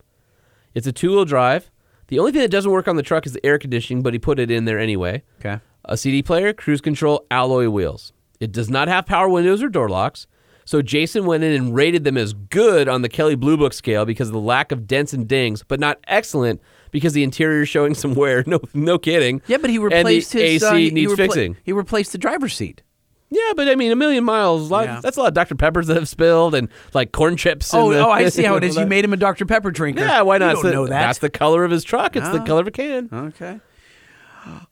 [0.75, 1.71] It's a two-wheel drive.
[2.09, 4.19] The only thing that doesn't work on the truck is the air conditioning, but he
[4.19, 5.23] put it in there anyway.
[5.41, 5.59] Okay.
[5.85, 8.13] A CD player, cruise control, alloy wheels.
[8.41, 10.27] It does not have power windows or door locks.
[10.65, 14.05] So Jason went in and rated them as good on the Kelley Blue Book scale
[14.05, 16.61] because of the lack of dents and dings, but not excellent
[16.97, 18.43] because the interior is showing some wear.
[18.47, 19.43] No, no kidding.
[19.47, 21.57] Yeah, but he and replaced the his AC uh, he- he needs repla- fixing.
[21.63, 22.81] He replaced the driver's seat.
[23.29, 24.71] Yeah, but I mean, a million miles.
[24.71, 25.01] lot- Yeah.
[25.03, 25.57] That's a lot of Dr.
[25.57, 27.75] Peppers that have spilled and like corn chips.
[27.75, 28.77] Oh, the- oh, I see how it is.
[28.77, 30.01] You made him a Dr Pepper drinker.
[30.01, 30.49] Yeah, why not?
[30.57, 30.91] You don't the- know that.
[31.07, 32.17] That's the color of his truck.
[32.17, 32.45] It's the Ah.
[32.47, 33.11] color of a can.
[33.13, 33.61] Okay.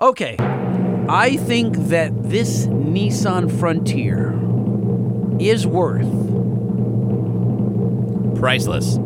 [0.00, 0.36] Okay.
[1.08, 4.32] I think that this Nissan Frontier
[5.40, 6.06] is worth
[8.38, 8.98] Priceless.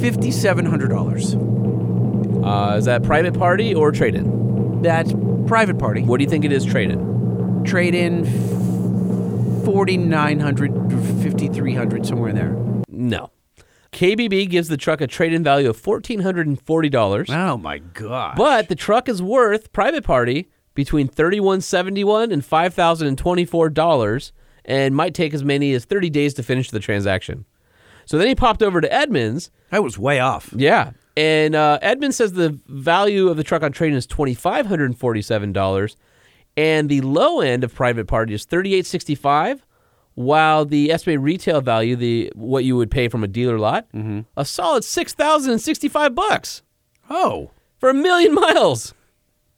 [0.00, 1.34] fifty-seven hundred dollars.
[2.44, 4.80] Uh, is that private party or trade in?
[4.82, 5.12] That's
[5.46, 6.02] private party.
[6.02, 7.62] What do you think it is trade in?
[7.64, 8.24] Trade in
[9.64, 10.72] forty-nine hundred,
[11.22, 12.56] fifty-three hundred, somewhere in there.
[12.88, 13.30] No.
[13.92, 17.28] KBB gives the truck a trade in value of $1,440.
[17.30, 18.36] Oh my god!
[18.36, 24.32] But the truck is worth private party between 3,171 and five thousand and twenty-four dollars,
[24.64, 27.44] and might take as many as thirty days to finish the transaction.
[28.06, 29.50] So then he popped over to Edmunds.
[29.70, 30.52] that was way off.
[30.56, 34.86] Yeah, and uh, Edmunds says the value of the truck on trade is twenty-five hundred
[34.86, 35.96] and forty-seven dollars,
[36.56, 39.64] and the low end of private party is thirty-eight sixty-five.
[40.14, 43.86] While the estimated retail value, the what you would pay from a dealer lot,
[44.36, 46.62] a solid six thousand and sixty-five bucks
[47.08, 47.50] Oh.
[47.78, 48.92] for a million miles.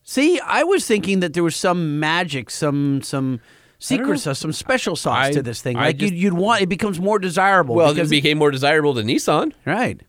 [0.04, 3.40] See, I was thinking that there was some magic, some some
[3.78, 5.76] secret sauce, some special sauce I- to this thing.
[5.76, 7.74] I Like just- you'd, you'd want, it becomes more desirable.
[7.74, 9.52] Well, because it became more desirable to Nissan.
[9.64, 10.00] right.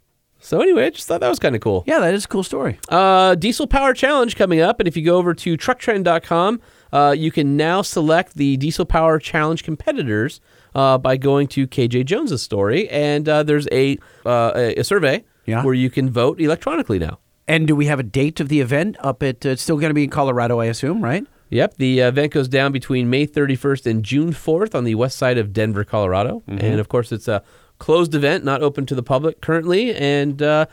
[0.43, 1.85] So anyway, I just thought that was kind of cool.
[1.87, 2.77] Yeah, that is a cool story.
[2.89, 6.59] Uh, Diesel Power Challenge coming up, and if you go over to trucktrend.com,
[6.91, 10.41] uh, you can now select the Diesel Power Challenge competitors
[10.75, 15.23] uh, by going to KJ Jones's story, and uh, there's a, uh, a a survey
[15.45, 15.63] Yeah.
[15.63, 17.19] where you can vote electronically now.
[17.47, 19.45] And do we have a date of the event up at?
[19.45, 21.25] Uh, it's still going to be in Colorado, I assume, right?
[21.51, 25.37] Yep, the event goes down between May 31st and June 4th on the west side
[25.37, 27.43] of Denver, Colorado, and of course it's a
[27.83, 30.65] closed event, not open to the public currently, and uh,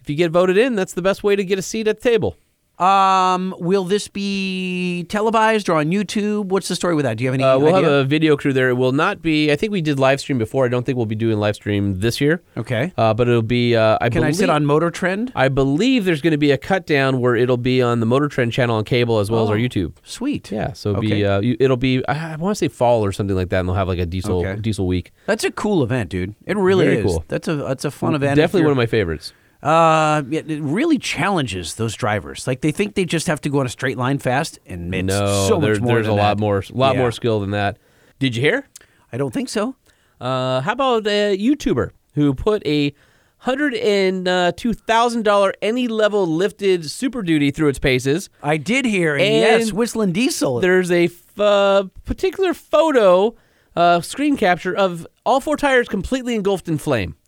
[0.00, 2.10] if you get voted in, that's the best way to get a seat at the
[2.10, 2.34] table.
[2.78, 6.46] Um, will this be televised or on YouTube?
[6.46, 7.16] What's the story with that?
[7.16, 7.90] Do you have any Uh, we'll idea?
[7.90, 8.68] have a video crew there.
[8.68, 9.50] It will not be.
[9.50, 10.66] I think we did live stream before.
[10.66, 12.42] I don't think we'll be doing live stream this year.
[12.56, 12.92] okay.
[12.98, 13.74] Uh, but it'll be.
[13.74, 15.32] Uh, I Can I believe, sit on Motor Trend?
[15.34, 18.28] I believe there's going to be a cut down where it'll be on the Motor
[18.28, 19.58] Trend channel on cable as well as our Oh.
[19.58, 19.92] YouTube.
[20.04, 20.52] Sweet.
[20.52, 21.14] Yeah, so it'll Okay.
[21.14, 21.24] be.
[21.24, 22.06] Uh, you- it'll be.
[22.06, 24.06] I, I want to say fall or something like that, and they'll have like a
[24.06, 24.60] diesel Okay.
[24.60, 25.12] diesel week.
[25.24, 26.34] That's a cool event, dude.
[26.44, 27.04] It really Very is.
[27.06, 27.24] cool.
[27.28, 28.36] That's a that's a fun event.
[28.36, 29.32] Definitely one of my favorites.
[29.66, 32.46] Uh, it really challenges those drivers.
[32.46, 35.06] Like they think they just have to go on a straight line fast, and it's
[35.06, 37.00] no, so there- much more there's a lot more, lot Yeah.
[37.00, 37.78] more skill than that.
[38.18, 38.68] Did you hear?
[39.12, 39.74] I don't think so.
[40.20, 42.94] Uh, how about a YouTuber who put a
[43.38, 48.30] hundred and uh, two thousand dollar any level lifted Super Duty through its paces?
[48.42, 50.60] I did hear, and, And yes, Whistling Diesel.
[50.60, 53.34] There's a f- uh, particular photo,
[53.74, 57.16] uh, screen capture of all four tires completely engulfed in flame.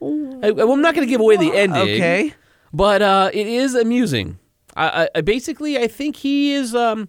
[0.00, 1.82] I, am not going to give away the ending.
[1.82, 2.32] Okay.
[2.72, 4.38] but uh, it is amusing.
[4.76, 6.74] I, I, I basically, I think he is.
[6.74, 7.08] Um,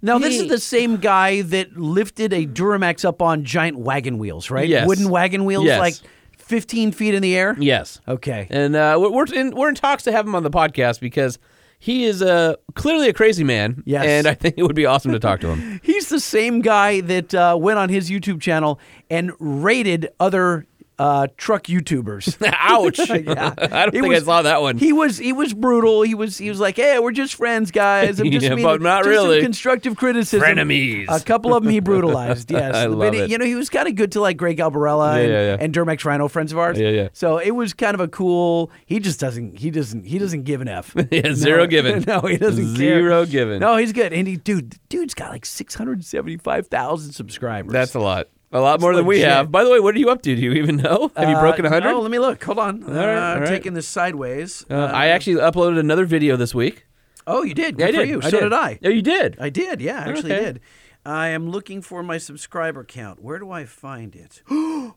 [0.00, 4.50] Now this is the same guy that lifted a Duramax up on giant wagon wheels,
[4.50, 4.68] right?
[4.68, 4.86] Yes.
[4.86, 5.80] Wooden wagon wheels, Yes.
[5.80, 5.94] like
[6.38, 7.54] 15 feet in the air.
[7.58, 8.46] yes, Okay.
[8.50, 11.38] and uh, we're we're in, we're in talks to have him on the podcast because
[11.80, 13.82] he is uh, clearly a crazy man.
[13.84, 14.04] Yes.
[14.06, 15.80] and I think it would be awesome to talk to him.
[15.82, 18.80] He's the same guy that uh, went on his YouTube channel
[19.10, 20.64] and rated other
[20.98, 22.36] uh, truck YouTubers.
[22.54, 22.98] Ouch!
[23.08, 23.54] yeah.
[23.58, 24.78] I don't It think I saw that one.
[24.78, 26.02] He was he was brutal.
[26.02, 28.18] He was he was like, "Hey, we're just friends, guys.
[28.20, 29.40] I'm just Yeah, meaning- but not just really.
[29.40, 31.06] constructive criticism." Frenemies.
[31.08, 32.50] A couple of them he brutalized.
[32.50, 33.30] Yes, I But love he- it.
[33.30, 35.74] You know, he was kind of good to like Greg Albarella Yeah, and, yeah, and
[35.74, 36.78] Durmax Rhino, friends of ours.
[36.78, 37.08] Yeah, yeah.
[37.12, 38.70] So it was kind of a cool.
[38.86, 39.58] He just doesn't.
[39.58, 40.04] He doesn't.
[40.04, 40.94] He doesn't give an f.
[41.10, 42.04] Yeah, zero No, given.
[42.06, 42.98] No, he doesn't care.
[43.00, 43.60] Zero given.
[43.60, 44.12] No, he's good.
[44.12, 47.72] And he, dude, dude's got like six hundred seventy-five thousand subscribers.
[47.72, 48.28] That's a lot.
[48.50, 49.50] A lot more than we have.
[49.52, 50.34] By the way, what are you up to?
[50.34, 51.10] Do you even know?
[51.16, 51.86] Have you Uh, broken 100?
[51.90, 52.42] No, let me look.
[52.44, 52.82] Hold on.
[52.82, 53.48] All right, uh, all right.
[53.48, 54.64] Taking this sideways.
[54.70, 56.86] Uh, I actually uploaded another video this week.
[57.26, 57.76] Oh, you did.
[57.76, 58.08] Good Yeah, I did.
[58.08, 58.20] you.
[58.22, 58.52] I so did.
[58.54, 58.78] I.
[58.84, 59.36] Oh, you did?
[59.38, 59.82] I did.
[59.82, 60.44] Yeah, I actually Okay.
[60.44, 60.60] did.
[61.04, 63.22] I am looking for my subscriber count.
[63.22, 64.42] Where do I find it?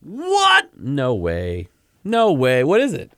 [0.00, 0.70] what?
[0.78, 1.68] No way.
[2.04, 2.62] No way.
[2.64, 3.10] What is it?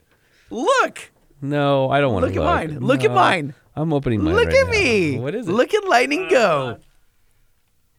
[0.49, 1.11] Look.
[1.43, 2.49] No, I don't want Look to look.
[2.49, 2.81] at mine.
[2.81, 3.55] Look at mine.
[3.77, 4.35] I'm opening mine.
[4.35, 4.73] Look right at now.
[4.73, 5.19] me.
[5.19, 5.53] What is it?
[5.53, 6.79] Look at Lightning go.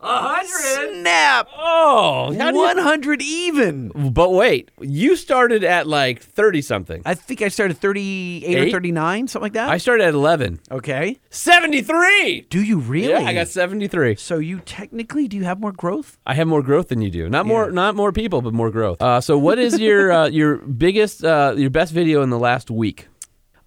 [0.03, 1.01] A hundred.
[1.01, 1.47] Snap.
[1.57, 3.89] Oh, how do you- 100 even.
[4.11, 7.01] But wait, you started at like thirty something.
[7.05, 8.71] I think I started 38 or Eight?
[8.71, 9.69] 39, something like that.
[9.69, 10.59] I started at eleven.
[10.71, 11.19] okay.
[11.29, 12.47] Seventy three.
[12.49, 13.09] Do you really?
[13.09, 14.15] Yeah, I got seventy three.
[14.15, 16.17] So you technically do you have more growth?
[16.25, 17.29] I have more growth than you do.
[17.29, 19.01] Not more, not more people, but more growth.
[19.01, 22.71] Uh, so, what is your uh, your biggest, uh, your best video in the last
[22.71, 23.07] week?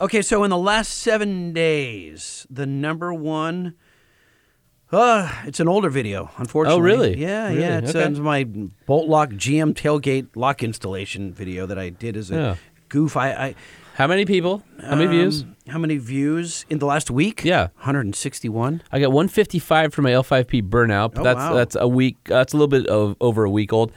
[0.00, 3.74] Okay, so in the last seven days, the number one.
[4.94, 6.80] Uh, it's an older video, unfortunately.
[6.80, 7.16] Oh, really?
[7.18, 7.60] Yeah, Really?
[7.60, 7.78] yeah.
[7.78, 8.04] It's, Okay.
[8.04, 8.44] uh, it's my
[8.86, 12.54] bolt lock GM tailgate lock installation video that I did as a Yeah.
[12.88, 13.16] goof.
[13.16, 13.54] I, I
[13.96, 14.62] How many people?
[14.82, 15.42] How many views?
[15.42, 17.42] um, How many views in the last week?
[17.44, 17.68] Yeah.
[17.76, 18.82] 161.
[18.92, 21.14] I got 155 for my L5P burnout.
[21.14, 21.46] But Oh, that's wow.
[21.46, 21.56] Mm-hmm.
[21.56, 22.16] that's a week.
[22.26, 23.92] Uh, that's a little bit of over a week old.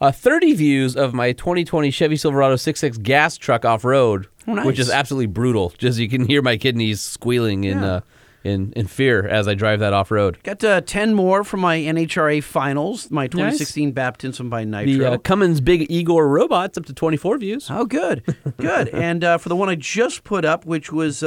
[0.00, 4.66] Uh, 30 views of my 2020 Chevy Silverado 66 gas truck off road, Oh, nice.
[4.66, 5.72] which is absolutely brutal.
[5.78, 8.00] Just you can hear my kidneys squealing in uh,
[8.44, 10.38] in in fear as I drive that off road.
[10.42, 14.98] Got uh, 10 more from my NHRA finals, my 2016 Baptism by Nitro.
[14.98, 17.68] The uh, Cummins Big Igor robots up to 24 views.
[17.70, 18.22] Oh, good,
[18.56, 18.88] good.
[18.94, 21.22] and uh, for the one I just put up, which was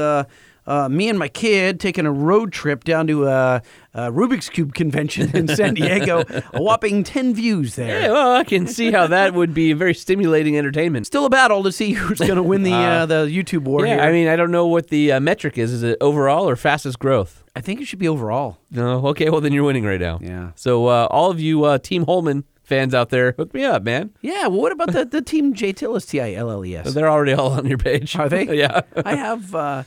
[0.67, 3.61] uh, uh, me and my kid taking a road trip down to a,
[3.93, 6.23] a Rubik's Cube convention in San Diego,
[6.53, 8.01] a whopping 10 views there.
[8.01, 11.07] Yeah, well, I can see how that would be very stimulating entertainment.
[11.07, 13.95] Still a battle to see who's going to win the uh, the YouTube war yeah,
[13.95, 14.03] here.
[14.03, 15.71] I mean, I don't know what the uh, metric is.
[15.71, 17.43] Is it overall or fastest growth?
[17.55, 18.59] I think it should be overall.
[18.71, 20.19] No, okay, well then you're winning right now.
[20.21, 20.51] Yeah.
[20.55, 24.11] So uh, all of you uh, Team Holman fans out there, hook me up, man.
[24.21, 26.93] Yeah, well, what about the, the team J Tilles, T I L L E S?
[26.93, 28.15] They're already all on your page.
[28.15, 28.57] Are they?
[28.57, 28.81] yeah.
[28.95, 29.83] I have uh,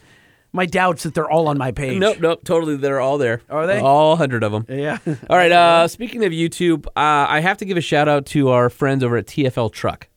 [0.54, 1.98] my doubts that they're all on my page.
[1.98, 2.76] Nope, nope, totally.
[2.76, 3.42] They're all there.
[3.50, 3.80] Are they?
[3.80, 4.64] All hundred of them.
[4.68, 4.98] Yeah.
[5.28, 5.52] All right.
[5.52, 6.90] Uh, speaking of YouTube, uh,
[7.28, 10.08] I have to give a shout out to our friends over at TFL Truck.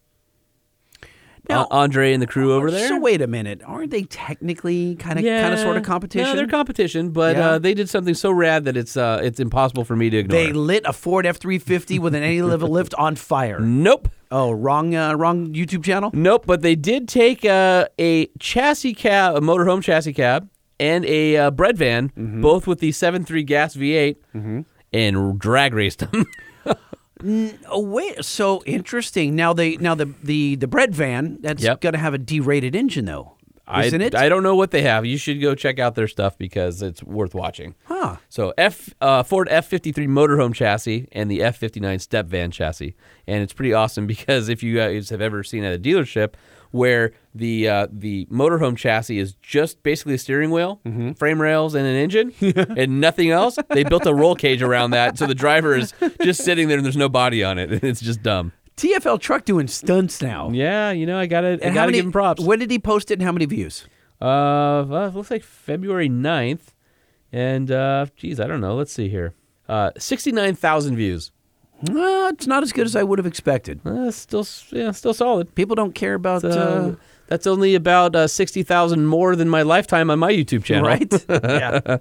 [1.49, 2.87] Now- Uh, Andre and the crew over there.
[2.89, 6.27] So wait a minute, aren't they technically kind of kind of sort of competition?
[6.27, 7.49] Yeah, they're competition, but Yeah.
[7.51, 10.37] uh, they did something so rad that it's uh, it's impossible for me to ignore.
[10.37, 13.59] They lit a Ford F three fifty with an any level lift on fire.
[13.61, 14.09] nope.
[14.31, 16.11] Oh, wrong, uh, wrong YouTube channel.
[16.13, 20.49] Nope, but they did take uh, a chassis cab, a motorhome chassis cab,
[20.79, 22.41] and a uh, bread van, Mm-hmm.
[22.41, 26.25] both with the 7.3 gas V8, and drag raced them.
[27.67, 29.35] Oh wait, so interesting.
[29.35, 31.81] Now they now the the the bread van that's Yep.
[31.81, 33.36] going to have a derated engine though,
[33.85, 34.15] isn't I, it?
[34.15, 35.05] I don't know what they have.
[35.05, 37.75] You should go check out their stuff because it's worth watching.
[37.85, 38.17] Huh.
[38.29, 42.95] So F uh, Ford F53 motorhome chassis and the F59 step van chassis,
[43.27, 46.33] and it's pretty awesome because if you guys have ever seen at a dealership
[46.71, 51.13] where the uh, the motorhome chassis is just basically a steering wheel, Mm-hmm.
[51.13, 52.33] frame rails, and an engine,
[52.77, 56.43] and nothing else, they built a roll cage around that, so the driver is just
[56.43, 58.51] sitting there and there's no body on it, it's just dumb.
[58.77, 60.49] TFL truck doing stunts now.
[60.51, 62.41] Yeah, you know I gotta I gotta many- give him props.
[62.41, 63.85] When did he post it and how many views?
[64.21, 66.73] Uh, well, it looks like February 9th.
[67.31, 68.75] And, uh, geez, I don't know.
[68.75, 69.33] Let's see here.
[69.67, 71.31] Uh, 69,000 views.
[71.87, 73.81] Uh, it's not as good as I would have expected.
[73.85, 75.53] Uh, still, yeah, still solid.
[75.53, 76.95] People don't care about Uh, uh,
[77.27, 80.87] that's only about uh, 60,000 more than my lifetime on my YouTube channel.
[80.87, 81.11] right.
[81.29, 81.97] yeah.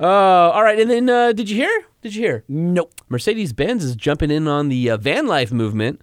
[0.00, 0.78] Uh, all right.
[0.78, 1.84] And then, uh, did you hear?
[2.02, 2.44] Did you hear?
[2.48, 2.92] Nope.
[3.08, 6.00] Mercedes Benz is jumping in on the uh, van life movement.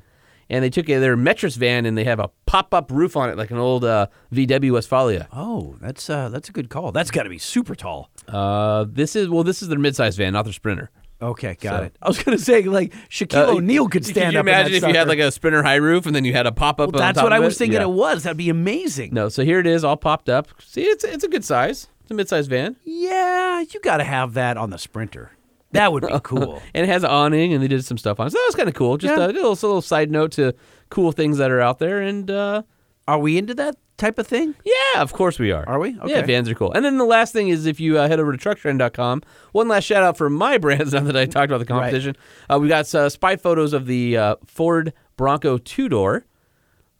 [0.48, 3.36] And they took their Metris van and they have a pop up roof on it
[3.38, 5.28] like an old uh, VW Westfalia.
[5.34, 6.92] Oh, that's uh, that's a good call.
[6.92, 8.12] That's got to be super tall.
[8.28, 10.92] Uh, this is, well, this is their midsize van, not their Sprinter.
[11.20, 11.96] Okay, got So- it.
[12.00, 14.46] I was gonna say like Shaquille Uh, O'Neal could stand Could you up.
[14.46, 16.46] in that imagine if you had like a sprinter high roof and then you had
[16.46, 16.92] a pop up?
[16.92, 18.22] Well, that's what I was thinking it was.
[18.24, 19.14] That'd be amazing.
[19.14, 20.50] No, so here it is, all popped up.
[20.62, 21.88] See, it's it's a good size.
[22.06, 25.32] It's a mid-sized van, Yeah, you got to have that on the Sprinter.
[25.72, 26.62] That would be cool.
[26.74, 28.28] and it has an awning, and they did some stuff on.
[28.28, 28.30] it.
[28.30, 28.98] So that was kind of cool.
[28.98, 29.26] Just Yeah.
[29.26, 30.54] a little, a little side note to
[30.90, 32.00] cool things that are out there.
[32.02, 32.62] And uh,
[33.08, 34.54] Are we into that type of thing?
[34.64, 35.68] yeah, of course we are.
[35.68, 35.90] Are we?
[35.90, 36.22] Yeah, Okay.
[36.22, 36.72] vans are cool.
[36.74, 39.86] And then the last thing is if you uh, head over to trucktrend.com, one last
[39.86, 42.16] shout out for my brands now that I talked about the competition.
[42.50, 46.26] Uh, we got uh, spy photos of the uh, Ford Bronco two door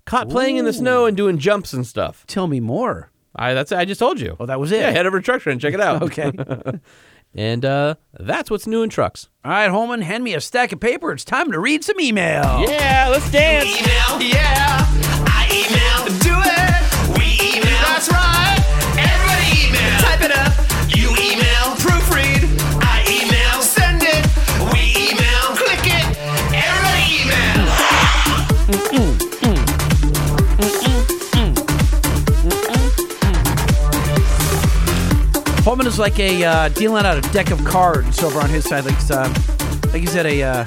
[0.06, 2.26] caught playing in the snow and doing jumps and stuff.
[2.28, 3.12] Tell me more.
[3.36, 4.36] I that's I just told you.
[4.40, 4.80] Oh, that was it.
[4.80, 6.02] Yeah, head over to Truck Trend, check it out.
[6.04, 6.32] Okay.
[7.36, 9.30] and uh, that's what's new in trucks.
[9.44, 11.12] All right, Holman, hand me a stack of paper.
[11.12, 12.66] It's time to read some email.
[12.68, 13.66] Yeah, let's dance.
[13.66, 14.86] Email, yeah.
[15.28, 17.18] I email, do it.
[17.18, 18.60] We email, that's right.
[18.98, 20.54] Everybody email, type it up.
[20.96, 22.25] You email, proofread.
[35.66, 38.86] Holman is like a uh, dealing out a deck of cards over on his side.
[38.86, 39.28] Like, uh,
[39.92, 40.66] like he's at a uh,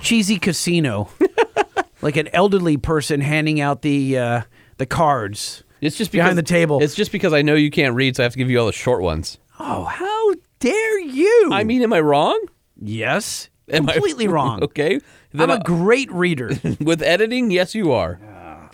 [0.00, 1.08] cheesy casino,
[2.02, 4.42] like an elderly person handing out the uh,
[4.78, 5.64] the cards.
[5.80, 6.80] It's just behind the table.
[6.82, 8.66] It's just because I know you can't read, so I have to give you all
[8.66, 9.38] the short ones.
[9.58, 11.50] Oh, how dare you?
[11.52, 12.40] I mean, am I wrong?
[12.80, 14.62] yes, Am I- completely wrong.
[14.62, 14.94] Okay.
[14.94, 15.00] I'm
[15.32, 16.52] Then a I- great reader.
[16.80, 18.20] with editing, yes, you are.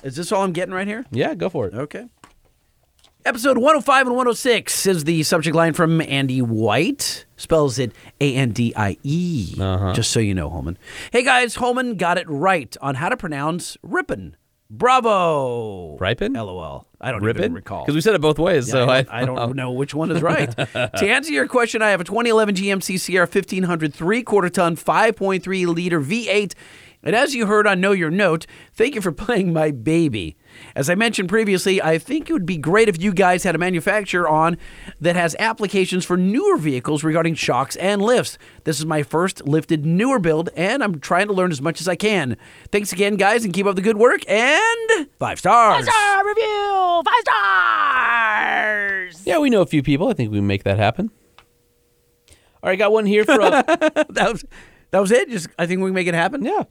[0.05, 1.07] Is this all I'm getting right here?
[1.11, 1.75] Yeah, go for it.
[1.75, 2.07] Okay.
[3.25, 7.25] Episode 105 and 106 is the subject line from Andy White.
[7.37, 9.55] Spells it A N D I E.
[9.61, 9.93] Uh-huh.
[9.93, 10.77] Just so you know, Holman.
[11.13, 14.37] Hey guys, Holman got it right on how to pronounce Ripon.
[14.71, 15.99] Bravo.
[15.99, 16.33] Ripon?
[16.33, 16.89] LOL.
[17.01, 17.43] I don't Rippin?
[17.43, 17.85] even recall.
[17.85, 19.95] Because we said it both ways, Yeah, so I, I, don't, I don't know which
[19.95, 20.51] one is right.
[20.57, 25.67] to answer your question, I have a 2011 GMC Sierra 1500 three quarter ton 5.3
[25.67, 26.55] liter V8.
[27.05, 30.37] And as you heard on Know Your Note, thank you for playing my baby.
[30.75, 33.59] As I mentioned previously, I think it would be great if you guys had a
[33.59, 34.57] manufacturer on
[35.01, 38.39] that has applications for newer vehicles regarding shocks and lifts.
[38.65, 41.89] This is my first lifted newer build, and I'm trying to learn as much as
[41.89, 42.37] I can.
[42.71, 44.29] Thanks again, guys, and keep up the good work.
[44.29, 45.85] And five stars.
[45.85, 47.03] Five star review.
[47.05, 49.27] Five stars.
[49.27, 50.09] Yeah, we know a few people.
[50.09, 51.11] I think we can make that happen.
[52.63, 53.41] All right, got one here from.
[53.51, 54.45] that was
[54.91, 55.31] that was it.
[55.31, 56.45] Just I think we can make it happen.
[56.45, 56.65] yeah,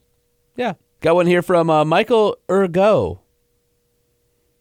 [0.56, 0.74] yeah.
[1.00, 3.21] Got one here from uh, Michael Ergo.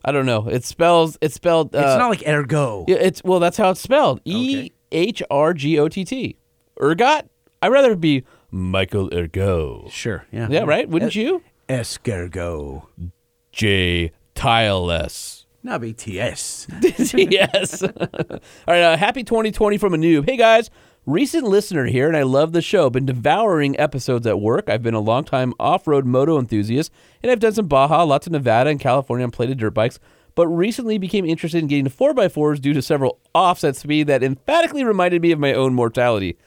[0.03, 0.47] I don't know.
[0.47, 1.17] It spells.
[1.21, 1.75] It's spelled.
[1.75, 2.85] Uh, It's not like ergo.
[2.87, 3.39] Yeah, it's well.
[3.39, 4.21] That's how it's spelled.
[4.25, 6.37] E H R G O T T.
[6.79, 7.27] Ehrgott.
[7.61, 9.87] I'd rather be Michael Ergo.
[9.89, 10.25] Sure.
[10.31, 10.47] Yeah.
[10.49, 10.89] Yeah, right.
[10.89, 11.43] Wouldn't you?
[11.69, 12.83] Escargot.
[13.51, 15.45] J Tileless.
[15.63, 17.31] Not BTS.
[17.31, 17.83] yes.
[17.83, 17.93] All
[18.67, 18.81] right.
[18.81, 20.27] Uh, happy 2020 from a noob.
[20.27, 20.71] Hey guys,
[21.05, 22.89] recent listener here, and I love the show.
[22.89, 24.69] Been devouring episodes at work.
[24.69, 26.91] I've been a longtime off-road moto enthusiast,
[27.21, 29.99] and I've done some Baja, lots of Nevada and California on plated dirt bikes.
[30.33, 34.23] But recently became interested in getting to 4x4s due to several offs at speed that
[34.23, 36.37] emphatically reminded me of my own mortality.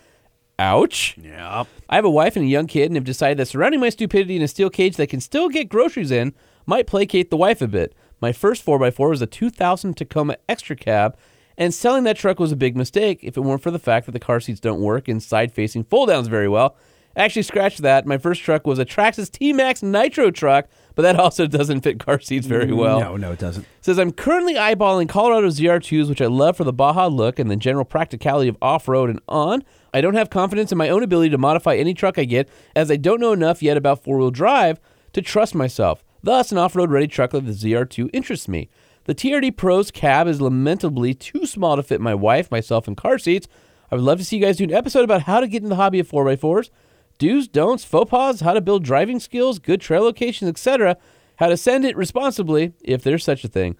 [0.58, 1.16] Ouch.
[1.20, 1.64] Yeah.
[1.90, 4.36] I have a wife and a young kid and have decided that surrounding my stupidity
[4.36, 6.32] in a steel cage that can still get groceries in
[6.64, 7.94] might placate the wife a bit.
[8.20, 11.16] My first 4x4 was a 2000 Tacoma Extra Cab,
[11.56, 14.12] and selling that truck was a big mistake if it weren't for the fact that
[14.12, 16.76] the car seats don't work in side facing fold downs very well.
[17.16, 18.06] Actually, scratch that.
[18.06, 20.66] My first truck was a Traxxas T-Maxx Nitro truck,
[20.96, 22.98] but that also doesn't fit car seats very mm, well.
[22.98, 23.66] No, no, it doesn't.
[23.80, 27.56] Says I'm currently eyeballing Colorado ZR2s, which I love for the Baja look and the
[27.56, 29.62] general practicality of off road and on.
[29.92, 32.90] I don't have confidence in my own ability to modify any truck I get, as
[32.90, 34.80] I don't know enough yet about four wheel drive
[35.12, 36.02] to trust myself.
[36.24, 38.70] Thus, an off road ready truck like the ZR2 interests me.
[39.04, 43.18] The TRD Pro's cab is lamentably too small to fit my wife, myself, and car
[43.18, 43.46] seats.
[43.90, 45.68] I would love to see you guys do an episode about how to get in
[45.68, 46.70] the hobby of 4x4s.
[47.18, 50.96] Do's, don'ts, faux pas, how to build driving skills, good trail locations, etc.
[51.36, 53.76] How to send it responsibly, if there's such a thing.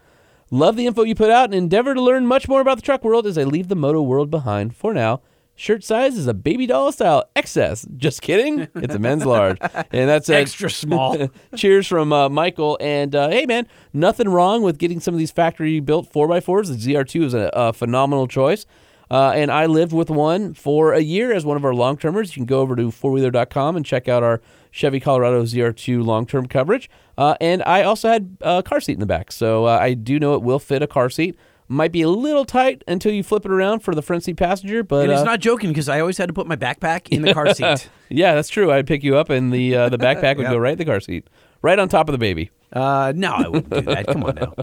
[0.51, 3.03] Love the info you put out and endeavor to learn much more about the truck
[3.03, 5.23] world as I leave the moto world behind for now.
[5.57, 7.97] Shirt size is a baby doll style XS.
[7.97, 8.67] Just kidding.
[8.75, 9.59] It's a men's large.
[9.61, 11.29] And that's a Extra small.
[11.57, 12.77] Cheers from uh, Michael.
[12.81, 16.69] And uh, hey, man, nothing wrong with getting some of these factory built 4x4s.
[16.69, 18.67] The ZR2 is a, a phenomenal choice.
[19.11, 22.35] Uh, and I lived with one for a year as one of our long termers.
[22.37, 24.41] You can go over to fourwheeler.com and check out our
[24.73, 26.91] Chevy Colorado ZR2 long term coverage.
[27.17, 29.31] Uh, and I also had a car seat in the back.
[29.31, 31.39] So uh, I do know it will fit a car seat.
[31.75, 34.83] Might be a little tight until you flip it around for the front seat passenger,
[34.85, 37.23] but And he's uh, not joking because I always had to put my backpack in
[37.23, 37.89] the car seat.
[38.09, 38.71] yeah, that's true.
[38.71, 40.53] I'd pick you up, and the uh, the backpack would Yep.
[40.53, 41.27] go right in the car seat,
[41.63, 42.51] right on top of the baby.
[42.75, 44.07] Uh, no, I wouldn't do that.
[44.09, 44.55] Come on now.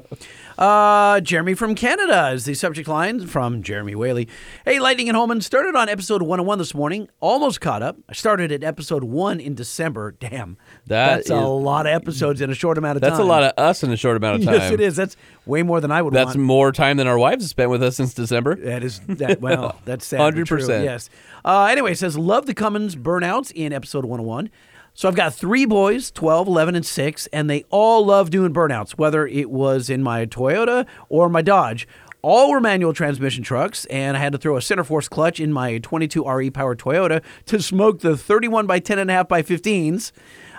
[0.57, 4.27] Uh, Jeremy from Canada is the subject line from Jeremy Whaley.
[4.65, 7.07] Hey, Lightning and Holman started on episode 101 this morning.
[7.21, 7.97] Almost caught up.
[8.09, 10.11] I started at episode one in December.
[10.11, 10.57] Damn,
[10.87, 13.17] That that's a lot of episodes in a short amount of That's time.
[13.19, 14.55] That's a lot of us in a short amount of time.
[14.55, 14.95] Yes, it is.
[14.97, 15.15] That's
[15.45, 16.39] way more than I would That's want.
[16.39, 18.55] more time than our wives have spent with us since December.
[18.55, 19.39] That is that.
[19.41, 20.33] Well, that's sad.
[20.35, 20.83] true, 100%.
[20.83, 21.09] Yes.
[21.45, 24.49] Uh, anyway, it says love the Cummins burnouts in episode 101.
[24.93, 28.91] So I've got three boys, 12, 11, and 6, and they all love doing burnouts,
[28.91, 31.87] whether it was in my Toyota or my Dodge.
[32.21, 35.79] All were manual transmission trucks, and I had to throw a Centerforce clutch in my
[35.79, 40.11] 22 RE powered Toyota to smoke the 31 by 10.5 by 15s.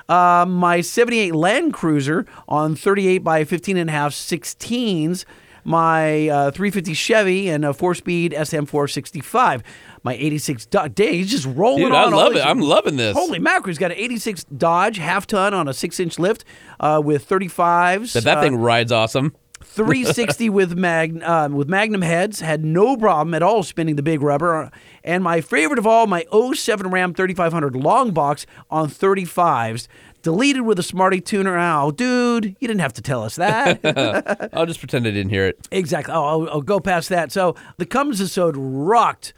[0.09, 5.25] Uh, my 78 Land Cruiser on 38 by 15 and a half 16s
[5.65, 9.63] my uh, 350 Chevy and a four-speed SM465.
[10.05, 10.95] My 86 Dodge.
[10.97, 12.12] Dang, he's just rolling Dude, on.
[12.12, 12.47] I love these- it.
[12.47, 13.16] I'm loving this.
[13.16, 13.69] Holy mackerel!
[13.69, 16.45] He's got an 86 Dodge half ton on a six-inch lift
[16.81, 18.12] uh, with 35s.
[18.15, 19.35] That that uh, thing rides awesome.
[19.62, 24.20] 360 with mag um, with Magnum heads had no problem at all spinning the big
[24.20, 24.70] rubber.
[25.05, 29.87] And my favorite of all, my 07 Ram 3500 long box on 35s.
[30.23, 31.59] Deleted with a Smarty tuner.
[31.59, 34.51] Oh, dude, you didn't have to tell us that.
[34.53, 35.66] I'll just pretend I didn't hear it.
[35.73, 36.15] exactly.
[36.15, 37.33] Oh, I'll, I'll go past that.
[37.33, 39.33] So the Cummins episode rocked.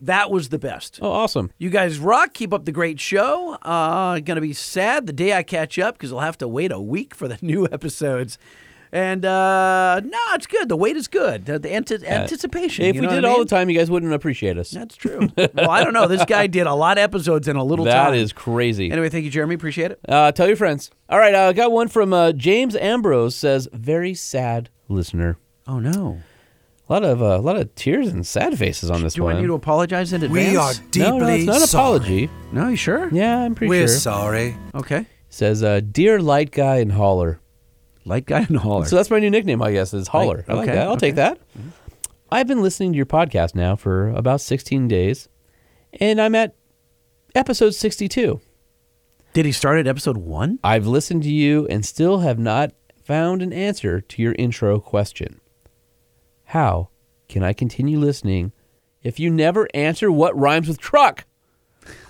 [0.00, 0.98] That was the best.
[1.02, 1.50] Oh, awesome.
[1.58, 2.32] You guys rock.
[2.34, 3.54] Keep up the great show.
[3.62, 6.80] Uh, gonna be sad the day I catch up because I'll have to wait a
[6.80, 8.38] week for the new episodes.
[8.92, 10.68] And uh, no, it's good.
[10.68, 11.46] The wait is good.
[11.46, 12.86] The, the ante- anticipation.
[12.86, 14.70] If you we did I all the time, you guys wouldn't appreciate us.
[14.70, 15.28] That's true.
[15.36, 16.08] well, I don't know.
[16.08, 18.12] This guy did a lot of episodes in a little That time.
[18.12, 18.90] That is crazy.
[18.90, 19.54] Anyway, thank you, Jeremy.
[19.54, 20.00] Appreciate it.
[20.08, 20.90] Uh, tell your friends.
[21.08, 23.36] All right, I uh, got one from uh, James Ambrose.
[23.36, 25.36] Says very sad listener.
[25.68, 26.20] Oh no.
[26.90, 29.14] A lot of uh, a lot of tears and sad faces on this one.
[29.14, 29.34] Do you one.
[29.34, 30.50] want you to apologize in advance?
[30.50, 31.84] We are no, no, deeply it's not an sorry.
[31.84, 32.30] apology.
[32.50, 33.08] No, you sure?
[33.12, 33.82] Yeah, I'm pretty sure.
[33.82, 34.56] We're sorry.
[34.74, 35.06] Okay.
[35.28, 37.40] Says, uh, "Dear light guy and hauler."
[38.04, 38.86] Light guy and hauler.
[38.86, 40.44] So that's my new nickname, I guess, is hauler.
[40.48, 40.88] I like okay, that.
[40.88, 41.36] I'll take okay.
[41.36, 41.38] that.
[42.32, 45.28] I've been listening to your podcast now for about 16 days,
[46.00, 46.56] and I'm at
[47.36, 48.40] episode 62.
[49.32, 50.58] Did he start at episode one?
[50.64, 52.72] I've listened to you and still have not
[53.04, 55.39] found an answer to your intro question.
[56.50, 56.88] How
[57.28, 58.50] can I continue listening
[59.04, 61.24] if you never answer what rhymes with truck?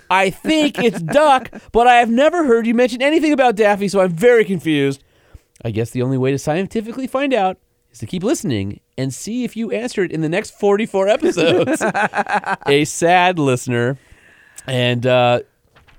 [0.09, 4.01] I think it's duck, but I have never heard you mention anything about Daffy, so
[4.01, 5.03] I'm very confused.
[5.63, 7.59] I guess the only way to scientifically find out
[7.91, 11.79] is to keep listening and see if you answer it in the next 44 episodes.
[12.65, 13.99] A sad listener.
[14.65, 15.41] And uh,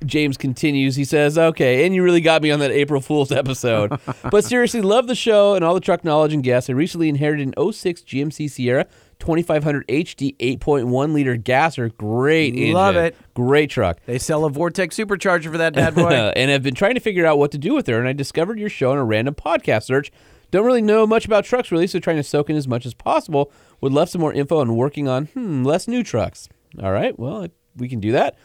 [0.07, 0.97] James continues.
[0.97, 3.99] He says, Okay, and you really got me on that April Fool's episode.
[4.31, 6.69] but seriously, love the show and all the truck knowledge and guests.
[6.71, 8.87] I recently inherited an 06 GMC Sierra
[9.19, 11.89] 2500 HD 8.1 liter gasser.
[11.91, 12.75] Great engine.
[12.75, 13.17] Love it.
[13.35, 13.99] Great truck.
[14.05, 16.11] They sell a Vortech supercharger for that bad boy.
[16.37, 17.99] and I've been trying to figure out what to do with her.
[17.99, 20.11] And I discovered your show in a random podcast search.
[20.51, 22.93] Don't really know much about trucks, really, so trying to soak in as much as
[22.93, 23.51] possible.
[23.81, 26.49] Would love some more info on working on hmm, less new trucks.
[26.83, 27.47] All right, well,
[27.77, 28.37] we can do that.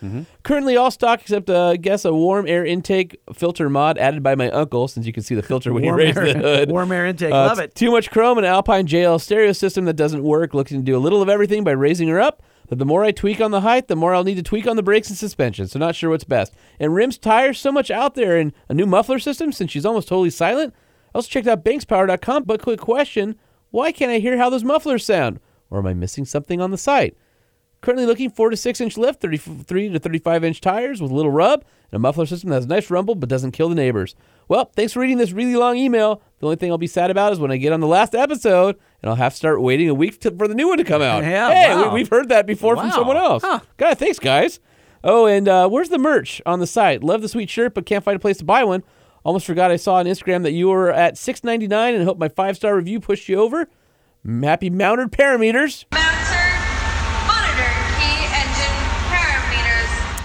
[0.44, 4.36] Currently, all stock except, uh, I guess, a warm air intake filter mod added by
[4.36, 6.72] my uncle, since you can see the filter when you raise air, the hood.
[6.72, 7.32] warm air intake.
[7.34, 7.76] Uh, Love it.
[7.76, 10.54] Too much chrome and Alpine JL stereo system that doesn't work.
[10.54, 12.42] Looking to do a little of everything by raising her up.
[12.70, 14.76] But the more I tweak on the height, the more I'll need to tweak on
[14.76, 15.68] the brakes and suspension.
[15.68, 16.54] So not sure what's best.
[16.82, 20.10] And rims, tires, so much out there, and a new muffler system since she's almost
[20.10, 20.74] totally silent.
[21.14, 22.44] I also checked out bankspower.com.
[22.44, 23.36] But quick question:
[23.72, 25.40] Why can't I hear how those mufflers sound?
[25.70, 27.18] Or am I missing something on the site?
[27.82, 31.32] Currently looking four to six inch lift, 33 to 35 inch tires with a little
[31.32, 34.16] rub, and a muffler system that has a nice rumble but doesn't kill the neighbors.
[34.48, 36.22] Well, thanks for reading this really long email.
[36.40, 38.78] The only thing I'll be sad about is when I get on the last episode
[39.02, 41.02] and I'll have to start waiting a week to, for the new one to come
[41.02, 41.24] out.
[41.24, 41.94] Yeah, hey, wow.
[41.94, 43.44] we, have heard that before from someone else.
[43.44, 43.60] Huh.
[43.78, 44.60] God, thanks, guys.
[45.04, 47.04] Oh, and uh, where's the merch on the site?
[47.04, 48.84] Love the sweet shirt, but can't find a place to buy one.
[49.24, 52.18] Almost forgot I saw on Instagram that you were at six ninety nine, and hope
[52.18, 53.68] my five star review pushed you over.
[54.26, 55.86] Happy mounted parameters.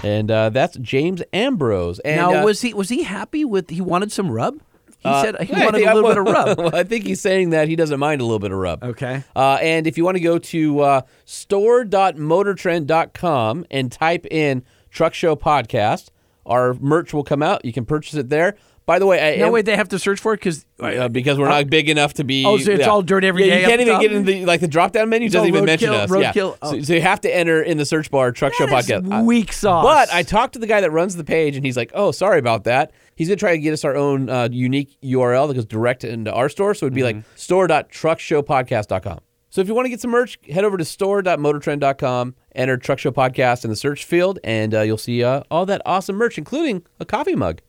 [0.02, 1.98] And uh, that's James Ambrose.
[2.00, 3.70] And, now, uh, was he was he happy with?
[3.70, 4.60] He wanted some rub.
[4.98, 6.58] He uh, said he yeah, wanted think- a little bit of rub.
[6.72, 8.84] well, I think he's saying that he doesn't mind a little bit of rub.
[8.84, 9.24] Okay.
[9.34, 15.34] Uh, and if you want to go to uh, store.motortrend.com and type in Truck Show
[15.34, 16.10] Podcast,
[16.46, 17.64] our merch will come out.
[17.64, 18.56] You can purchase it there.
[18.84, 21.08] By the way, I No am- way they have to search for it because uh,
[21.08, 22.44] because we're not big enough to be.
[22.44, 24.02] Oh, so it's all dirt every yeah, day You can't even top?
[24.02, 25.26] get in the like the drop down menu.
[25.26, 26.20] It's Doesn't even mention roadkill- us.
[26.20, 26.32] yeah.
[26.32, 26.80] So, Oh.
[26.82, 29.24] so you have to enter in the search bar Truck Show Podcast.
[29.24, 29.84] Weak sauce.
[29.84, 32.40] But I talked to the guy that runs the page, and he's like, "Oh, sorry
[32.40, 32.90] about that.
[33.14, 36.32] He's gonna try to get us our own uh, unique URL that goes direct into
[36.32, 36.74] our store.
[36.74, 37.18] So it'd be Mm-hmm.
[37.18, 39.20] like store.truckshowpodcast.com.
[39.50, 43.10] So if you want to get some merch, head over to store.motortrend.com, enter Truck Show
[43.10, 46.84] Podcast in the search field, and uh, you'll see uh, all that awesome merch, including
[46.98, 47.60] a coffee mug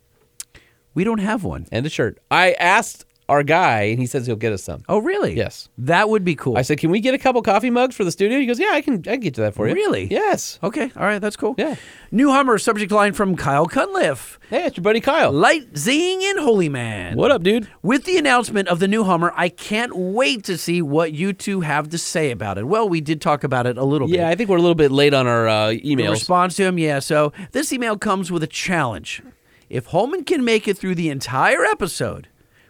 [0.94, 1.66] we don't have one.
[1.72, 2.20] and a shirt.
[2.32, 4.84] I asked our guy, and he says he'll get us some.
[4.90, 5.34] Oh, really?
[5.34, 5.70] Yes.
[5.78, 6.58] That would be cool.
[6.58, 8.72] I said, "Can we get a couple coffee mugs for the studio?" He goes, "Yeah,
[8.74, 8.96] I can.
[8.96, 10.08] I can get to that for you." Really?
[10.12, 10.60] Yes.
[10.62, 10.92] Okay.
[10.98, 11.20] All right.
[11.20, 11.56] That's cool.
[11.58, 11.76] Yeah.
[12.12, 14.40] New Hummer subject line from Kyle Cunliffe.
[14.50, 15.32] Hey, it's your buddy Kyle.
[15.32, 17.16] Light zing and holy man.
[17.16, 17.70] What up, dude?
[17.82, 21.62] With the announcement of the new Hummer, I can't wait to see what you two
[21.62, 22.68] have to say about it.
[22.68, 24.18] Well, we did talk about it a little bit.
[24.18, 26.12] Yeah, I think we're a little bit late on our uh, The emails.
[26.12, 27.00] response to him, yeah.
[27.00, 29.24] So this email comes with a challenge.
[29.74, 32.28] If Holman can make it through the entire episode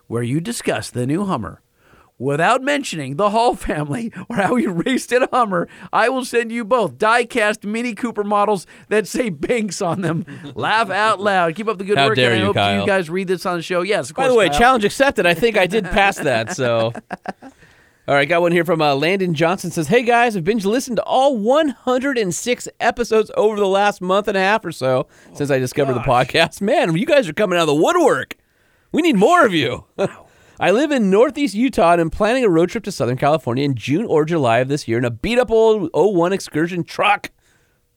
[0.08, 1.62] where you discuss the new Hummer
[2.18, 6.50] without mentioning the Hall family or how he raced in a Hummer, I will send
[6.54, 10.26] you both die-cast Mini Cooper models that say Banks on them.
[10.56, 11.56] Laugh out loud.
[11.56, 12.16] Keep up the good How work.
[12.16, 12.80] dare and I you, hope Kyle.
[12.80, 13.82] you guys read this on the show.
[13.82, 14.60] Yes, of By the way, Kyle.
[14.60, 15.26] challenge accepted.
[15.26, 16.56] I think I did pass that.
[16.56, 16.94] So,
[18.08, 19.72] all right, got one here from uh, Landon Johnson.
[19.72, 24.38] Says, "Hey guys, I've binge listened to all 106 episodes over the last month and
[24.38, 26.60] a half or so since I discovered the podcast.
[26.62, 28.36] Man, you guys are coming out of the woodwork.
[28.92, 29.86] We need more of you."
[30.60, 33.76] I live in Northeast Utah and am planning a road trip to Southern California in
[33.76, 37.32] June or July of this year in a beat up old 01 excursion truck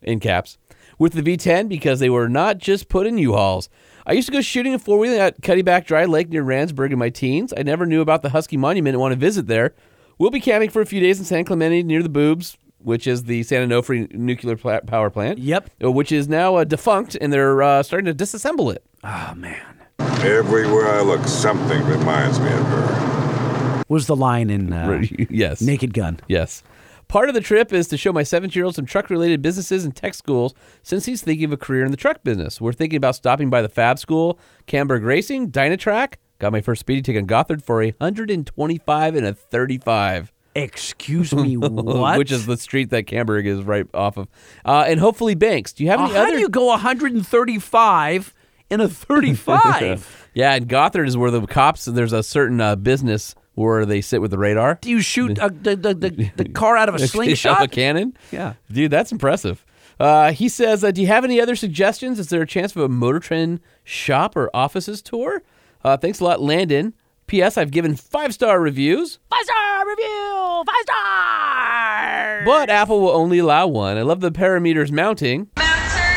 [0.00, 0.56] in caps
[0.98, 3.68] with the V10 because they were not just put in U-Hauls.
[4.06, 6.98] I used to go shooting a four wheeling at Cuddeback Dry Lake near Randsburg in
[6.98, 7.52] my teens.
[7.56, 9.74] I never knew about the Husky Monument and want to visit there.
[10.18, 13.24] We'll be camping for a few days in San Clemente near the Boobs, which is
[13.24, 15.38] the San Onofre nuclear pla- power plant.
[15.38, 15.70] Yep.
[15.84, 18.82] uh, Which is now uh, defunct, and they're uh, starting to disassemble it.
[19.04, 19.62] Oh man.
[19.98, 23.82] Everywhere I look, something reminds me of her.
[23.88, 25.60] Was the line in uh, yes.
[25.60, 26.18] Naked Gun?
[26.28, 26.62] Yes.
[27.08, 29.84] Part of the trip is to show my 17 year old some truck related businesses
[29.84, 32.60] and tech schools since he's thinking of a career in the truck business.
[32.60, 36.14] We're thinking about stopping by the Fab School, Camburg Racing, Dynatrac.
[36.38, 40.32] Got my first speedy ticket on Gothard for a 125 and a 35.
[40.54, 42.18] Excuse me, what?
[42.18, 44.28] Which is the street that Camburg is right off of.
[44.64, 45.72] Uh, and hopefully Banks.
[45.72, 46.32] Do you have Uh, any how other?
[46.32, 48.34] do you go 135
[48.70, 50.28] in a 35?
[50.34, 54.20] yeah, and Gothard is where the cops, there's a certain uh, business where they sit
[54.20, 54.78] with the radar.
[54.82, 57.62] do you shoot uh, the, the, the, the car out of a slingshot?
[57.62, 58.16] a cannon?
[58.30, 58.54] Yeah.
[58.70, 59.64] Dude, that's impressive.
[59.98, 62.18] Uh, he says, uh, Do you have any other suggestions?
[62.18, 65.42] Is there a chance of a Motor Trend shop or offices tour?
[65.84, 66.94] Uh, thanks a lot, Landon.
[67.26, 67.58] P.S.
[67.58, 72.42] I've given five star reviews, Five star review, five star.
[72.44, 73.96] but Apple will only allow one.
[73.96, 76.14] I love the parameters mounting Mounter,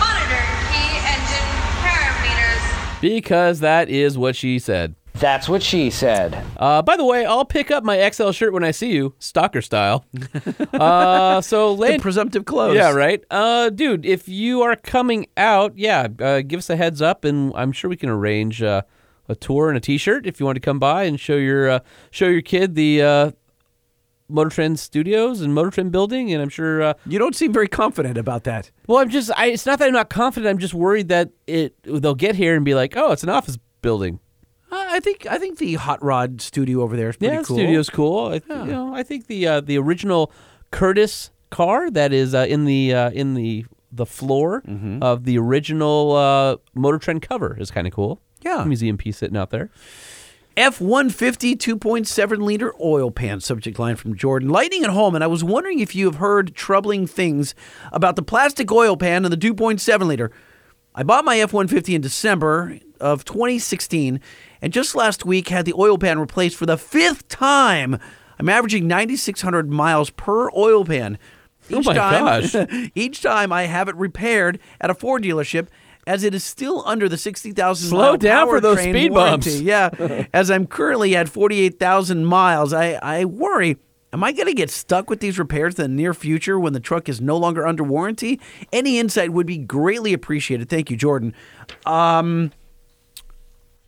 [0.00, 1.50] monitor, key, engine,
[1.84, 3.00] parameters.
[3.00, 4.96] because that is what she said.
[5.24, 6.36] That's what she said.
[6.58, 9.62] Uh, by the way, I'll pick up my XL shirt when I see you, stalker
[9.62, 10.04] style.
[10.74, 12.76] uh, so The presumptive clothes.
[12.76, 13.24] Yeah, right.
[13.30, 17.54] Uh, dude, if you are coming out, yeah, uh, give us a heads up, and
[17.56, 18.82] I'm sure we can arrange uh,
[19.26, 21.78] a tour and a T-shirt if you want to come by and show your uh,
[22.10, 23.30] show your kid the uh,
[24.28, 26.34] Motor Trend Studios and Motor Trend Building.
[26.34, 26.82] And I'm sure.
[26.82, 28.70] Uh, You don't seem very confident about that.
[28.86, 29.30] well, I'm just.
[29.38, 30.50] I, it's not that I'm not confident.
[30.50, 33.56] I'm just worried that it they'll get here and be like, oh, it's an office
[33.80, 34.20] building.
[34.74, 37.46] Uh, I think I think the hot rod studio over there is pretty yeah, the
[37.46, 37.56] cool.
[37.56, 38.26] studio's cool.
[38.28, 40.32] I, You know, I think the uh, the original
[40.70, 45.02] Curtis car that is uh, in the uh, in the the floor Mm-hmm.
[45.02, 48.20] of the original uh, Motor Trend cover is kind of cool.
[48.42, 48.64] Yeah.
[48.64, 49.70] museum piece sitting out there.
[50.56, 54.48] F 150 2.7 liter oil pan, subject line from Jordan.
[54.50, 57.54] Lightning at home, and I was wondering if you have heard troubling things
[57.90, 60.30] about the plastic oil pan and the 2.7 liter.
[60.94, 64.20] I bought my F 150 in December of 2016,
[64.62, 67.98] and just last week had the oil pan replaced for the fifth time.
[68.38, 71.18] I'm averaging 9,600 miles per oil pan.
[71.72, 72.90] Oh my time, gosh.
[72.94, 75.68] each time I have it repaired at a Ford dealership,
[76.06, 79.50] as it is still under the 60,000 Slow down for those speed warranty.
[79.50, 79.60] bumps.
[79.60, 83.78] Yeah, as I'm currently at 48,000 miles, I, I worry.
[84.12, 86.78] Am I going to get stuck with these repairs in the near future when the
[86.78, 88.40] truck is no longer under warranty?
[88.72, 90.68] Any insight would be greatly appreciated.
[90.68, 91.34] Thank you, Jordan.
[91.84, 92.52] Um,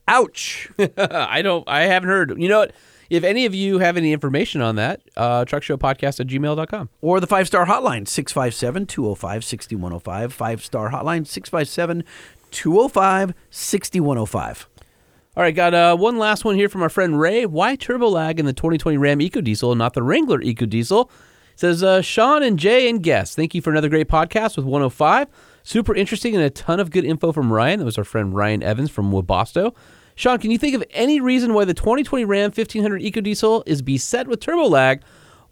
[0.09, 0.71] ouch.
[0.99, 1.69] I don't.
[1.69, 2.41] I haven't heard.
[2.41, 2.73] You know what?
[3.09, 6.89] If any of you have any information on that, uh, truckshowpodcast at gmail.com.
[7.01, 10.33] or the five star hotline, 657 205 6105.
[10.33, 12.05] Five star hotline, 657
[12.51, 14.69] 205 6105.
[15.37, 17.45] All right, got uh, one last one here from our friend Ray.
[17.45, 21.11] Why turbo lag in the 2020 Ram EcoDiesel and not the Wrangler EcoDiesel?
[21.57, 23.37] Says uh, Sean and Jay and guests.
[23.37, 25.29] Thank you for another great podcast with 105.
[25.63, 27.81] Super interesting and a ton of good info from Ryan.
[27.81, 29.75] That was our friend Ryan Evans from Webasto.
[30.17, 34.27] Sean, can you think of any reason why the 2020 Ram 1500 EcoDiesel is beset
[34.27, 35.03] with turbo lag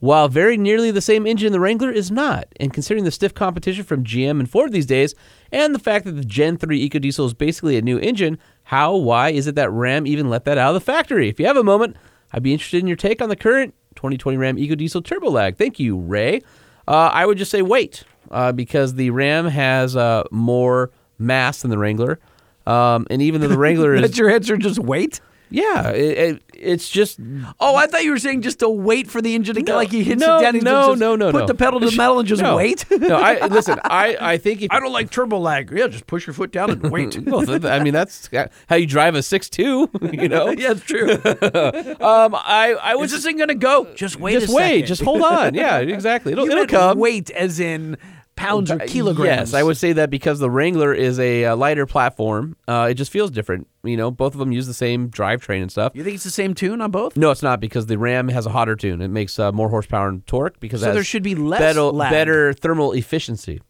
[0.00, 2.48] while very nearly the same engine the Wrangler is not?
[2.56, 5.14] And considering the stiff competition from GM and Ford these days,
[5.52, 9.28] and the fact that the Gen 3 EcoDiesel is basically a new engine, how, why
[9.28, 11.28] is it that Ram even let that out of the factory?
[11.28, 11.98] If you have a moment,
[12.32, 15.58] I'd be interested in your take on the current 2020 Ram EcoDiesel turbo lag.
[15.58, 16.40] Thank you, Ray.
[16.88, 21.70] Uh, I would just say wait, uh, because the Ram has uh, more mass than
[21.70, 22.18] the Wrangler.
[22.66, 24.02] Um, and even though the Wrangler is.
[24.02, 25.20] That's your answer, just wait?
[25.50, 27.20] Yeah, it, it, it's just.
[27.60, 29.90] Oh, I thought you were saying just to wait for the engine to get like
[29.92, 30.54] he hits no, it down.
[30.58, 31.46] no, just no, no, Put no.
[31.46, 32.56] the pedal to the metal and just No.
[32.56, 32.84] wait.
[32.90, 33.78] no, I listen.
[33.84, 35.70] I, I think if I don't like turbo lag.
[35.70, 37.16] Yeah, just push your foot down and wait.
[37.26, 38.28] well, I mean that's
[38.68, 39.88] how you drive a six two.
[40.12, 40.48] You know.
[40.50, 41.10] yeah, it's true.
[41.12, 43.86] Um, I I was this thing gonna go?
[43.94, 44.40] Just wait.
[44.40, 44.62] just a wait.
[44.70, 44.86] second.
[44.86, 45.54] Just hold on.
[45.54, 46.32] Yeah, exactly.
[46.32, 46.98] It'll, You it'll come.
[46.98, 47.96] Wait, as in
[48.36, 49.26] pounds or kilograms.
[49.26, 52.94] Yes, I would say that because the Wrangler is a, uh lighter platform, uh, it
[52.94, 53.66] just feels different.
[53.84, 55.92] You know, both of them use the same drivetrain and stuff.
[55.94, 57.16] You think it's the same tune on both?
[57.16, 59.00] No, it's not because the Ram has a hotter tune.
[59.02, 62.10] It makes uh, more horsepower and torque because So there should be less better, lag.
[62.10, 63.60] better thermal efficiency.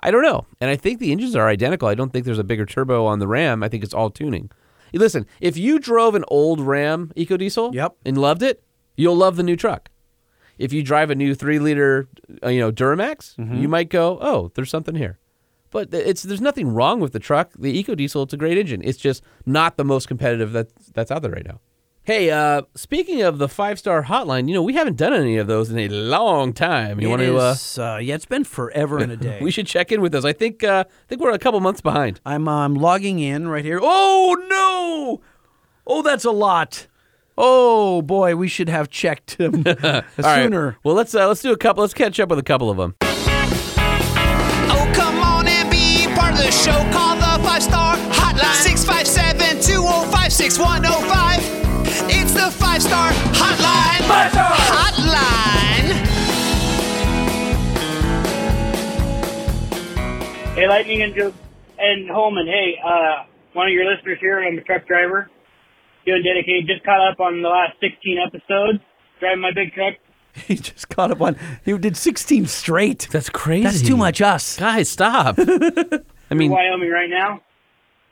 [0.00, 1.88] I don't know, and I think the engines are identical.
[1.88, 3.62] I don't think there's a bigger turbo on the Ram.
[3.64, 4.48] I think it's all tuning.
[4.92, 7.96] Listen, if you drove an old Ram EcoDiesel, Yep.
[8.06, 8.62] and loved it,
[8.96, 9.87] you'll love the new truck.
[10.58, 12.08] If you drive a new three liter,
[12.42, 13.56] uh, you know Duramax, Mm-hmm.
[13.62, 15.18] you might go, "Oh, there's something here."
[15.70, 17.52] But it's there's nothing wrong with the truck.
[17.58, 18.80] The EcoDiesel, it's a great engine.
[18.84, 21.60] It's just not the most competitive that that's out there right now.
[22.04, 25.46] Hey, uh, speaking of the five star hotline, you know we haven't done any of
[25.46, 26.98] those in a long time.
[27.00, 27.36] You want to?
[27.36, 29.38] Uh, uh, yeah, it's been forever and a day.
[29.42, 30.24] we should check in with those.
[30.24, 30.64] I think.
[30.64, 32.18] Uh, I think we're a couple months behind.
[32.24, 33.78] I'm um, logging in right here.
[33.82, 35.20] Oh no!
[35.86, 36.86] Oh, that's a lot.
[37.40, 40.42] Oh boy, we should have checked them All right.
[40.42, 40.76] sooner.
[40.82, 41.82] Well, let's uh, let's do a couple.
[41.82, 42.96] Let's catch up with a couple of them.
[44.70, 46.72] Oh, come on and be part of the show.
[46.92, 51.38] Call the five star hotline 657 205 6105.
[52.10, 54.02] It's the five star hotline.
[54.08, 55.94] Five star hotline.
[60.54, 61.34] Hey, Lightning and Jo-
[61.78, 62.46] and Holman.
[62.48, 64.40] Hey, uh, one of your listeners here.
[64.40, 65.30] I'm a truck driver.
[66.08, 66.64] Doing dedicated.
[66.66, 68.80] Just caught up on the last 16 episodes.
[69.20, 69.94] Driving my big truck.
[70.46, 71.36] He just caught up on.
[71.64, 73.08] He did 16 straight.
[73.10, 73.64] That's crazy.
[73.64, 74.56] That's too much us.
[74.56, 75.36] Guys, stop.
[76.30, 77.42] I mean, Wyoming right now.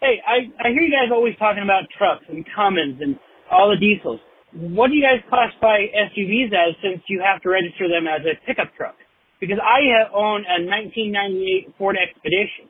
[0.01, 3.17] Hey, I, I hear you guys always talking about trucks and Cummins and
[3.51, 4.19] all the diesels.
[4.53, 8.35] What do you guys classify SUVs as since you have to register them as a
[8.45, 8.97] pickup truck?
[9.41, 12.69] Because I uh, own a 1998 Ford Expedition.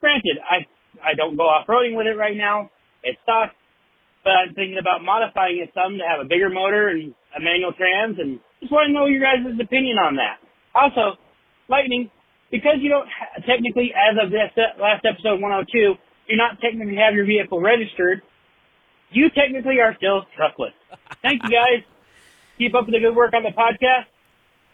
[0.00, 0.66] Granted, I
[0.98, 2.70] I don't go off roading with it right now.
[3.04, 3.52] It stock,
[4.26, 7.70] but I'm thinking about modifying it some to have a bigger motor and a manual
[7.72, 10.42] trans, and just want to know your guys' opinion on that.
[10.74, 11.14] Also,
[11.70, 12.10] Lightning,
[12.50, 16.96] because you don't ha- technically, as of this uh, last episode 102, do not technically
[16.98, 18.22] have your vehicle registered.
[19.10, 20.74] You technically are still truckless.
[21.22, 21.86] Thank you guys.
[22.58, 24.10] Keep up with the good work on the podcast.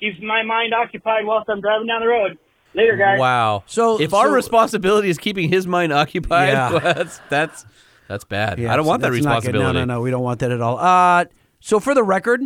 [0.00, 2.38] Keeps my mind occupied whilst I'm driving down the road.
[2.74, 3.20] Later, guys.
[3.20, 3.64] wow.
[3.66, 6.78] So- if our responsibility is keeping his mind occupied, Yeah.
[6.94, 7.66] that's that's
[8.12, 8.58] that's bad.
[8.58, 9.48] Yeah, I don't want that that's not good.
[9.54, 9.78] responsibility.
[9.80, 10.00] No, no, no.
[10.02, 10.78] We don't want that at all.
[10.78, 11.24] Uh,
[11.60, 12.40] so for the record,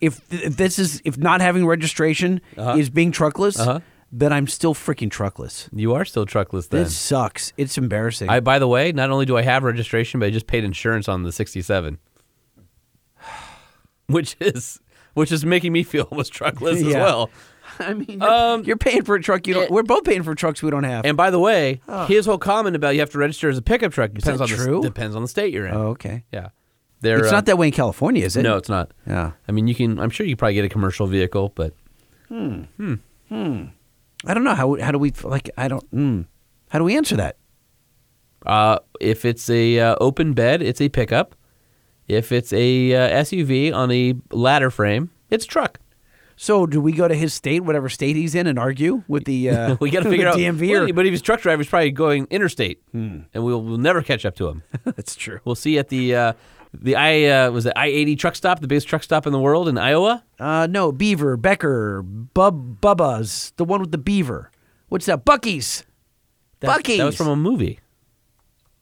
[0.00, 2.76] if, if this is if not having registration Uh-huh.
[2.78, 3.80] is being truckless, Uh-huh.
[4.10, 5.68] then I'm still freaking truckless.
[5.72, 6.82] You are still truckless then.
[6.86, 7.52] It sucks.
[7.56, 8.28] It's embarrassing.
[8.28, 11.08] I, by the way, not only do I have registration, but I just paid insurance
[11.08, 11.98] on the '67,
[14.06, 14.80] which is
[15.14, 17.30] which is making me feel almost truckless as well.
[17.88, 19.70] I mean, you're, you're paying for a truck you don't.
[19.70, 21.04] we're both paying for trucks we don't have.
[21.04, 22.06] And by the way, Oh.
[22.06, 24.80] his whole comment about you have to register as a pickup truck depends on true?
[24.80, 25.74] the depends on the state you're in.
[25.74, 26.24] oh, okay.
[26.32, 26.48] Yeah,
[27.00, 28.42] They're, It's uh, not that way in California, is it?
[28.42, 28.92] No, it's not.
[29.06, 29.32] Yeah.
[29.48, 29.98] I mean, you can.
[29.98, 31.74] I'm sure you probably get a commercial vehicle, but
[32.28, 32.62] Hmm.
[32.76, 32.94] Hmm.
[34.24, 34.76] I don't know how.
[34.80, 35.50] How do we like?
[35.56, 35.84] I don't.
[35.90, 36.22] Hmm.
[36.70, 37.36] How do we answer that?
[38.46, 41.34] uh, if it's a uh, open bed, it's a pickup.
[42.08, 45.78] If it's a uh, SUV on a ladder frame, it's a truck.
[46.42, 49.48] So do we go to his state, whatever state he's in, and argue with the?
[49.50, 50.34] Uh, we got to figure out.
[50.36, 50.70] DMV.
[50.72, 53.20] Well, or- but if he's truck driver, he's probably going interstate, Hmm.
[53.32, 54.64] and we'll we'll never catch up to him.
[54.84, 55.38] That's true.
[55.44, 56.32] We'll see at the uh,
[56.74, 59.38] the I uh, was it I eighty truck stop, the biggest truck stop in the
[59.38, 60.24] world in Iowa.
[60.40, 64.50] Uh, no, Beaver, Becker, Bub, Bubba's, the one with the beaver.
[64.88, 65.24] What's that?
[65.24, 65.84] Buc-ee's.
[66.58, 66.98] That- Buc-ee's.
[66.98, 67.78] That was from a movie.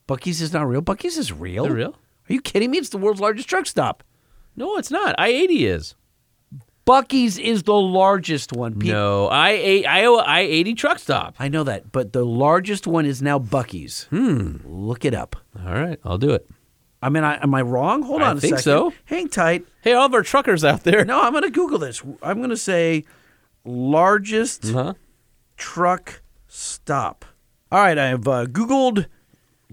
[0.09, 0.81] Buc-ee's is not real.
[0.81, 1.67] Buc-ee's is real.
[1.67, 1.91] It real?
[2.29, 2.79] Are you kidding me?
[2.79, 4.03] It's the world's largest truck stop.
[4.57, 5.15] No, it's not.
[5.19, 5.95] I eighty is.
[6.91, 8.75] Buc-ee's is the largest one.
[8.79, 11.37] No, I eight Iowa I eighty truck stop.
[11.39, 14.05] I know that, but the largest one is now Buc-ee's.
[14.11, 14.57] Hmm.
[14.65, 15.37] Look it up.
[15.65, 16.49] All right, I'll do it.
[17.03, 18.03] I mean, I, am I wrong?
[18.03, 18.65] Hold I on a think second.
[18.65, 18.93] so.
[19.07, 19.65] Hang tight.
[19.83, 21.05] Hey, all of our truckers out there.
[21.05, 22.03] No, I'm going to Google this.
[22.23, 23.05] I'm going to say
[23.65, 24.95] largest Uh-huh.
[25.57, 27.25] truck stop.
[27.73, 29.07] All right, I've uh, Googled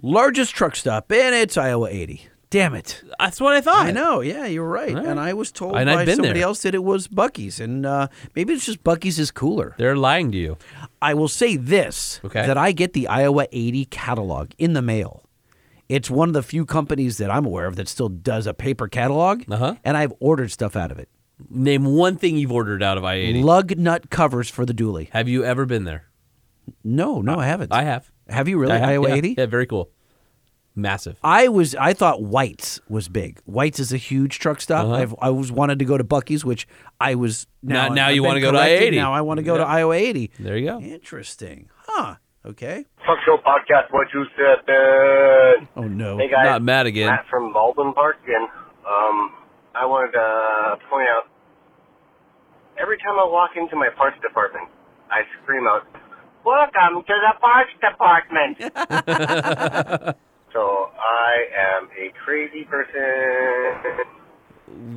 [0.02, 2.28] largest truck stop, and it's Iowa 80.
[2.50, 3.04] Damn it.
[3.20, 3.88] That's what I thought.
[3.88, 4.22] I know.
[4.22, 4.90] Yeah, you're right.
[4.96, 5.06] All right.
[5.06, 6.48] And I was told And I've by been somebody there.
[6.48, 9.76] else that it was Buc-ee's, and uh, maybe it's just Buc-ee's is cooler.
[9.78, 10.58] They're lying to you.
[11.02, 12.48] I will say this: Okay.
[12.48, 15.24] that I get the Iowa 80 catalog in the mail.
[15.90, 18.88] It's one of the few companies that I'm aware of that still does a paper
[18.88, 19.76] catalog, Uh-huh.
[19.84, 21.10] and I've ordered stuff out of it.
[21.50, 23.44] Name one thing you've ordered out of I eighty.
[23.44, 25.10] Lug nut covers for the dually.
[25.12, 26.08] Have you ever been there?
[26.84, 27.72] No, no, I haven't.
[27.74, 28.10] I have.
[28.30, 28.74] have you really?
[28.74, 29.16] I have, Iowa yeah.
[29.16, 29.36] 80?
[29.38, 29.90] Yeah, very cool.
[30.78, 31.18] Massive.
[31.24, 33.40] I was I thought White's was big.
[33.46, 34.86] White's is a huge truck stop.
[34.86, 34.94] Uh-huh.
[34.94, 36.68] I've, I was wanted to go to Buc-ee's, which
[37.02, 37.88] I was now.
[37.90, 38.94] Now- now you wanna go to corrected.
[38.94, 38.98] I-80.
[38.98, 39.68] Now I want to go to Yep.
[39.70, 40.32] Iowa 80.
[40.40, 40.80] There you go.
[40.80, 42.16] Interesting, huh?
[42.46, 42.86] Okay.
[43.04, 44.60] Truck Show Podcast, what you said.
[44.70, 46.18] Uh, Oh no.
[46.18, 47.08] hey guys, Not Matt again.
[47.08, 48.48] Matt from Baldwin Park again.
[48.88, 49.34] Um,
[49.76, 51.28] I wanted to point out
[52.80, 54.70] every time I walk into my parts department,
[55.12, 55.86] I scream out,
[56.46, 58.58] "Welcome to the parts department."
[60.58, 61.46] so I
[61.78, 64.06] am a crazy person.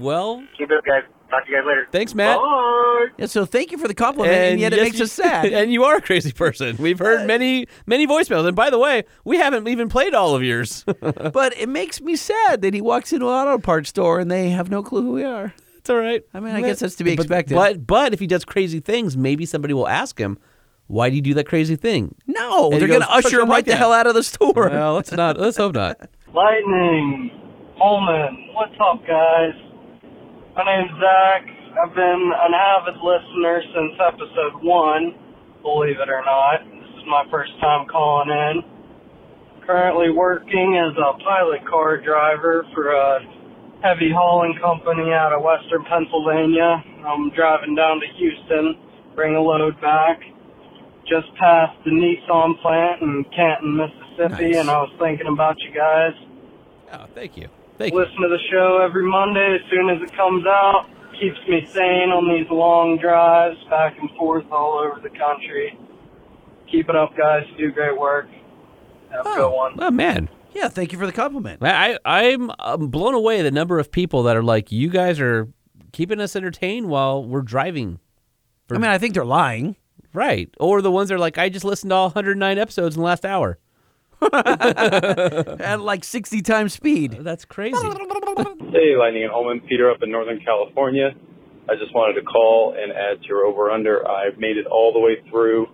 [0.00, 1.02] Well, Keep it up, guys.
[1.28, 1.86] Talk to you guys later.
[1.92, 2.38] thanks, Matt.
[2.38, 3.06] Bye.
[3.18, 5.46] Yeah, so thank you for the compliment, and, yet it makes you- us sad.
[5.52, 6.76] and you are a crazy person.
[6.78, 8.46] We've heard many, many voicemails.
[8.46, 10.84] And by the way, we haven't even played all of yours.
[11.32, 14.48] but it makes me sad that he walks into an auto parts store and they
[14.50, 15.54] have no clue who we are.
[15.78, 16.22] it's all right.
[16.34, 17.54] I mean, I guess that's to be But- expected.
[17.54, 20.38] But but if he does crazy things, maybe somebody will ask him,
[20.90, 23.64] "Why do you do that crazy thing?" no, And they're going to usher him right
[23.64, 24.68] the hell out of the store.
[24.68, 25.38] Well, let's not.
[25.38, 25.98] Let's hope not.
[26.34, 27.30] Lightning.
[27.78, 28.50] Holman.
[28.52, 29.54] What's up, guys?
[30.56, 31.46] My name's Zach.
[31.80, 35.14] I've been an avid listener since episode one,
[35.62, 36.60] believe it or not.
[36.66, 38.62] This is my first time calling in.
[39.64, 43.20] Currently working as a pilot car driver for a
[43.82, 46.82] heavy hauling company out of western Pennsylvania.
[47.06, 48.76] I'm driving down to Houston,
[49.14, 50.20] bring a load back.
[51.10, 56.12] Just passed the Nissan plant in Canton, Mississippi, and I was thinking about you guys.
[56.92, 57.48] Oh, thank you.
[57.78, 60.86] Thank Listen to the show every Monday as soon as it comes out.
[61.20, 65.76] Keeps me sane on these long drives back and forth all over the country.
[66.70, 67.44] Keep it up, guys.
[67.56, 68.28] You do great work.
[69.10, 69.74] Have a good one.
[69.78, 70.28] Oh man.
[70.52, 71.62] Yeah, thank you for the compliment.
[71.62, 75.20] I, I I'm um, blown away the number of people that are like, you guys
[75.20, 75.48] are
[75.92, 77.98] keeping us entertained while we're driving.
[78.70, 79.76] I mean, I think they're lying.
[80.12, 80.50] Right.
[80.58, 83.06] Or the ones that are like, I just listened to all 109 episodes in the
[83.06, 83.58] last hour.
[84.32, 87.18] At like 60 times speed.
[87.20, 87.76] That's crazy.
[87.78, 91.10] Hey, Lightning and Holman, Peter up in Northern California.
[91.68, 94.06] I just wanted to call and add to your over under.
[94.06, 95.68] I've made it all the way through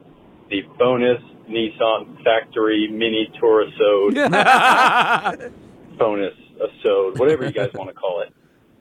[0.50, 4.14] the bonus Nissan factory mini Tourisode
[5.98, 8.32] bonus episode, whatever you guys want to call it.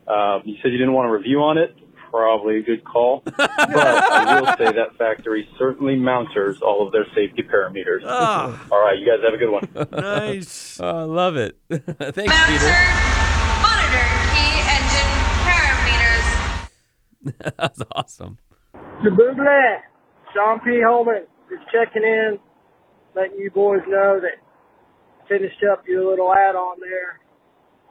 [0.07, 1.75] Um, you said you didn't want a review on it.
[2.15, 3.23] Probably a good call.
[3.35, 8.03] But I will say that factory certainly mounters all of their safety parameters.
[8.05, 8.65] Ah.
[8.71, 9.67] All right, you guys have a good one.
[9.91, 10.79] nice.
[10.85, 11.57] Oh, I love it.
[11.69, 12.75] Thanks, Bouncer, Peter.
[13.63, 15.11] monitor, key, engine,
[15.43, 16.27] parameters.
[17.57, 18.37] That's awesome.
[19.03, 19.79] The Shaboobla,
[20.33, 20.79] Sean P.
[20.85, 22.39] Holman, is checking in,
[23.15, 24.39] letting you boys know that
[25.23, 27.19] I finished up your little add-on there.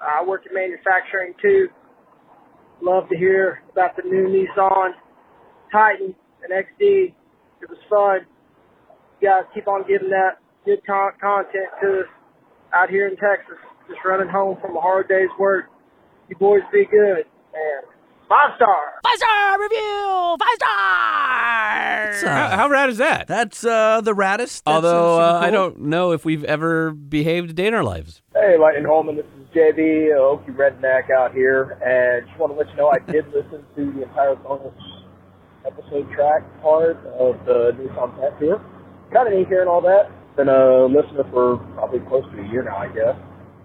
[0.01, 1.69] I work in manufacturing too.
[2.83, 4.91] Love to hear about the new Nissan
[5.73, 7.15] Titan and XD.
[7.63, 8.27] It was fun.
[9.21, 12.07] You guys keep on giving that good con- content to us
[12.75, 13.57] out here in Texas.
[13.89, 15.67] Just running home from a hard day's work.
[16.29, 17.25] You boys be good.
[17.55, 17.87] And
[18.29, 19.01] five star.
[19.03, 20.37] Five star review.
[20.41, 22.23] Five stars.
[22.23, 23.29] how, how rad is that?
[23.29, 24.63] That's uh, the raddest.
[24.65, 27.75] That's, Although uh, uh, super I don't know if we've ever behaved a day in
[27.75, 28.23] our lives.
[28.35, 32.59] Hey, Lightning Holman, this is JB, a Okie Redneck out here, and just want to
[32.59, 34.75] let you know I did listen to the entire bonus
[35.65, 38.61] episode track part of the Nissan Pet Tour.
[39.13, 40.11] Kind of neat hearing all that.
[40.37, 43.15] Been a listener for probably close to a year now, I guess.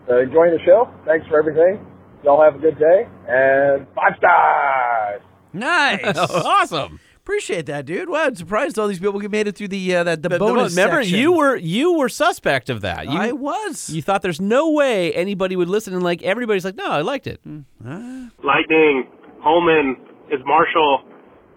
[0.08, 0.88] So enjoying the show.
[1.06, 1.84] Thanks for everything.
[2.24, 5.22] Y'all have a good day, and five stars!
[5.54, 6.18] Nice.
[6.18, 7.00] awesome.
[7.30, 8.10] Appreciate that, dude.
[8.10, 10.36] Wow, I'm surprised all these people get made it through the uh, that the, The-
[10.36, 10.72] the- bonus.
[10.76, 11.20] remember, section.
[11.20, 13.06] you were you were suspect of that.
[13.06, 13.88] You, I was.
[13.92, 17.28] You thought there's no way anybody would listen, and like everybody's like, no, I liked
[17.28, 17.40] it.
[17.46, 19.06] Lightning,
[19.42, 19.96] Holman,
[20.32, 21.04] is Marshall.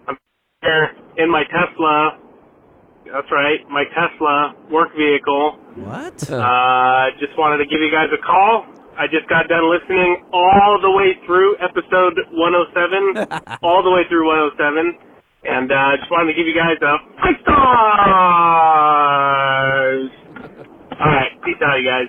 [0.08, 0.18] I'm
[0.60, 2.18] here in my Tesla.
[3.10, 5.56] That's right, my Tesla work vehicle.
[5.76, 6.20] What?
[6.30, 8.66] Uh, just wanted to give you guys a call.
[8.98, 14.28] I just got done listening all the way through episode 107, all the way through
[14.28, 15.08] 107,
[15.44, 17.36] and uh, just wanted to give you guys a five
[18.62, 20.10] stars.
[21.00, 22.08] All right, peace out, you guys.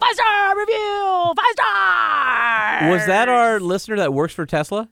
[0.00, 1.32] Five star review.
[1.36, 2.90] Five stars.
[2.92, 4.88] Was that our listener that works for Tesla?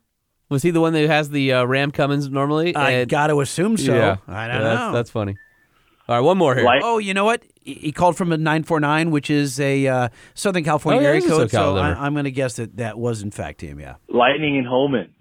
[0.48, 2.74] Was he the one that has the uh, Ram Cummins normally?
[2.74, 3.94] I And- got to assume so.
[3.94, 4.92] Yeah, I don't Yeah, that's, know.
[4.92, 5.34] That's funny.
[6.08, 6.64] All right, one more here.
[6.84, 7.42] Oh, you know what?
[7.62, 11.20] He he called from a 949, which is a uh, Southern California Oh, yeah, area
[11.20, 11.50] it is a code.
[11.50, 13.96] So I, I'm going to guess that that was, in fact, him, yeah.
[14.08, 15.12] Lightning and Holman.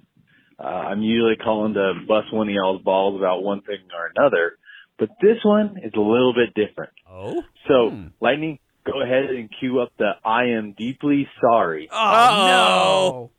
[0.59, 4.57] Uh, I'm usually calling to bust one of y'all's balls about one thing or another,
[4.97, 6.93] but this one is a little bit different.
[7.09, 7.43] Oh?
[7.67, 11.89] So, Lightning, go ahead and cue up the I am deeply sorry.
[11.91, 13.31] Oh, no.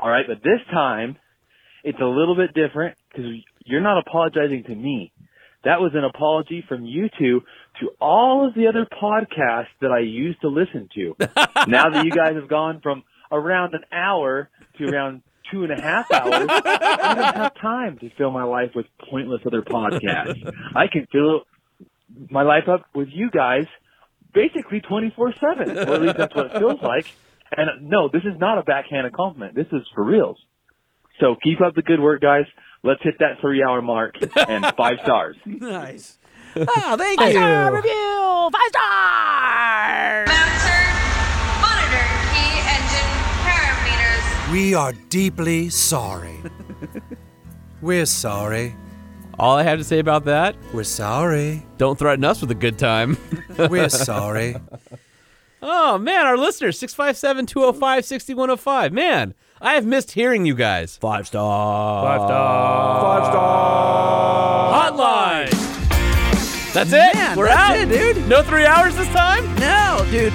[0.00, 1.16] All right, but this time
[1.84, 3.26] it's a little bit different because
[3.64, 5.12] you're not apologizing to me.
[5.64, 7.42] That was an apology from you two
[7.80, 11.16] to all of the other podcasts that I used to listen to.
[11.68, 15.80] now that you guys have gone from around an hour to around two and a
[15.80, 20.50] half hours, I don't have time to fill my life with pointless other podcasts.
[20.74, 21.42] I can fill
[22.30, 23.66] my life up with you guys
[24.34, 27.06] basically 24-7, or at least that's what it feels like.
[27.56, 29.54] And no, this is not a backhanded compliment.
[29.54, 30.38] This is for reals.
[31.20, 32.44] So keep up the good work, guys.
[32.84, 35.36] Let's hit that three hour mark and five stars.
[35.46, 36.18] Nice.
[36.56, 37.38] Oh, thank Five you.
[37.38, 38.50] star review.
[38.52, 38.70] Five
[40.28, 40.87] stars.
[44.52, 46.36] We are deeply sorry.
[47.82, 48.74] We're sorry.
[49.38, 51.64] All I have to say about that, we're sorry.
[51.76, 53.16] Don't threaten us with a good time.
[53.70, 54.56] We're sorry.
[55.60, 58.92] Oh man, our listeners 657-205-6105.
[58.92, 60.96] Man, I have missed hearing you guys.
[60.96, 62.04] Five star.
[62.04, 63.02] Five star.
[63.02, 64.92] Five star.
[64.92, 65.50] Hotline.
[66.72, 67.12] That's it.
[67.12, 68.28] Man, We're that's out, it, dude.
[68.28, 69.52] No three hours this time.
[69.56, 70.32] No, dude.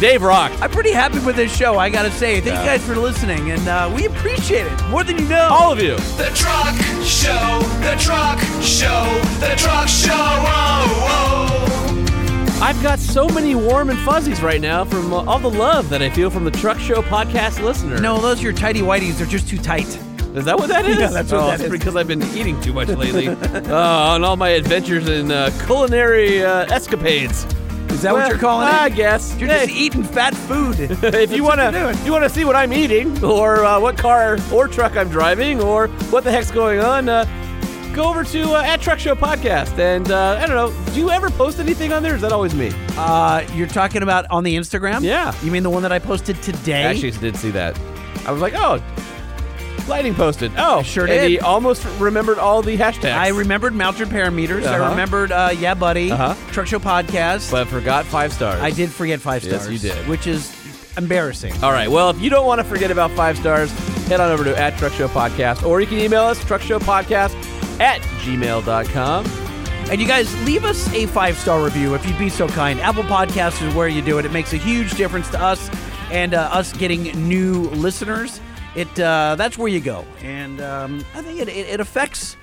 [0.00, 0.50] Dave Rock.
[0.62, 2.40] I'm pretty happy with this show, I gotta say.
[2.40, 5.48] Thank you guys for listening, and uh, we appreciate it more than you know.
[5.52, 5.96] All of you.
[6.16, 6.74] The Truck
[7.04, 10.14] Show, The Truck Show, The Truck Show.
[10.14, 12.60] Oh, oh.
[12.62, 16.00] I've got so many warm and fuzzies right now from uh, all the love that
[16.00, 18.00] I feel from the Truck Show podcast listener.
[18.00, 19.18] No, those are your tighty whities.
[19.18, 19.86] They're just too tight.
[20.34, 20.98] Is that what that is?
[20.98, 21.70] Yeah, that's what oh, that it's is.
[21.70, 23.28] because I've been eating too much lately.
[23.28, 27.44] uh, on all my adventures in uh, culinary uh, escapades.
[27.90, 28.74] Is that what you're calling it?
[28.74, 29.36] I guess.
[29.36, 30.76] You're Hey, just eating fat food.
[30.80, 34.38] if you want to, you want to see what I'm eating, or uh, what car
[34.52, 37.24] or truck I'm driving, or what the heck's going on, uh,
[37.94, 39.78] go over to uh, at Truck Show Podcast.
[39.78, 42.12] And uh, I don't know, do you ever post anything on there?
[42.12, 42.70] Or is that always me?
[42.96, 45.02] Uh, you're talking about on the Instagram?
[45.02, 45.34] Yeah.
[45.42, 46.84] You mean the one that I posted today?
[46.84, 47.78] I actually did see that.
[48.26, 48.82] I was like, oh,
[49.88, 50.52] Lighting posted.
[50.56, 51.30] Oh, sure and did.
[51.30, 53.14] he almost remembered all the hashtags.
[53.16, 54.64] I remembered Maltrid Parameters.
[54.66, 54.90] I Uh-huh.
[54.90, 56.34] remembered uh, Yeah Buddy, Uh-huh.
[56.52, 57.50] Truck Show Podcast.
[57.50, 58.60] but forgot five stars.
[58.62, 59.68] I did forget five stars.
[59.70, 60.08] Yes, you did.
[60.08, 60.54] Which is
[60.96, 61.52] embarrassing.
[61.62, 61.90] All right.
[61.90, 63.70] Well, if you don't want to forget about five stars,
[64.08, 68.00] head on over to at Truck Show Podcast, or you can email us truckshowpodcast at
[68.22, 69.26] gmail.com.
[69.90, 72.78] And you guys, leave us a five star review if you'd be so kind.
[72.80, 74.24] Apple Podcasts is where you do it.
[74.24, 75.68] It makes a huge difference to us
[76.12, 78.40] and uh, us getting new listeners.
[78.76, 82.36] It uh, that's where you go, and um, I think it, it, it affects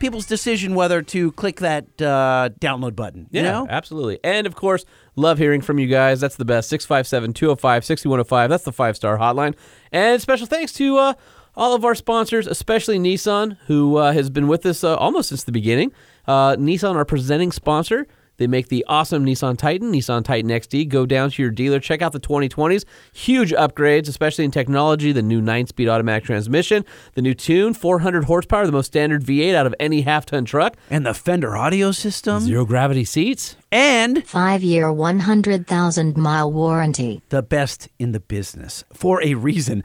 [0.00, 3.28] people's decision whether to click that uh, download button.
[3.30, 4.18] Yeah, You know, absolutely.
[4.24, 4.84] And of course,
[5.14, 6.20] love hearing from you guys.
[6.20, 6.68] That's the best.
[6.70, 8.50] 657 205 6105.
[8.50, 9.54] That's the five star hotline.
[9.92, 11.14] And special thanks to uh,
[11.54, 15.44] all of our sponsors, especially Nissan, who uh, has been with us uh, almost since
[15.44, 15.92] the beginning.
[16.26, 18.06] Uh, Nissan, our presenting sponsor.
[18.40, 20.88] They make the awesome Nissan Titan, Nissan Titan XD.
[20.88, 22.86] Go down to your dealer, check out the 2020s.
[23.12, 25.12] Huge upgrades, especially in technology.
[25.12, 29.54] The new 9 speed automatic transmission, the new Tune, 400 horsepower, the most standard V8
[29.54, 30.78] out of any half ton truck.
[30.88, 33.56] and the Fender audio system, Zero gravity seats.
[33.70, 37.20] and Five year, 100,000 mile warranty.
[37.28, 39.84] the best in the business for a reason.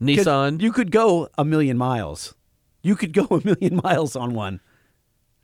[0.00, 0.62] Nissan.
[0.62, 2.34] You could go a million miles.
[2.82, 4.60] You could go a million miles on one.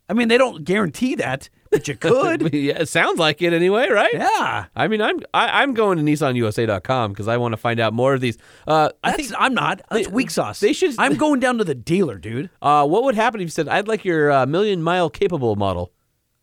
[0.07, 2.53] I mean, they don't guarantee that, but you could.
[2.53, 4.13] yeah, it sounds like it anyway, right?
[4.13, 4.65] yeah.
[4.75, 8.13] I mean, I'm I, I'm going to NissanUSA.com because I want to find out more
[8.13, 8.37] of these.
[8.67, 9.81] Uh, I think I'm not.
[9.89, 10.59] That's they- weak sauce.
[10.59, 12.49] they should- I'm going down to the dealer, dude.
[12.61, 15.91] uh, what would happen if you said I'd like your uh, million mile capable model?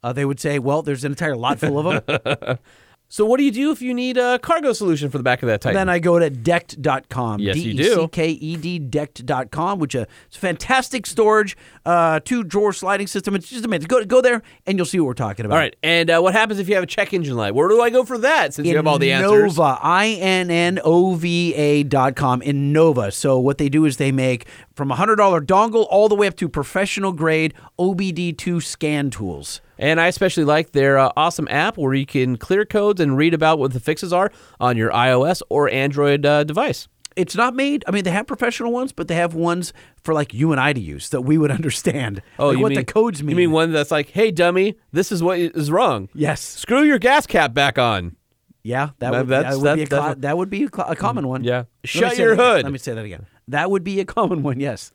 [0.02, 2.58] Uh, they would say, "Well, there's an entire lot full of them."
[3.08, 5.46] So what do you do if you need a cargo solution for the back of
[5.46, 5.76] that Titan?
[5.76, 7.38] then I go to decked.com.
[7.40, 8.08] Yes, you do.
[8.08, 13.36] D-E-C-K-E-D, decked.com, which uh, is fantastic storage, uh, two drawer sliding system.
[13.36, 13.86] It's just amazing.
[13.86, 15.54] Go, go there and you'll see what we're talking about.
[15.54, 17.54] all right, and uh, what happens if you have a check engine light?
[17.54, 18.54] Where do I go for that?
[18.54, 19.56] Since you have all the answers.
[19.56, 23.12] Innova, I-N-N-O-V-A dot com, Innova.
[23.12, 25.16] So what they do is they make from a $100
[25.46, 29.60] dongle all the way up to professional grade OBD2 scan tools.
[29.78, 33.34] And I especially like their uh, awesome app where you can clear codes and read
[33.34, 34.30] about what the fixes are
[34.60, 36.88] on your iOS or Android uh, device.
[37.14, 39.72] It's not made, I mean, they have professional ones, but they have ones
[40.02, 42.20] for like you and I to use that we would understand.
[42.38, 43.30] Oh, like you what mean the codes mean.
[43.30, 46.10] You mean one that's like, "Hey, dummy, this is what is wrong.
[46.14, 46.42] Yes.
[46.42, 48.16] Screw your gas cap back on."
[48.62, 51.44] Yeah, that would, that would be, a, that would be a, common one.
[51.44, 51.64] Yeah.
[51.84, 52.62] Shut your that hood.
[52.64, 53.26] Let me say that again.
[53.46, 54.90] That would be a common one, yes.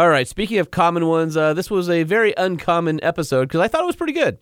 [0.00, 0.26] All right.
[0.26, 3.86] Speaking of common ones, uh, this was a very uncommon episode because I thought it
[3.86, 4.38] was pretty good.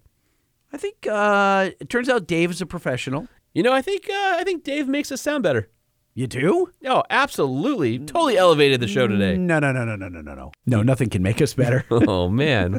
[0.72, 3.26] I think uh, it turns out Dave is a professional.
[3.54, 5.68] You know, I think uh, I think Dave makes us sound better.
[6.14, 6.72] You do?
[6.86, 7.98] Oh, absolutely.
[7.98, 9.36] Totally elevated the show today.
[9.36, 10.52] No, no, no, no, no, no, no, no.
[10.64, 11.84] No, nothing can make us better.
[11.90, 12.78] oh man.